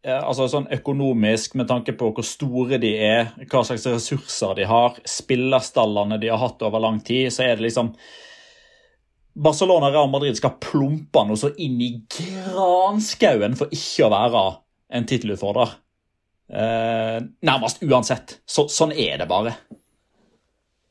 altså 0.04 0.49
sånn 0.51 0.68
økonomisk, 0.76 1.54
med 1.56 1.70
tanke 1.70 1.93
på 1.95 2.10
hvor 2.12 2.26
store 2.28 2.80
de 2.82 2.91
er, 2.99 3.30
hva 3.47 3.64
slags 3.64 3.86
ressurser 3.88 4.58
de 4.60 4.68
har, 4.68 4.97
spillerstallene 5.08 6.20
de 6.20 6.32
har 6.32 6.41
hatt 6.41 6.64
over 6.68 6.84
lang 6.84 6.99
tid, 7.06 7.30
så 7.32 7.45
er 7.45 7.56
det 7.56 7.70
liksom 7.70 7.93
Barcelona 9.34 9.88
og 9.89 9.95
Real 9.95 10.12
Madrid 10.12 10.38
skal 10.38 10.58
plumpe 10.62 11.24
noe 11.26 11.39
så 11.39 11.54
inn 11.58 11.80
i 11.82 11.93
granskauen 12.06 13.56
for 13.58 13.72
ikke 13.74 14.06
å 14.06 14.12
være 14.14 14.43
en 14.93 15.08
tittelutfordrer. 15.10 15.72
Eh, 16.54 17.18
nærmest 17.47 17.82
uansett. 17.82 18.38
Så, 18.45 18.68
sånn 18.70 18.93
er 18.93 19.18
det 19.24 19.30
bare. 19.32 19.56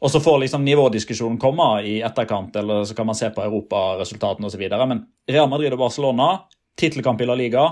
Og 0.02 0.10
så 0.10 0.18
får 0.24 0.40
liksom 0.42 0.64
nivådiskusjonen 0.66 1.38
komme 1.38 1.68
i 1.86 2.00
etterkant, 2.02 2.56
eller 2.58 2.82
så 2.88 2.96
kan 2.98 3.06
man 3.06 3.18
se 3.18 3.28
på 3.30 3.44
europaresultatene 3.44 4.48
osv. 4.48 4.64
Men 4.88 5.04
Real 5.30 5.46
Madrid 5.52 5.76
og 5.76 5.84
Barcelona, 5.84 6.32
tittelkamp 6.74 7.22
i 7.22 7.28
La 7.28 7.38
Liga, 7.38 7.68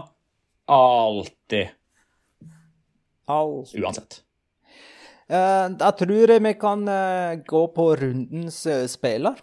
Alltid. 0.70 1.72
Alltid. 3.26 3.82
Uansett. 3.82 4.20
Uh, 5.30 5.66
da 5.78 5.90
tror 5.94 6.30
jeg 6.34 6.42
vi 6.42 6.52
kan 6.58 6.82
uh, 6.86 7.38
gå 7.46 7.62
på 7.74 7.86
rundens 7.98 8.64
uh, 8.66 8.86
spiller. 8.90 9.38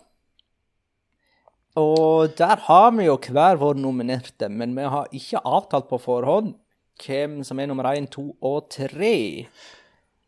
Og 1.77 2.33
der 2.39 2.63
har 2.65 2.89
vi 2.95 3.05
jo 3.05 3.17
hver 3.21 3.59
vår 3.61 3.77
nominerte, 3.79 4.49
men 4.49 4.73
vi 4.75 4.87
har 4.87 5.11
ikke 5.13 5.43
avtalt 5.45 5.89
på 5.91 5.99
forhånd 6.01 6.55
hvem 7.03 7.43
som 7.45 7.59
er 7.61 7.69
nummer 7.69 7.91
én, 7.91 8.07
to 8.09 8.31
og 8.41 8.71
tre. 8.73 9.45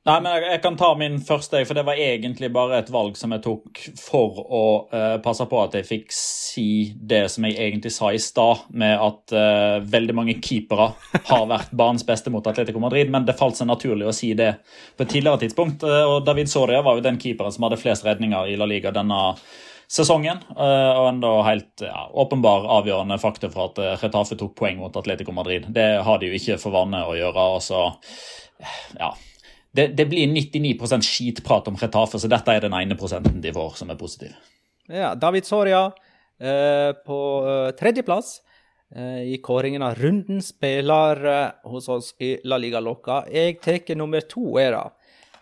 Nei, 0.09 0.15
men 0.25 0.31
jeg, 0.33 0.45
jeg, 0.47 0.59
kan 0.63 0.77
ta 0.79 0.87
min 0.97 1.19
første, 1.21 1.59
for 1.69 1.77
det 1.77 1.83
var 1.85 1.99
egentlig 2.01 2.47
bare 2.53 2.79
et 2.79 2.87
valg 2.89 3.17
som 3.19 3.33
jeg 3.35 3.43
tok 3.45 3.81
for 3.99 4.39
å 4.41 4.61
uh, 4.89 5.17
passe 5.21 5.45
på 5.45 5.59
at 5.61 5.75
jeg 5.77 5.85
fikk 5.85 6.15
si 6.15 6.65
det 6.97 7.27
som 7.29 7.45
jeg 7.45 7.59
egentlig 7.61 7.91
sa 7.93 8.09
i 8.15 8.21
stad, 8.23 8.63
med 8.73 8.95
at 8.97 9.35
uh, 9.37 9.85
veldig 9.85 10.15
mange 10.17 10.39
keepere 10.41 10.89
har 11.29 11.45
vært 11.51 11.75
banens 11.77 12.07
beste 12.07 12.33
mot 12.33 12.47
Atletico 12.49 12.81
Madrid, 12.81 13.11
men 13.13 13.27
det 13.27 13.37
falt 13.37 13.59
seg 13.59 13.69
naturlig 13.69 14.09
å 14.09 14.15
si 14.15 14.31
det 14.33 14.55
på 14.97 15.05
et 15.05 15.13
tidligere 15.13 15.43
tidspunkt. 15.45 15.85
Uh, 15.85 16.15
og 16.15 16.25
David 16.25 16.49
Soria 16.49 16.81
var 16.85 16.97
jo 16.97 17.05
den 17.05 17.21
keeperen 17.21 17.53
som 17.53 17.69
hadde 17.69 17.81
flest 17.81 18.07
redninger 18.07 18.49
i 18.49 18.57
La 18.57 18.69
Liga 18.69 18.95
denne 18.95 19.21
sesongen. 19.89 20.41
Og 20.53 21.05
enda 21.09 21.29
helt 21.47 21.81
ja, 21.81 22.03
åpenbar 22.21 22.67
avgjørende 22.75 23.17
faktor 23.21 23.49
for 23.49 23.71
at 23.71 24.03
Retafe 24.03 24.37
tok 24.37 24.53
poeng 24.57 24.77
mot 24.83 24.93
Atletico 25.01 25.33
Madrid. 25.33 25.65
Det 25.73 25.87
har 26.05 26.21
de 26.21 26.29
jo 26.29 26.37
ikke 26.37 26.59
for 26.61 26.77
vane 26.77 27.01
å 27.09 27.15
gjøre. 27.17 27.47
og 27.57 27.63
så 27.65 27.87
ja, 28.99 29.09
det, 29.71 29.87
det, 29.97 30.05
blir 30.09 30.27
99% 30.27 31.05
skitprat 31.05 31.67
om 31.69 31.77
Retafe, 31.77 32.19
så 32.19 32.29
dette 32.31 32.53
er 32.53 32.65
den 32.65 32.75
ene 32.75 32.97
prosenten 32.97 33.41
de 33.43 33.53
får 33.53 33.75
som 33.81 33.91
er 33.93 33.99
positiv. 33.99 34.33
Ja, 34.89 35.13
David 35.15 35.45
Soria 35.45 35.83
eh, 36.41 36.91
på 37.05 37.19
eh, 37.45 37.71
tredjeplass 37.77 38.39
eh, 38.95 39.35
i 39.35 39.37
kåringen 39.45 39.85
av 39.85 39.99
runden 40.01 40.41
spiller 40.41 41.21
eh, 41.29 41.69
hos 41.69 41.89
oss 41.93 42.15
i 42.19 42.35
La 42.49 42.57
Liga 42.57 42.81
Loca. 42.81 43.21
Jeg 43.29 43.59
tar 43.61 43.93
nummer 43.99 44.25
to, 44.25 44.57
er 44.57 44.73
det. 44.73 44.87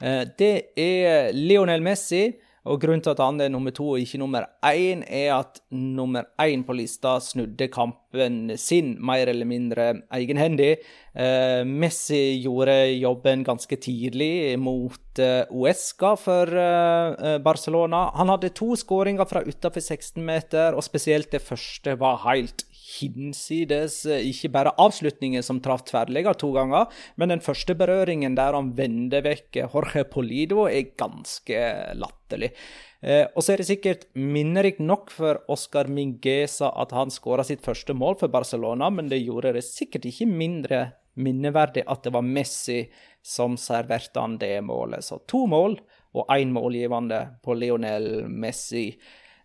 Eh, 0.02 0.24
det 0.38 0.54
er 0.76 1.32
Lionel 1.36 1.86
Messi. 1.86 2.26
Og 2.68 2.82
grunnen 2.82 3.04
til 3.04 3.14
at 3.14 3.22
han 3.24 3.40
er 3.42 3.52
nummer 3.52 3.74
to 3.76 3.86
og 3.94 4.02
ikke 4.04 4.20
nummer 4.22 4.48
én, 4.66 5.04
er 5.08 5.34
at 5.38 5.62
nummer 5.72 6.28
én 6.42 6.66
på 6.68 6.76
lista 6.76 7.18
snudde 7.24 7.70
kampen 7.72 8.54
sin 8.60 8.96
mer 9.00 9.32
eller 9.32 9.48
mindre 9.48 9.88
egenhendig. 10.14 10.78
Eh, 11.16 11.64
Messi 11.68 12.40
gjorde 12.44 12.76
jobben 13.00 13.46
ganske 13.48 13.80
tidlig 13.82 14.58
mot 14.60 15.22
eh, 15.24 15.48
Uesca 15.50 16.16
for 16.20 16.52
eh, 16.52 17.38
Barcelona. 17.44 18.08
Han 18.20 18.34
hadde 18.36 18.54
to 18.58 18.76
skåringer 18.80 19.30
fra 19.30 19.46
utenfor 19.48 19.82
16-meter, 19.82 20.76
og 20.76 20.86
spesielt 20.86 21.32
det 21.34 21.46
første 21.46 21.98
var 22.00 22.22
helt 22.28 22.68
hinsides 22.88 24.00
ikke 24.08 24.52
bare 24.54 24.74
avslutningen 24.80 25.44
som 25.44 25.60
traff 25.64 25.84
tverrlegger 25.90 26.38
to 26.40 26.54
ganger, 26.56 26.88
men 27.20 27.34
den 27.34 27.44
første 27.44 27.76
berøringen 27.78 28.38
der 28.38 28.56
han 28.56 28.74
vender 28.78 29.26
vekk 29.26 29.60
Jorge 29.66 30.06
Polido, 30.08 30.66
er 30.72 30.94
ganske 31.00 31.64
latterlig. 32.00 32.54
Eh, 33.02 33.26
og 33.36 33.44
så 33.44 33.54
er 33.54 33.62
det 33.62 33.68
sikkert 33.70 34.08
minnerikt 34.18 34.80
nok 34.82 35.12
for 35.14 35.44
Oscar 35.54 35.90
Mingueza 35.92 36.72
at 36.82 36.96
han 36.96 37.14
skåra 37.14 37.46
sitt 37.46 37.62
første 37.66 37.94
mål 37.94 38.18
for 38.22 38.34
Barcelona, 38.34 38.90
men 38.90 39.12
det 39.12 39.22
gjorde 39.22 39.54
det 39.58 39.66
sikkert 39.68 40.08
ikke 40.10 40.30
mindre 40.32 40.82
minneverdig 41.18 41.84
at 41.90 42.04
det 42.06 42.14
var 42.14 42.26
Messi 42.26 42.84
som 43.26 43.58
serverte 43.60 44.22
han 44.22 44.38
det 44.42 44.56
målet. 44.66 45.06
Så 45.06 45.20
to 45.30 45.46
mål 45.50 45.78
og 46.18 46.34
én 46.34 46.54
målgivende 46.54 47.22
på 47.44 47.58
Lionel 47.58 48.28
Messi. 48.30 48.90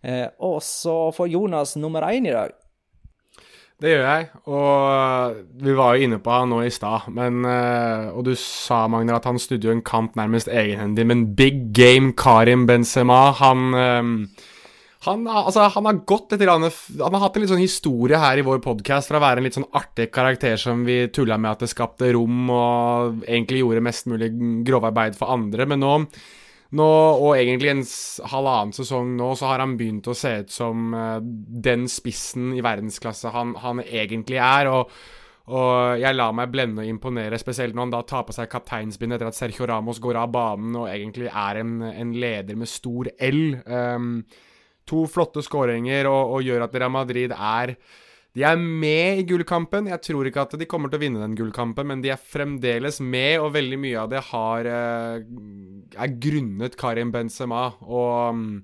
Eh, 0.03 0.28
og 0.40 0.61
så 0.64 1.12
får 1.14 1.32
Jonas 1.32 1.76
nummer 1.76 2.09
én 2.09 2.28
i 2.28 2.34
dag. 2.34 2.55
Det 3.83 3.91
gjør 3.91 4.05
jeg, 4.07 4.26
og 4.47 5.39
vi 5.59 5.72
var 5.74 5.97
jo 5.97 6.07
inne 6.07 6.20
på 6.22 6.30
han 6.30 6.53
nå 6.53 6.61
i 6.62 6.70
stad. 6.70 7.09
Og 8.14 8.20
du 8.28 8.30
sa, 8.39 8.85
Magnar, 8.87 9.18
at 9.18 9.26
han 9.26 9.41
snudde 9.43 9.66
jo 9.66 9.74
en 9.74 9.83
kamp 9.83 10.14
nærmest 10.14 10.47
egenhendig. 10.47 11.07
Men 11.11 11.24
big 11.35 11.72
game 11.74 12.12
Karim 12.14 12.68
Benzema, 12.68 13.33
han 13.41 14.28
han, 15.03 15.24
altså, 15.26 15.64
han, 15.74 15.87
har 15.89 15.97
gått 16.07 16.30
litt, 16.30 16.45
han 16.47 16.62
har 17.16 17.22
hatt 17.24 17.35
en 17.35 17.43
litt 17.43 17.51
sånn 17.51 17.62
historie 17.62 18.18
her 18.22 18.39
i 18.39 18.45
vår 18.47 18.61
podkast 18.62 19.11
fra 19.11 19.18
å 19.18 19.24
være 19.24 19.43
en 19.43 19.49
litt 19.49 19.57
sånn 19.57 19.66
artig 19.74 20.12
karakter 20.14 20.55
som 20.61 20.85
vi 20.87 21.01
tulla 21.11 21.41
med 21.43 21.57
at 21.57 21.64
det 21.64 21.72
skapte 21.72 22.12
rom 22.14 22.53
og 22.55 23.24
egentlig 23.26 23.64
gjorde 23.64 23.83
mest 23.83 24.07
mulig 24.12 24.30
grovarbeid 24.68 25.18
for 25.18 25.35
andre. 25.35 25.66
Men 25.66 25.83
nå 25.83 25.97
nå, 26.78 26.90
og 27.20 27.34
egentlig 27.36 27.72
en 27.72 27.82
halvannen 28.32 28.76
sesong 28.76 29.16
nå, 29.18 29.32
så 29.38 29.50
har 29.50 29.64
han 29.64 29.74
begynt 29.80 30.08
å 30.08 30.16
se 30.16 30.38
ut 30.42 30.52
som 30.52 30.94
uh, 30.96 31.18
den 31.22 31.88
spissen 31.90 32.52
i 32.56 32.62
verdensklasse 32.64 33.32
han, 33.34 33.56
han 33.62 33.84
egentlig 33.84 34.40
er. 34.42 34.72
og 34.72 34.94
og 35.50 35.98
jeg 35.98 36.14
lar 36.14 36.34
meg 36.38 36.52
blende 36.52 36.84
og 36.84 36.88
imponere, 36.88 37.38
spesielt 37.40 37.74
når 37.74 37.88
han 37.88 37.94
da 37.96 38.00
tar 38.06 38.22
på 38.28 38.34
seg 38.36 38.50
kapteinsbindet 38.50 39.18
etter 39.18 39.30
at 39.32 39.38
Sergio 39.38 39.66
Ramos 39.66 39.98
går 40.02 40.20
av 40.20 40.30
banen 40.30 40.76
og 40.78 40.86
egentlig 40.86 41.26
er 41.26 41.58
en, 41.58 41.80
en 41.82 42.12
leder 42.14 42.58
med 42.58 42.70
stor 42.70 43.10
L. 43.18 43.40
Um, 43.66 44.12
to 44.86 45.02
flotte 45.10 45.42
skåringer 45.42 46.06
og, 46.10 46.36
og, 46.36 46.46
gjør 46.46 46.66
at 46.68 46.78
Real 46.78 46.94
Madrid 46.94 47.34
er 47.34 47.74
de 48.33 48.45
er 48.49 48.57
med 48.57 49.20
i 49.20 49.26
gullkampen. 49.28 49.91
Jeg 49.93 50.01
tror 50.07 50.28
ikke 50.28 50.47
at 50.47 50.57
de 50.57 50.68
kommer 50.68 50.89
til 50.89 51.01
å 51.01 51.03
vinne 51.03 51.20
den 51.20 51.37
gullkampen, 51.37 51.91
men 51.91 52.05
de 52.05 52.14
er 52.14 52.20
fremdeles 52.20 53.03
med, 53.05 53.37
og 53.43 53.53
veldig 53.59 53.78
mye 53.83 53.99
av 54.01 54.09
det 54.12 54.22
har, 54.30 54.68
eh, 54.68 55.26
er 55.93 56.16
grunnet 56.22 56.78
Karim 56.80 57.12
Benzema. 57.12 57.66
Og 57.85 58.39
mm, 58.39 58.55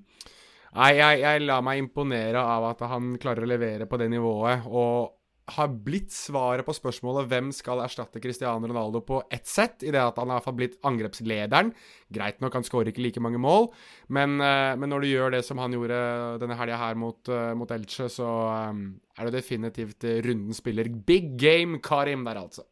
Nei, 0.69 0.91
jeg, 0.99 1.21
jeg 1.23 1.45
lar 1.47 1.63
meg 1.65 1.79
imponere 1.81 2.41
av 2.45 2.67
at 2.69 2.83
han 2.91 3.15
klarer 3.21 3.41
å 3.41 3.49
levere 3.49 3.87
på 3.89 3.97
det 3.97 4.05
nivået. 4.13 4.67
Og 4.69 5.18
har 5.55 5.71
blitt 5.85 6.13
svaret 6.13 6.65
på 6.67 6.73
spørsmålet 6.75 7.27
hvem 7.29 7.49
skal 7.55 7.81
erstatte 7.83 8.21
Cristiano 8.23 8.67
Ronaldo 8.67 9.01
på 9.05 9.21
ett 9.33 9.47
sett, 9.49 9.83
i 9.83 9.91
det 9.93 10.01
at 10.01 10.17
han 10.21 10.31
har 10.33 10.55
blitt 10.55 10.77
angrepslederen. 10.85 11.71
Greit 12.13 12.41
nok, 12.43 12.57
han 12.57 12.65
skårer 12.65 12.91
ikke 12.91 13.03
like 13.05 13.23
mange 13.23 13.41
mål, 13.41 13.69
men, 14.07 14.37
uh, 14.41 14.73
men, 14.79 14.89
når 14.91 15.05
du 15.05 15.11
gjør 15.11 15.35
det 15.35 15.43
som 15.47 15.61
han 15.61 15.75
gjorde 15.75 15.99
denne 16.41 16.57
helga 16.59 16.79
her 16.81 16.97
mot, 16.99 17.19
uh, 17.31 17.53
mot 17.57 17.71
Elche, 17.73 18.09
så 18.11 18.29
um, 18.71 18.83
er 19.17 19.29
det 19.29 19.39
definitivt 19.39 20.09
runden 20.25 20.57
spiller. 20.57 20.89
Big 20.89 21.35
game 21.41 21.81
Karim 21.83 22.25
der, 22.27 22.41
altså. 22.41 22.65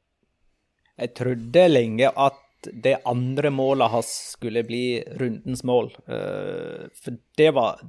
Jeg 0.98 1.14
trodde 1.18 1.68
lenge 1.70 2.10
at 2.10 2.72
det 2.74 2.98
andre 3.06 3.52
målet 3.54 3.94
hans 3.94 4.10
skulle 4.34 4.64
bli 4.66 4.98
rundens 5.20 5.62
mål, 5.68 5.92
for 6.04 7.20
det 7.38 7.52
var, 7.54 7.84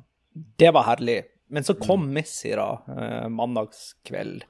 det 0.60 0.68
var 0.76 0.84
herlig. 0.90 1.22
Men 1.48 1.64
så 1.64 1.72
kom 1.80 2.04
mm. 2.04 2.10
Messi 2.18 2.52
da, 2.52 2.66
mandagskveld. 3.32 4.44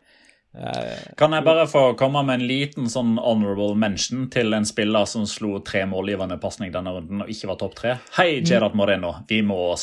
Kan 1.18 1.34
jeg 1.36 1.44
bare 1.46 1.66
få 1.70 1.82
komme 1.98 2.22
med 2.26 2.40
en 2.40 2.48
liten 2.48 2.88
sånn 2.90 3.16
honorable 3.22 3.76
mention 3.78 4.26
til 4.32 4.54
en 4.56 4.66
spiller 4.68 5.06
som 5.08 5.26
slo 5.28 5.60
tre 5.66 5.84
målgivende 5.88 6.38
pasning 6.42 6.72
denne 6.74 6.96
runden 6.96 7.22
og 7.24 7.30
ikke 7.32 7.52
var 7.52 7.60
topp 7.60 7.76
tre? 7.78 7.94
Hei, 8.18 8.40
Gerard 8.46 8.74
Moreno. 8.78 9.14
Vi 9.28 9.42
må 9.46 9.76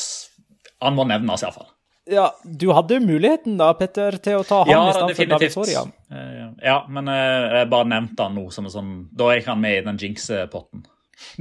Han 0.84 0.96
må 0.98 1.06
nevnes, 1.08 1.42
iallfall. 1.42 1.70
Ja, 2.06 2.28
du 2.44 2.68
hadde 2.70 3.00
muligheten 3.02 3.56
da, 3.58 3.72
Petter, 3.74 4.14
til 4.22 4.38
å 4.38 4.44
ta 4.46 4.60
han 4.62 4.70
ja, 4.70 4.82
i 4.86 4.92
stedet 4.94 5.16
for 5.16 5.30
David 5.32 5.54
Soria. 5.54 5.80
Eh, 6.12 6.44
ja, 6.62 6.76
men 6.92 7.08
eh, 7.10 7.56
jeg 7.56 7.70
bare 7.72 7.88
nevnte 7.90 8.28
han 8.28 8.36
nå 8.38 8.44
som 8.54 8.68
en 8.68 8.74
sånn 8.74 8.92
Da 9.10 9.32
er 9.34 9.42
han 9.48 9.58
med 9.64 9.80
i 9.80 9.86
den 9.88 9.98
jinx-potten. 9.98 10.84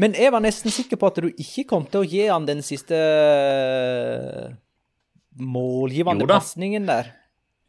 Men 0.02 0.16
jeg 0.18 0.32
var 0.34 0.42
nesten 0.42 0.74
sikker 0.74 0.98
på 0.98 1.12
at 1.12 1.20
du 1.22 1.28
ikke 1.36 1.68
kom 1.70 1.86
til 1.92 2.02
å 2.02 2.08
gi 2.08 2.24
han 2.32 2.48
den 2.48 2.64
siste 2.66 2.98
målgivende 5.36 6.26
pasningen 6.32 6.88
der. 6.90 7.12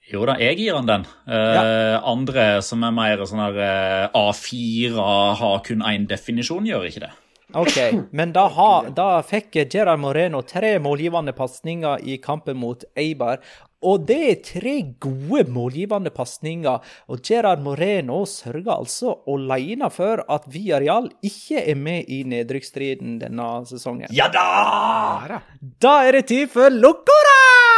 Jo 0.06 0.22
da, 0.28 0.36
jeg 0.38 0.60
gir 0.60 0.76
han 0.76 0.86
den. 0.86 1.04
Eh, 1.26 1.54
ja. 1.58 2.00
Andre 2.06 2.48
som 2.62 2.84
er 2.86 2.94
mer 2.94 3.22
sånn 3.26 3.42
her 3.42 3.56
uh, 3.58 4.18
A4, 4.30 5.06
har 5.40 5.62
kun 5.66 5.82
én 5.86 6.06
definisjon, 6.10 6.68
gjør 6.68 6.86
ikke 6.86 7.08
det. 7.08 7.14
OK, 7.54 7.76
men 8.10 8.32
da, 8.34 8.48
ha, 8.50 8.70
da 8.90 9.20
fikk 9.22 9.54
Gerard 9.70 10.02
Moreno 10.02 10.40
tre 10.42 10.76
målgivende 10.82 11.30
pasninger 11.34 12.02
i 12.02 12.18
kampen 12.22 12.58
mot 12.58 12.82
Eibar. 12.98 13.38
Og 13.86 14.06
det 14.08 14.18
er 14.26 14.40
tre 14.42 14.74
gode 15.02 15.44
målgivende 15.52 16.10
pasninger. 16.10 16.82
Og 17.12 17.22
Gerard 17.22 17.62
Moreno 17.62 18.24
sørger 18.26 18.72
altså 18.74 19.14
alene 19.30 19.90
for 19.94 20.24
at 20.32 20.48
Villarreal 20.50 21.10
ikke 21.22 21.62
er 21.62 21.78
med 21.78 22.10
i 22.10 22.22
nedrykksstriden 22.26 23.20
denne 23.22 23.50
sesongen. 23.70 24.10
Ja 24.16 24.26
da! 24.32 25.40
Da 25.82 25.98
er 26.08 26.18
det 26.18 26.28
tid 26.32 26.50
for 26.50 26.72
Locora! 26.72 27.75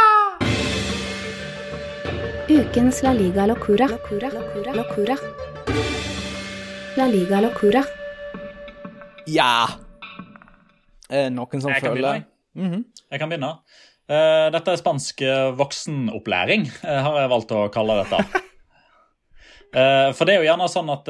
Ukens 2.49 3.03
La 3.03 3.11
Liga 3.13 3.45
Locura. 3.45 3.85
Locura. 3.87 4.29
Locura. 4.33 4.73
Locura. 4.73 5.15
La 6.97 7.05
Liga 7.05 7.41
Locura. 7.41 7.83
Ja 9.29 9.67
eh, 11.13 11.27
Noen 11.29 11.61
som 11.61 11.69
jeg 11.69 11.83
føler 11.83 12.23
mm 12.57 12.71
-hmm. 12.71 12.83
Jeg 13.11 13.19
kan 13.19 13.29
begynne. 13.29 13.51
Uh, 14.09 14.49
dette 14.51 14.71
er 14.71 14.81
spansk 14.81 15.21
eh, 15.21 15.51
voksenopplæring, 15.53 16.65
uh, 16.83 17.01
har 17.05 17.19
jeg 17.21 17.29
valgt 17.29 17.51
å 17.51 17.69
kalle 17.69 18.03
dette. 18.03 18.17
uh, 19.75 20.09
for 20.17 20.25
det 20.25 20.33
er 20.33 20.39
jo 20.41 20.49
gjerne 20.49 20.69
sånn 20.69 20.89
at 20.89 21.05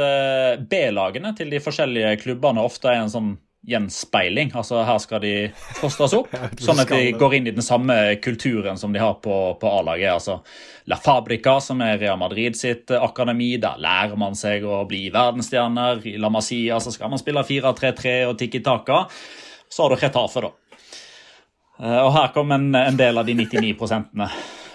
B-lagene 0.70 1.36
til 1.38 1.50
de 1.50 1.60
forskjellige 1.60 2.18
klubbene 2.18 2.62
ofte 2.62 2.90
er 2.90 3.00
en 3.00 3.10
sånn 3.10 3.38
gjenspeiling. 3.70 4.52
Altså 4.58 4.84
Her 4.88 5.00
skal 5.02 5.22
de 5.24 5.34
fostres 5.80 6.16
opp, 6.18 6.34
sånn 6.66 6.82
at 6.84 6.92
de 6.92 7.14
går 7.18 7.38
inn 7.38 7.50
i 7.52 7.56
den 7.56 7.66
samme 7.66 7.96
kulturen 8.24 8.80
som 8.80 8.94
de 8.96 9.02
har 9.02 9.18
på, 9.24 9.36
på 9.62 9.74
A-laget. 9.80 10.12
Altså 10.14 10.40
La 10.90 10.98
Fabrica, 11.00 11.60
som 11.64 11.84
er 11.86 12.00
Real 12.02 12.20
Madrid 12.20 12.58
sitt 12.58 12.92
akademi. 12.96 13.52
Der 13.62 13.82
lærer 13.82 14.18
man 14.20 14.38
seg 14.38 14.66
å 14.66 14.82
bli 14.90 15.08
verdensstjerner. 15.14 16.02
I 16.10 16.18
La 16.22 16.32
Masia 16.34 16.80
så 16.82 16.94
skal 16.96 17.14
man 17.14 17.22
spille 17.22 17.46
4-3-3 17.46 18.16
og 18.30 18.38
Tiki 18.40 18.64
Taka. 18.66 19.06
Så 19.70 19.86
har 19.86 19.94
du 19.94 20.02
Retafe, 20.02 20.48
da. 20.48 20.56
Eh, 21.80 22.00
og 22.04 22.14
her 22.16 22.34
kom 22.36 22.52
en, 22.52 22.72
en 22.76 22.98
del 23.00 23.22
av 23.22 23.28
de 23.28 23.38
99 23.38 23.76
prosentene. 23.80 24.28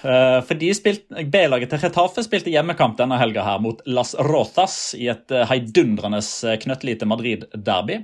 Eh, 0.04 0.72
spilte, 0.76 1.24
B-laget 1.32 1.70
til 1.72 1.80
Retafe 1.80 2.24
spilte 2.26 2.52
hjemmekamp 2.52 2.98
denne 2.98 3.16
helga 3.20 3.44
her 3.46 3.62
mot 3.64 3.80
Las 3.88 4.12
Rotas 4.14 4.94
i 4.98 5.08
et 5.08 5.32
eh, 5.32 5.46
heidundrende 5.48 6.20
knøttlite 6.60 7.08
Madrid-derby. 7.08 8.02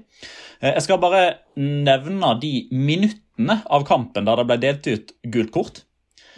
Eh, 0.60 0.72
jeg 0.72 0.86
skal 0.86 1.00
bare 1.02 1.24
nevne 1.60 2.32
de 2.40 2.54
minuttene 2.72 3.60
av 3.68 3.84
kampen 3.88 4.28
der 4.28 4.40
det 4.40 4.48
ble 4.48 4.60
delt 4.64 4.88
ut 4.88 5.14
gult 5.36 5.52
kort. 5.52 5.82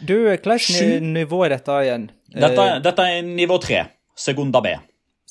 Du, 0.03 0.17
Hvilket 0.27 1.05
nivå 1.05 1.45
er 1.47 1.55
dette 1.55 1.83
igjen? 1.87 2.09
Dette, 2.33 2.65
dette 2.83 3.05
er 3.07 3.23
nivå 3.23 3.61
tre. 3.63 3.85
Segunda 4.19 4.61
B. 4.65 4.75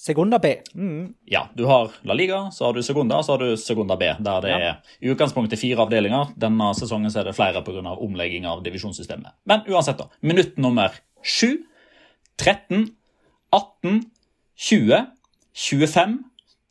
Segunda 0.01 0.39
B. 0.41 0.55
Mm. 0.73 1.13
Ja, 1.29 1.43
du 1.53 1.67
har 1.69 1.91
La 2.01 2.15
Liga, 2.17 2.51
så 2.51 2.65
har 2.65 2.73
du 2.73 2.81
Segunda, 2.81 3.19
så 3.23 3.35
har 3.35 3.37
du 3.43 3.57
Segunda 3.57 3.95
B. 3.95 4.07
Der 4.17 4.41
det 4.41 4.49
ja. 4.49 4.57
er 4.57 4.95
i 4.97 5.11
utgangspunktet 5.13 5.59
fire 5.61 5.83
avdelinger. 5.83 6.31
Denne 6.41 6.71
sesongen 6.73 7.11
så 7.13 7.19
er 7.21 7.27
det 7.29 7.35
flere 7.37 7.61
pga. 7.61 7.93
omlegging 7.93 8.47
av 8.49 8.63
divisjonssystemet. 8.65 9.35
Men 9.45 9.61
uansett, 9.69 9.99
da. 10.01 10.09
Minutt 10.21 10.57
nummer 10.57 10.95
7, 11.21 11.67
13, 12.37 12.87
18, 13.53 14.01
20, 14.57 15.05
25, 15.53 16.17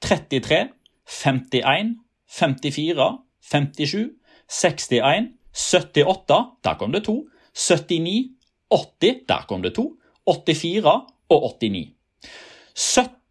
33, 0.00 0.60
51, 1.06 1.94
54, 2.26 3.08
57, 3.52 4.10
61, 4.48 5.30
78 5.54 6.40
Der 6.64 6.74
kom 6.74 6.90
det 6.92 7.04
to. 7.04 7.28
79, 7.54 8.34
80 8.70 9.22
Der 9.28 9.46
kom 9.46 9.62
det 9.62 9.74
to. 9.78 9.86
84 10.26 11.06
og 11.30 11.50
89. 11.62 11.94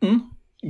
17 0.02 0.22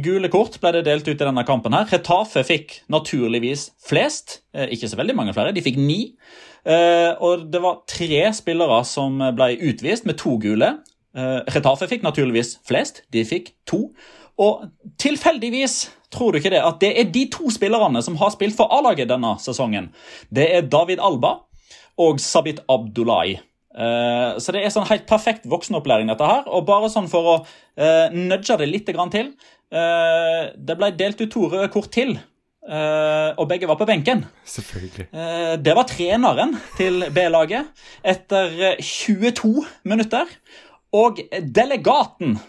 gule 0.03 0.29
kort 0.29 0.59
ble 0.61 0.73
det 0.75 0.85
delt 0.85 1.07
ut 1.07 1.15
i 1.15 1.25
denne 1.25 1.43
kampen. 1.45 1.73
her. 1.73 1.87
Retafe 1.89 2.43
fikk 2.45 2.81
naturligvis 2.89 3.71
flest. 3.81 4.41
Eh, 4.53 4.69
ikke 4.73 4.89
så 4.89 4.99
veldig 4.99 5.15
mange 5.15 5.33
flere. 5.33 5.53
De 5.53 5.61
fikk 5.61 5.77
ni. 5.77 6.15
Eh, 6.65 7.13
og 7.19 7.51
det 7.51 7.61
var 7.61 7.83
tre 7.87 8.33
spillere 8.33 8.83
som 8.85 9.17
ble 9.35 9.57
utvist 9.57 10.05
med 10.05 10.17
to 10.17 10.37
gule. 10.37 10.77
Eh, 11.15 11.39
Retafe 11.49 11.87
fikk 11.87 12.03
naturligvis 12.03 12.59
flest. 12.67 13.03
De 13.11 13.25
fikk 13.25 13.53
to. 13.65 13.89
Og 14.37 14.69
tilfeldigvis 14.97 15.89
Tror 16.09 16.31
du 16.31 16.39
ikke 16.39 16.49
det? 16.49 16.63
At 16.65 16.79
det 16.81 16.89
er 16.97 17.11
de 17.13 17.27
to 17.29 17.51
spillerne 17.53 18.01
som 18.01 18.15
har 18.17 18.31
spilt 18.33 18.55
for 18.57 18.65
A-laget 18.73 19.11
denne 19.11 19.35
sesongen. 19.37 19.91
Det 20.33 20.47
er 20.55 20.65
David 20.65 20.97
Alba 20.97 21.35
og 22.01 22.17
Sabit 22.19 22.63
Abdullahi. 22.65 23.35
Uh, 23.69 24.39
så 24.41 24.55
det 24.55 24.63
er 24.63 24.73
sånn 24.73 24.87
helt 24.89 25.05
perfekt 25.09 25.45
voksenopplæring, 25.49 26.09
dette 26.09 26.25
her. 26.25 26.47
Og 26.49 26.65
bare 26.69 26.89
sånn 26.91 27.09
for 27.11 27.33
å 27.33 27.37
uh, 27.43 28.07
nudge 28.15 28.57
det 28.57 28.69
litt 28.69 28.89
til 28.89 29.29
uh, 29.29 30.43
Det 30.57 30.77
ble 30.79 30.91
delt 30.97 31.21
ut 31.21 31.31
to 31.31 31.47
røde 31.51 31.69
kort 31.73 31.91
til 31.93 32.17
Eh, 32.69 33.29
og 33.39 33.47
begge 33.49 33.67
var 33.69 33.79
på 33.79 33.87
benken. 33.89 34.25
Selvfølgelig. 34.45 35.07
Eh, 35.09 35.55
det 35.63 35.73
var 35.77 35.87
treneren 35.89 36.57
til 36.77 37.05
B-laget 37.15 37.71
etter 38.05 38.75
eh, 38.75 38.81
22 38.83 39.63
minutter. 39.89 40.27
Og 40.95 41.19
delegaten 41.43 42.39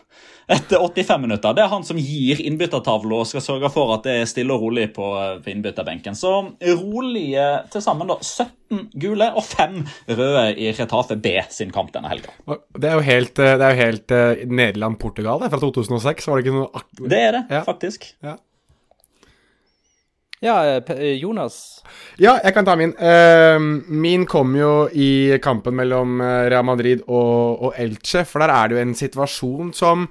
etter 0.51 0.81
85 0.83 1.21
minutter. 1.23 1.55
Det 1.55 1.63
er 1.63 1.71
han 1.71 1.85
som 1.87 1.99
gir 2.01 2.41
innbyttertavla 2.43 3.21
og 3.23 3.29
skal 3.31 3.43
sørge 3.45 3.69
for 3.71 3.93
at 3.95 4.07
det 4.09 4.17
er 4.19 4.27
stille 4.31 4.55
og 4.55 4.65
rolig 4.65 4.89
på, 4.97 5.07
på 5.45 5.53
innbytterbenken. 5.53 6.17
Så 6.19 6.33
rolige 6.81 7.45
til 7.71 7.85
sammen 7.85 8.11
da, 8.11 8.17
17 8.19 8.89
gule 9.03 9.29
og 9.39 9.45
5 9.47 9.79
røde 10.11 10.45
i 10.59 10.73
Retafe 10.75 11.17
B 11.23 11.37
sin 11.55 11.71
kamp 11.75 11.93
denne 11.95 12.11
helga. 12.11 12.35
Det 12.75 12.91
er 12.91 12.99
jo 12.99 13.07
helt, 13.07 13.39
eh, 13.39 13.55
det 13.61 13.69
er 13.69 13.77
jo 13.77 13.85
helt 13.85 14.17
uh, 14.17 14.45
Nederland-Portugal 14.61 15.47
fra 15.47 15.63
2006. 15.63 16.27
Var 16.31 16.41
det 16.41 16.47
ikke 16.49 16.57
noe 16.59 16.71
akkurat? 16.73 17.11
Det 17.15 17.23
er 17.29 17.37
det, 17.39 17.45
Ja. 17.55 17.63
faktisk. 17.71 18.11
Ja. 18.27 18.37
Ja, 20.41 20.65
eh, 20.67 20.97
eh, 20.97 21.19
Jonas. 21.21 21.83
Ja, 22.17 22.39
jeg 22.41 22.55
kan 22.57 22.65
ta 22.65 22.73
min. 22.77 22.95
Eh, 22.97 23.61
min 23.93 24.25
kom 24.27 24.55
jo 24.57 24.89
i 24.89 25.37
kampen 25.43 25.77
mellom 25.77 26.21
eh, 26.25 26.49
Real 26.49 26.65
Madrid 26.65 27.03
og, 27.07 27.61
og 27.61 27.75
Elche, 27.77 28.25
for 28.25 28.41
der 28.41 28.55
er 28.55 28.69
det 28.69 28.79
jo 28.79 28.85
en 28.87 28.95
situasjon 28.97 29.75
som 29.77 30.07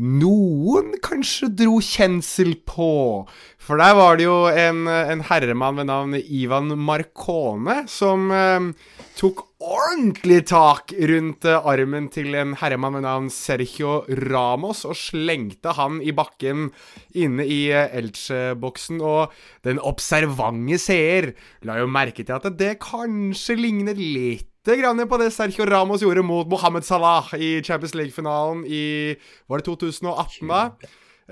noen 0.00 0.94
kanskje 1.04 1.50
dro 1.52 1.78
kjensel 1.84 2.54
på. 2.68 3.26
For 3.62 3.78
der 3.78 3.94
var 3.94 4.18
det 4.18 4.26
jo 4.26 4.36
en, 4.48 4.86
en 4.88 5.22
herremann 5.28 5.78
ved 5.78 5.86
navn 5.90 6.16
Ivan 6.18 6.72
Marcone 6.80 7.84
som 7.90 8.30
eh, 8.34 8.72
tok 9.18 9.44
ordentlig 9.62 10.40
tak 10.50 10.94
rundt 10.98 11.46
eh, 11.46 11.68
armen 11.70 12.08
til 12.10 12.34
en 12.38 12.56
herremann 12.58 12.96
ved 12.98 13.04
navn 13.06 13.28
Sergio 13.30 14.00
Ramos 14.32 14.82
og 14.88 14.98
slengte 14.98 15.76
han 15.78 16.00
i 16.02 16.14
bakken 16.16 16.70
inne 17.14 17.46
i 17.46 17.60
eh, 17.70 17.92
Elche-boksen. 18.00 18.98
Og 18.98 19.30
den 19.66 19.78
observante 19.78 20.80
seer 20.82 21.32
la 21.68 21.78
jo 21.78 21.90
merke 21.90 22.26
til 22.26 22.38
at 22.40 22.48
det 22.58 22.80
kanskje 22.82 23.60
ligner 23.60 23.98
litt 23.98 24.51
grann 24.70 25.08
på 25.08 25.18
det 25.18 25.32
Sergio 25.34 25.64
Ramos 25.66 26.02
gjorde 26.04 26.22
mot 26.22 26.46
Mohammed 26.46 26.84
Salah 26.86 27.32
i 27.34 27.62
Champions 27.62 27.96
League-finalen 27.98 28.62
i 28.66 29.16
Var 29.50 29.58
det 29.58 29.66
2018, 29.66 30.46
da? 30.48 30.62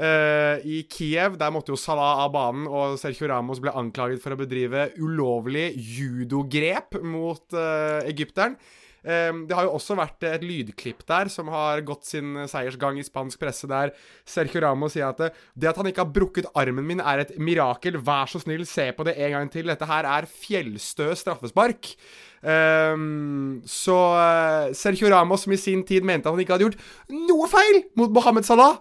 Uh, 0.01 0.59
I 0.67 0.83
Kiev. 0.91 1.37
Der 1.39 1.53
måtte 1.55 1.71
jo 1.71 1.79
Salah 1.79 2.25
av 2.25 2.33
banen, 2.35 2.67
og 2.67 2.99
Sergio 2.99 3.29
Ramos 3.31 3.61
ble 3.63 3.71
anklaget 3.71 4.23
for 4.23 4.35
å 4.35 4.41
bedrive 4.41 4.89
ulovlig 4.99 5.71
judogrep 5.79 6.99
mot 7.03 7.45
uh, 7.55 8.03
egypteren. 8.03 8.59
Eh, 9.01 9.33
det 9.49 9.57
har 9.57 9.65
jo 9.65 9.77
også 9.79 9.97
vært 9.97 10.25
et 10.29 10.43
lydklipp 10.45 11.07
der 11.09 11.31
som 11.33 11.49
har 11.49 11.81
gått 11.89 12.05
sin 12.05 12.35
seiersgang 12.51 12.99
i 13.01 13.05
spansk 13.07 13.41
presse, 13.41 13.69
der 13.71 13.95
Sergio 14.29 14.61
Ramos 14.61 14.93
sier 14.93 15.09
at 15.09 15.23
det, 15.23 15.31
det 15.57 15.71
at 15.71 15.81
han 15.81 15.89
ikke 15.89 16.05
har 16.05 16.13
brukket 16.19 16.51
armen 16.53 16.85
min, 16.85 17.01
er 17.01 17.25
et 17.25 17.33
mirakel. 17.41 17.97
Vær 18.05 18.29
så 18.29 18.43
snill, 18.43 18.67
se 18.69 18.91
på 18.97 19.07
det 19.09 19.17
en 19.17 19.39
gang 19.39 19.53
til. 19.53 19.71
Dette 19.73 19.89
her 19.89 20.09
er 20.09 20.29
fjellstø 20.29 21.09
straffespark. 21.17 21.95
Ehm, 22.41 23.61
så 23.69 23.99
eh, 24.17 24.71
Sergio 24.77 25.11
Ramos, 25.13 25.45
som 25.45 25.53
i 25.53 25.61
sin 25.61 25.85
tid 25.85 26.07
mente 26.07 26.29
at 26.29 26.35
han 26.35 26.41
ikke 26.41 26.57
hadde 26.57 26.71
gjort 26.71 26.81
noe 27.13 27.51
feil 27.51 27.83
mot 28.01 28.13
Mohammed 28.17 28.49
Salah, 28.49 28.79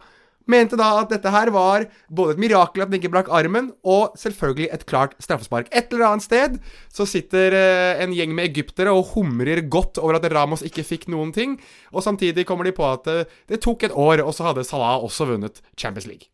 mente 0.49 0.77
da 0.79 0.87
at 1.01 1.11
dette 1.11 1.29
her 1.29 1.51
var 1.53 1.85
både 2.09 2.33
et 2.33 2.41
mirakel 2.41 2.81
at 2.81 2.89
han 2.89 2.97
ikke 2.97 3.11
brakk 3.13 3.29
armen, 3.35 3.69
og 3.85 4.15
selvfølgelig 4.17 4.69
et 4.73 4.85
klart 4.89 5.13
straffespark. 5.21 5.69
Et 5.75 5.91
eller 5.93 6.07
annet 6.07 6.25
sted 6.25 6.57
så 6.93 7.05
sitter 7.09 7.55
eh, 7.57 8.01
en 8.03 8.15
gjeng 8.15 8.33
med 8.37 8.49
egyptere 8.49 8.93
og 8.95 9.13
humrer 9.13 9.61
godt 9.69 10.01
over 10.01 10.17
at 10.17 10.27
Ramos 10.33 10.65
ikke 10.65 10.87
fikk 10.87 11.09
noen 11.13 11.35
ting, 11.35 11.59
og 11.93 12.05
samtidig 12.05 12.47
kommer 12.49 12.67
de 12.67 12.75
på 12.75 12.87
at 12.87 13.11
eh, 13.11 13.39
det 13.51 13.61
tok 13.65 13.85
et 13.85 13.95
år, 13.95 14.23
og 14.25 14.33
så 14.35 14.49
hadde 14.49 14.67
Salah 14.67 14.97
også 15.03 15.29
vunnet 15.29 15.61
Champions 15.77 16.09
League. 16.09 16.31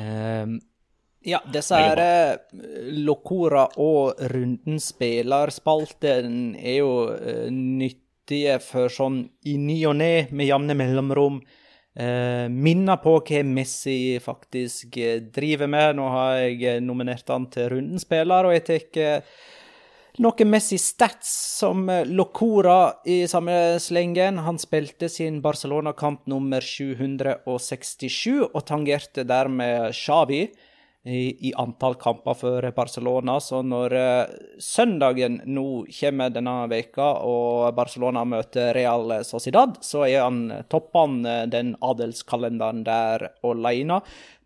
Ehm, 0.00 0.60
ja, 1.20 1.42
disse 1.52 1.76
her 1.76 2.00
eh, 2.00 2.36
Locora 3.04 3.66
og 3.76 4.20
Runden 4.32 4.78
spillerspalten 4.80 6.54
er 6.56 6.78
jo 6.78 6.92
uh, 7.12 7.48
nyttige 7.52 8.56
for 8.64 8.88
sånn 8.92 9.26
i 9.44 9.58
ny 9.60 9.82
og 9.90 9.98
ne, 10.00 10.14
med 10.32 10.48
jevne 10.48 10.76
mellomrom. 10.80 11.42
Uh, 12.00 12.46
minner 12.48 13.00
på 13.02 13.18
hva 13.18 13.42
Messi 13.44 14.16
faktisk 14.22 14.96
driver 15.34 15.68
med. 15.68 15.98
Nå 15.98 16.08
har 16.14 16.38
jeg 16.46 16.80
nominert 16.86 17.28
han 17.28 17.50
til 17.52 17.68
Runden 17.74 18.00
spiller, 18.00 18.48
og 18.48 18.56
jeg 18.56 18.64
tar 18.70 19.20
uh, 19.20 19.36
noen 20.24 20.52
Messi 20.54 20.80
stats 20.80 21.36
som 21.60 21.84
Locora 22.08 22.94
i 23.04 23.26
samme 23.28 23.76
slengen. 23.76 24.40
Han 24.48 24.56
spilte 24.62 25.12
sin 25.12 25.42
Barcelona-kamp 25.44 26.24
nummer 26.32 26.64
767 26.64 28.40
og 28.48 28.60
tangerte 28.72 29.28
dermed 29.28 29.92
Xavi 29.92 30.46
i, 31.10 31.52
antall 31.56 31.94
kamper 31.94 32.34
for 32.34 32.70
Barcelona. 32.76 33.38
Så 33.40 33.62
når 33.66 33.94
eh, 33.98 34.32
søndagen 34.62 35.40
nå 35.46 35.84
kommer 36.00 36.32
denne 36.34 36.56
veka 36.70 37.08
og 37.26 37.74
Barcelona 37.76 38.24
møter 38.28 38.74
Real 38.76 39.20
Sociedad, 39.26 39.80
så 39.84 40.04
er 40.08 40.24
han 40.24 40.42
toppene 40.70 41.40
eh, 41.42 41.48
den 41.50 41.74
adelskalenderen 41.80 42.84
der 42.86 43.30
alene. 43.46 44.00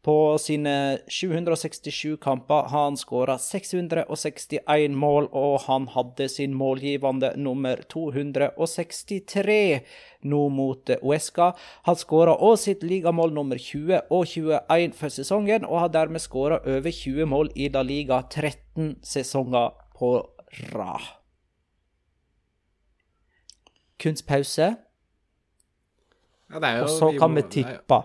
På 0.05 0.39
sine 0.39 0.99
767 1.09 2.17
kamper 2.21 2.69
har 2.69 2.85
han 2.85 2.97
skåra 3.01 3.39
661 3.41 4.93
mål, 4.93 5.31
og 5.33 5.63
han 5.65 5.87
hadde 5.89 6.27
sin 6.29 6.53
målgivende 6.55 7.31
nummer 7.41 7.81
263 7.89 9.81
nå 10.29 10.43
mot 10.53 10.93
Uesca. 11.01 11.55
Han 11.89 11.97
skåra 11.97 12.37
òg 12.37 12.59
sitt 12.61 12.85
ligamål 12.85 13.33
nummer 13.33 13.57
20 13.57 14.13
og 14.13 14.29
21 14.29 14.93
for 15.01 15.09
sesongen, 15.09 15.65
og 15.65 15.87
har 15.87 15.97
dermed 15.97 16.21
skåra 16.21 16.61
over 16.61 16.93
20 16.93 17.25
mål 17.33 17.55
i 17.57 17.73
La 17.73 17.81
Liga 17.81 18.21
13 18.29 18.99
sesonger 19.01 19.73
på 19.97 20.19
rad. 20.75 21.13
Kunstpause, 24.05 24.75
Ja, 26.55 26.83
og 26.83 26.91
så 26.93 27.09
kan 27.19 27.35
vi 27.35 27.43
tippe. 27.51 28.05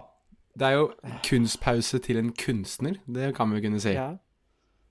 Det 0.60 0.68
er 0.68 0.76
jo 0.76 0.90
kunstpause 1.24 2.00
til 2.04 2.20
en 2.20 2.34
kunstner, 2.36 3.00
det 3.08 3.32
kan 3.38 3.52
vi 3.52 3.60
jo 3.60 3.68
kunne 3.68 3.80
si. 3.80 3.94
Ja. 3.96 4.12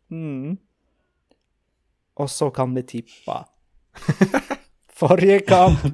Mm. 0.08 0.56
Og 2.16 2.30
så 2.30 2.50
kan 2.50 2.74
vi 2.74 2.82
tippe. 2.82 3.38
Forrige 4.98 5.40
kamp 5.46 5.84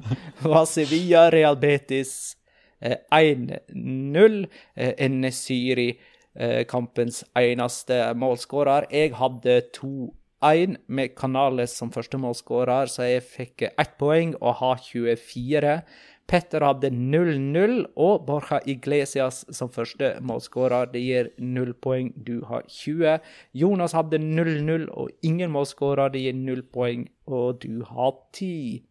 var 0.41 0.65
Sevilla 0.65 1.29
Real 1.29 1.57
Betis 1.61 2.37
eh, 2.81 2.97
1-0. 3.13 4.45
Eh, 4.75 4.93
Enesiri, 4.97 5.91
eh, 6.35 6.63
kampens 6.65 7.23
eneste 7.37 7.99
målskårer. 8.17 8.87
Jeg 8.91 9.13
hadde 9.19 9.61
2-1 9.77 10.79
med 10.87 11.13
Canales 11.19 11.77
som 11.77 11.91
første 11.91 12.17
målskårer, 12.17 12.89
så 12.89 13.05
jeg 13.05 13.27
fikk 13.29 13.67
ett 13.69 13.97
poeng 13.99 14.33
og 14.41 14.57
har 14.63 14.81
24. 14.81 15.79
Petter 16.25 16.63
hadde 16.65 16.89
0-0 16.89 17.75
og 18.01 18.25
Borja 18.25 18.57
Iglesias 18.65 19.43
som 19.53 19.69
første 19.69 20.15
målskårer. 20.25 20.89
Det 20.93 21.03
gir 21.03 21.29
0 21.37 21.75
poeng, 21.77 22.09
du 22.17 22.39
har 22.49 22.65
20. 22.65 23.19
Jonas 23.53 23.93
hadde 23.93 24.17
0-0 24.17 24.87
og 24.89 25.11
ingen 25.21 25.53
målskårer. 25.53 26.09
Det 26.15 26.23
gir 26.25 26.37
0 26.39 26.63
poeng, 26.73 27.05
og 27.29 27.61
du 27.61 27.83
har 27.85 28.17
10. 28.33 28.81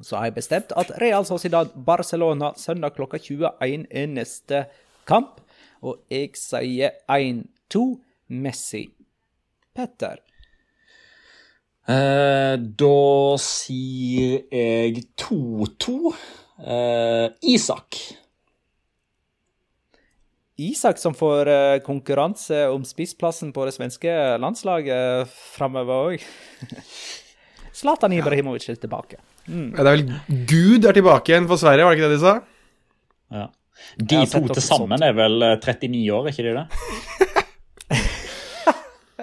Så 0.00 0.16
har 0.16 0.28
jeg 0.28 0.36
bestemt 0.38 0.72
at 0.76 0.94
Real 1.02 1.26
Sociedad 1.26 1.74
Barcelona 1.74 2.52
søndag 2.56 2.94
klokka 2.94 3.18
21 3.18 3.86
er 3.90 4.06
neste 4.06 4.64
kamp. 5.08 5.40
Og 5.82 5.98
jeg 6.10 6.36
sier 6.38 6.94
1-2 7.10 7.82
Messi. 8.28 8.86
Petter. 9.74 10.22
Eh, 11.86 12.54
da 12.58 13.38
sier 13.38 14.40
jeg 14.50 15.04
2-2. 15.22 16.14
Eh, 16.66 17.26
Isak. 17.54 17.98
Isak 20.56 20.98
som 20.98 21.14
får 21.14 21.50
eh, 21.52 21.78
konkurranse 21.84 22.64
om 22.72 22.82
spissplassen 22.88 23.52
på 23.54 23.66
det 23.68 23.76
svenske 23.76 24.10
landslaget 24.42 25.30
framover 25.30 26.16
òg. 26.16 26.26
Zlatan 27.76 28.16
Ibrahimovic 28.16 28.66
er 28.72 28.80
tilbake. 28.80 29.20
Mm. 29.46 29.70
Det 29.76 29.84
er 29.84 29.90
vel 29.92 30.04
Gud 30.48 30.88
er 30.88 30.96
tilbake 30.96 31.34
igjen 31.34 31.46
for 31.46 31.60
Sverige, 31.60 31.84
var 31.86 31.94
det 31.94 32.00
ikke 32.00 32.08
det 32.08 32.16
de 32.16 32.24
sa? 32.24 32.34
Ja. 33.36 33.46
De 34.00 34.22
to 34.32 34.40
til 34.56 34.64
sammen 34.64 35.04
er 35.04 35.14
vel 35.14 35.44
eh, 35.44 35.58
39 35.60 36.02
år, 36.16 36.26
er 36.26 36.34
ikke 36.34 36.48
de 36.48 36.56
det? 36.56 36.66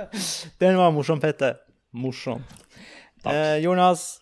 Den 0.61 0.77
var 0.79 0.93
morsom, 0.95 1.19
Petter. 1.19 1.57
Morsom. 1.93 2.43
Eh, 3.25 3.57
Jonas. 3.63 4.19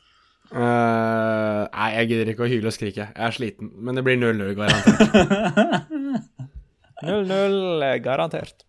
Uh, 0.51 1.63
nei, 1.71 1.87
jeg 1.95 2.09
gidder 2.09 2.31
ikke 2.33 2.43
å 2.43 2.49
hyle 2.51 2.67
og 2.67 2.75
skrike. 2.75 3.07
Jeg 3.07 3.27
er 3.27 3.35
sliten. 3.35 3.71
Men 3.79 3.95
det 3.95 4.03
blir 4.03 4.19
0-0, 4.19 4.51
garantert. 4.57 5.87
0-0 7.07 7.85
er 7.87 8.01
garantert. 8.03 8.65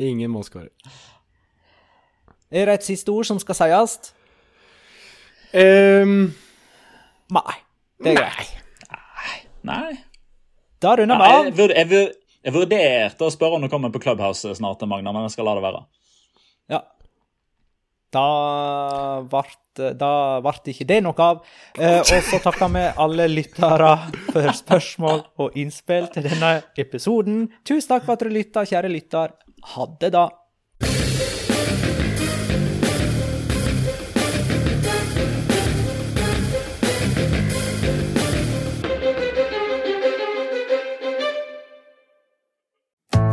Ingen 0.00 0.32
målskårer. 0.32 0.72
Er 2.50 2.68
det 2.70 2.78
et 2.80 2.88
siste 2.88 3.12
ord 3.12 3.28
som 3.28 3.38
skal 3.42 3.58
sies? 3.58 3.98
Um, 5.52 6.32
Nei. 7.32 7.56
Det 8.02 8.12
er 8.12 8.20
greit. 8.20 8.56
Nei. 9.66 9.96
Da 10.82 10.96
runder 10.98 11.20
vi 11.20 11.28
av. 11.36 11.46
jeg, 11.48 11.70
jeg, 11.90 12.08
Jeg 12.46 12.54
vurderte 12.54 13.26
å 13.26 13.32
spørre 13.32 13.58
om 13.58 13.64
du 13.64 13.70
kommer 13.72 13.90
på 13.90 14.00
Clubhouse 14.04 14.52
snart, 14.54 14.84
Magna, 14.86 15.12
men 15.12 15.26
jeg 15.26 15.34
skal 15.34 15.48
la 15.48 15.56
det 15.58 15.64
være. 15.64 15.80
Ja. 16.70 16.82
Da 18.16 20.12
ble 20.42 20.52
ikke 20.72 20.88
det 20.88 21.02
noe 21.04 21.20
av. 21.20 21.42
Eh, 21.76 22.00
og 22.00 22.24
så 22.30 22.40
takker 22.42 22.72
vi 22.72 22.84
alle 23.04 23.28
lyttere 23.28 23.92
for 24.30 24.48
spørsmål 24.62 25.22
og 25.44 25.58
innspill 25.60 26.08
til 26.14 26.28
denne 26.30 26.56
episoden. 26.80 27.44
Tusen 27.66 27.92
takk 27.92 28.06
for 28.08 28.16
at 28.16 28.24
dere 28.24 28.36
lytta, 28.38 28.64
kjære 28.68 28.92
lytter. 28.92 29.36
Ha 29.74 29.88
det, 30.00 30.12
da. 30.16 30.28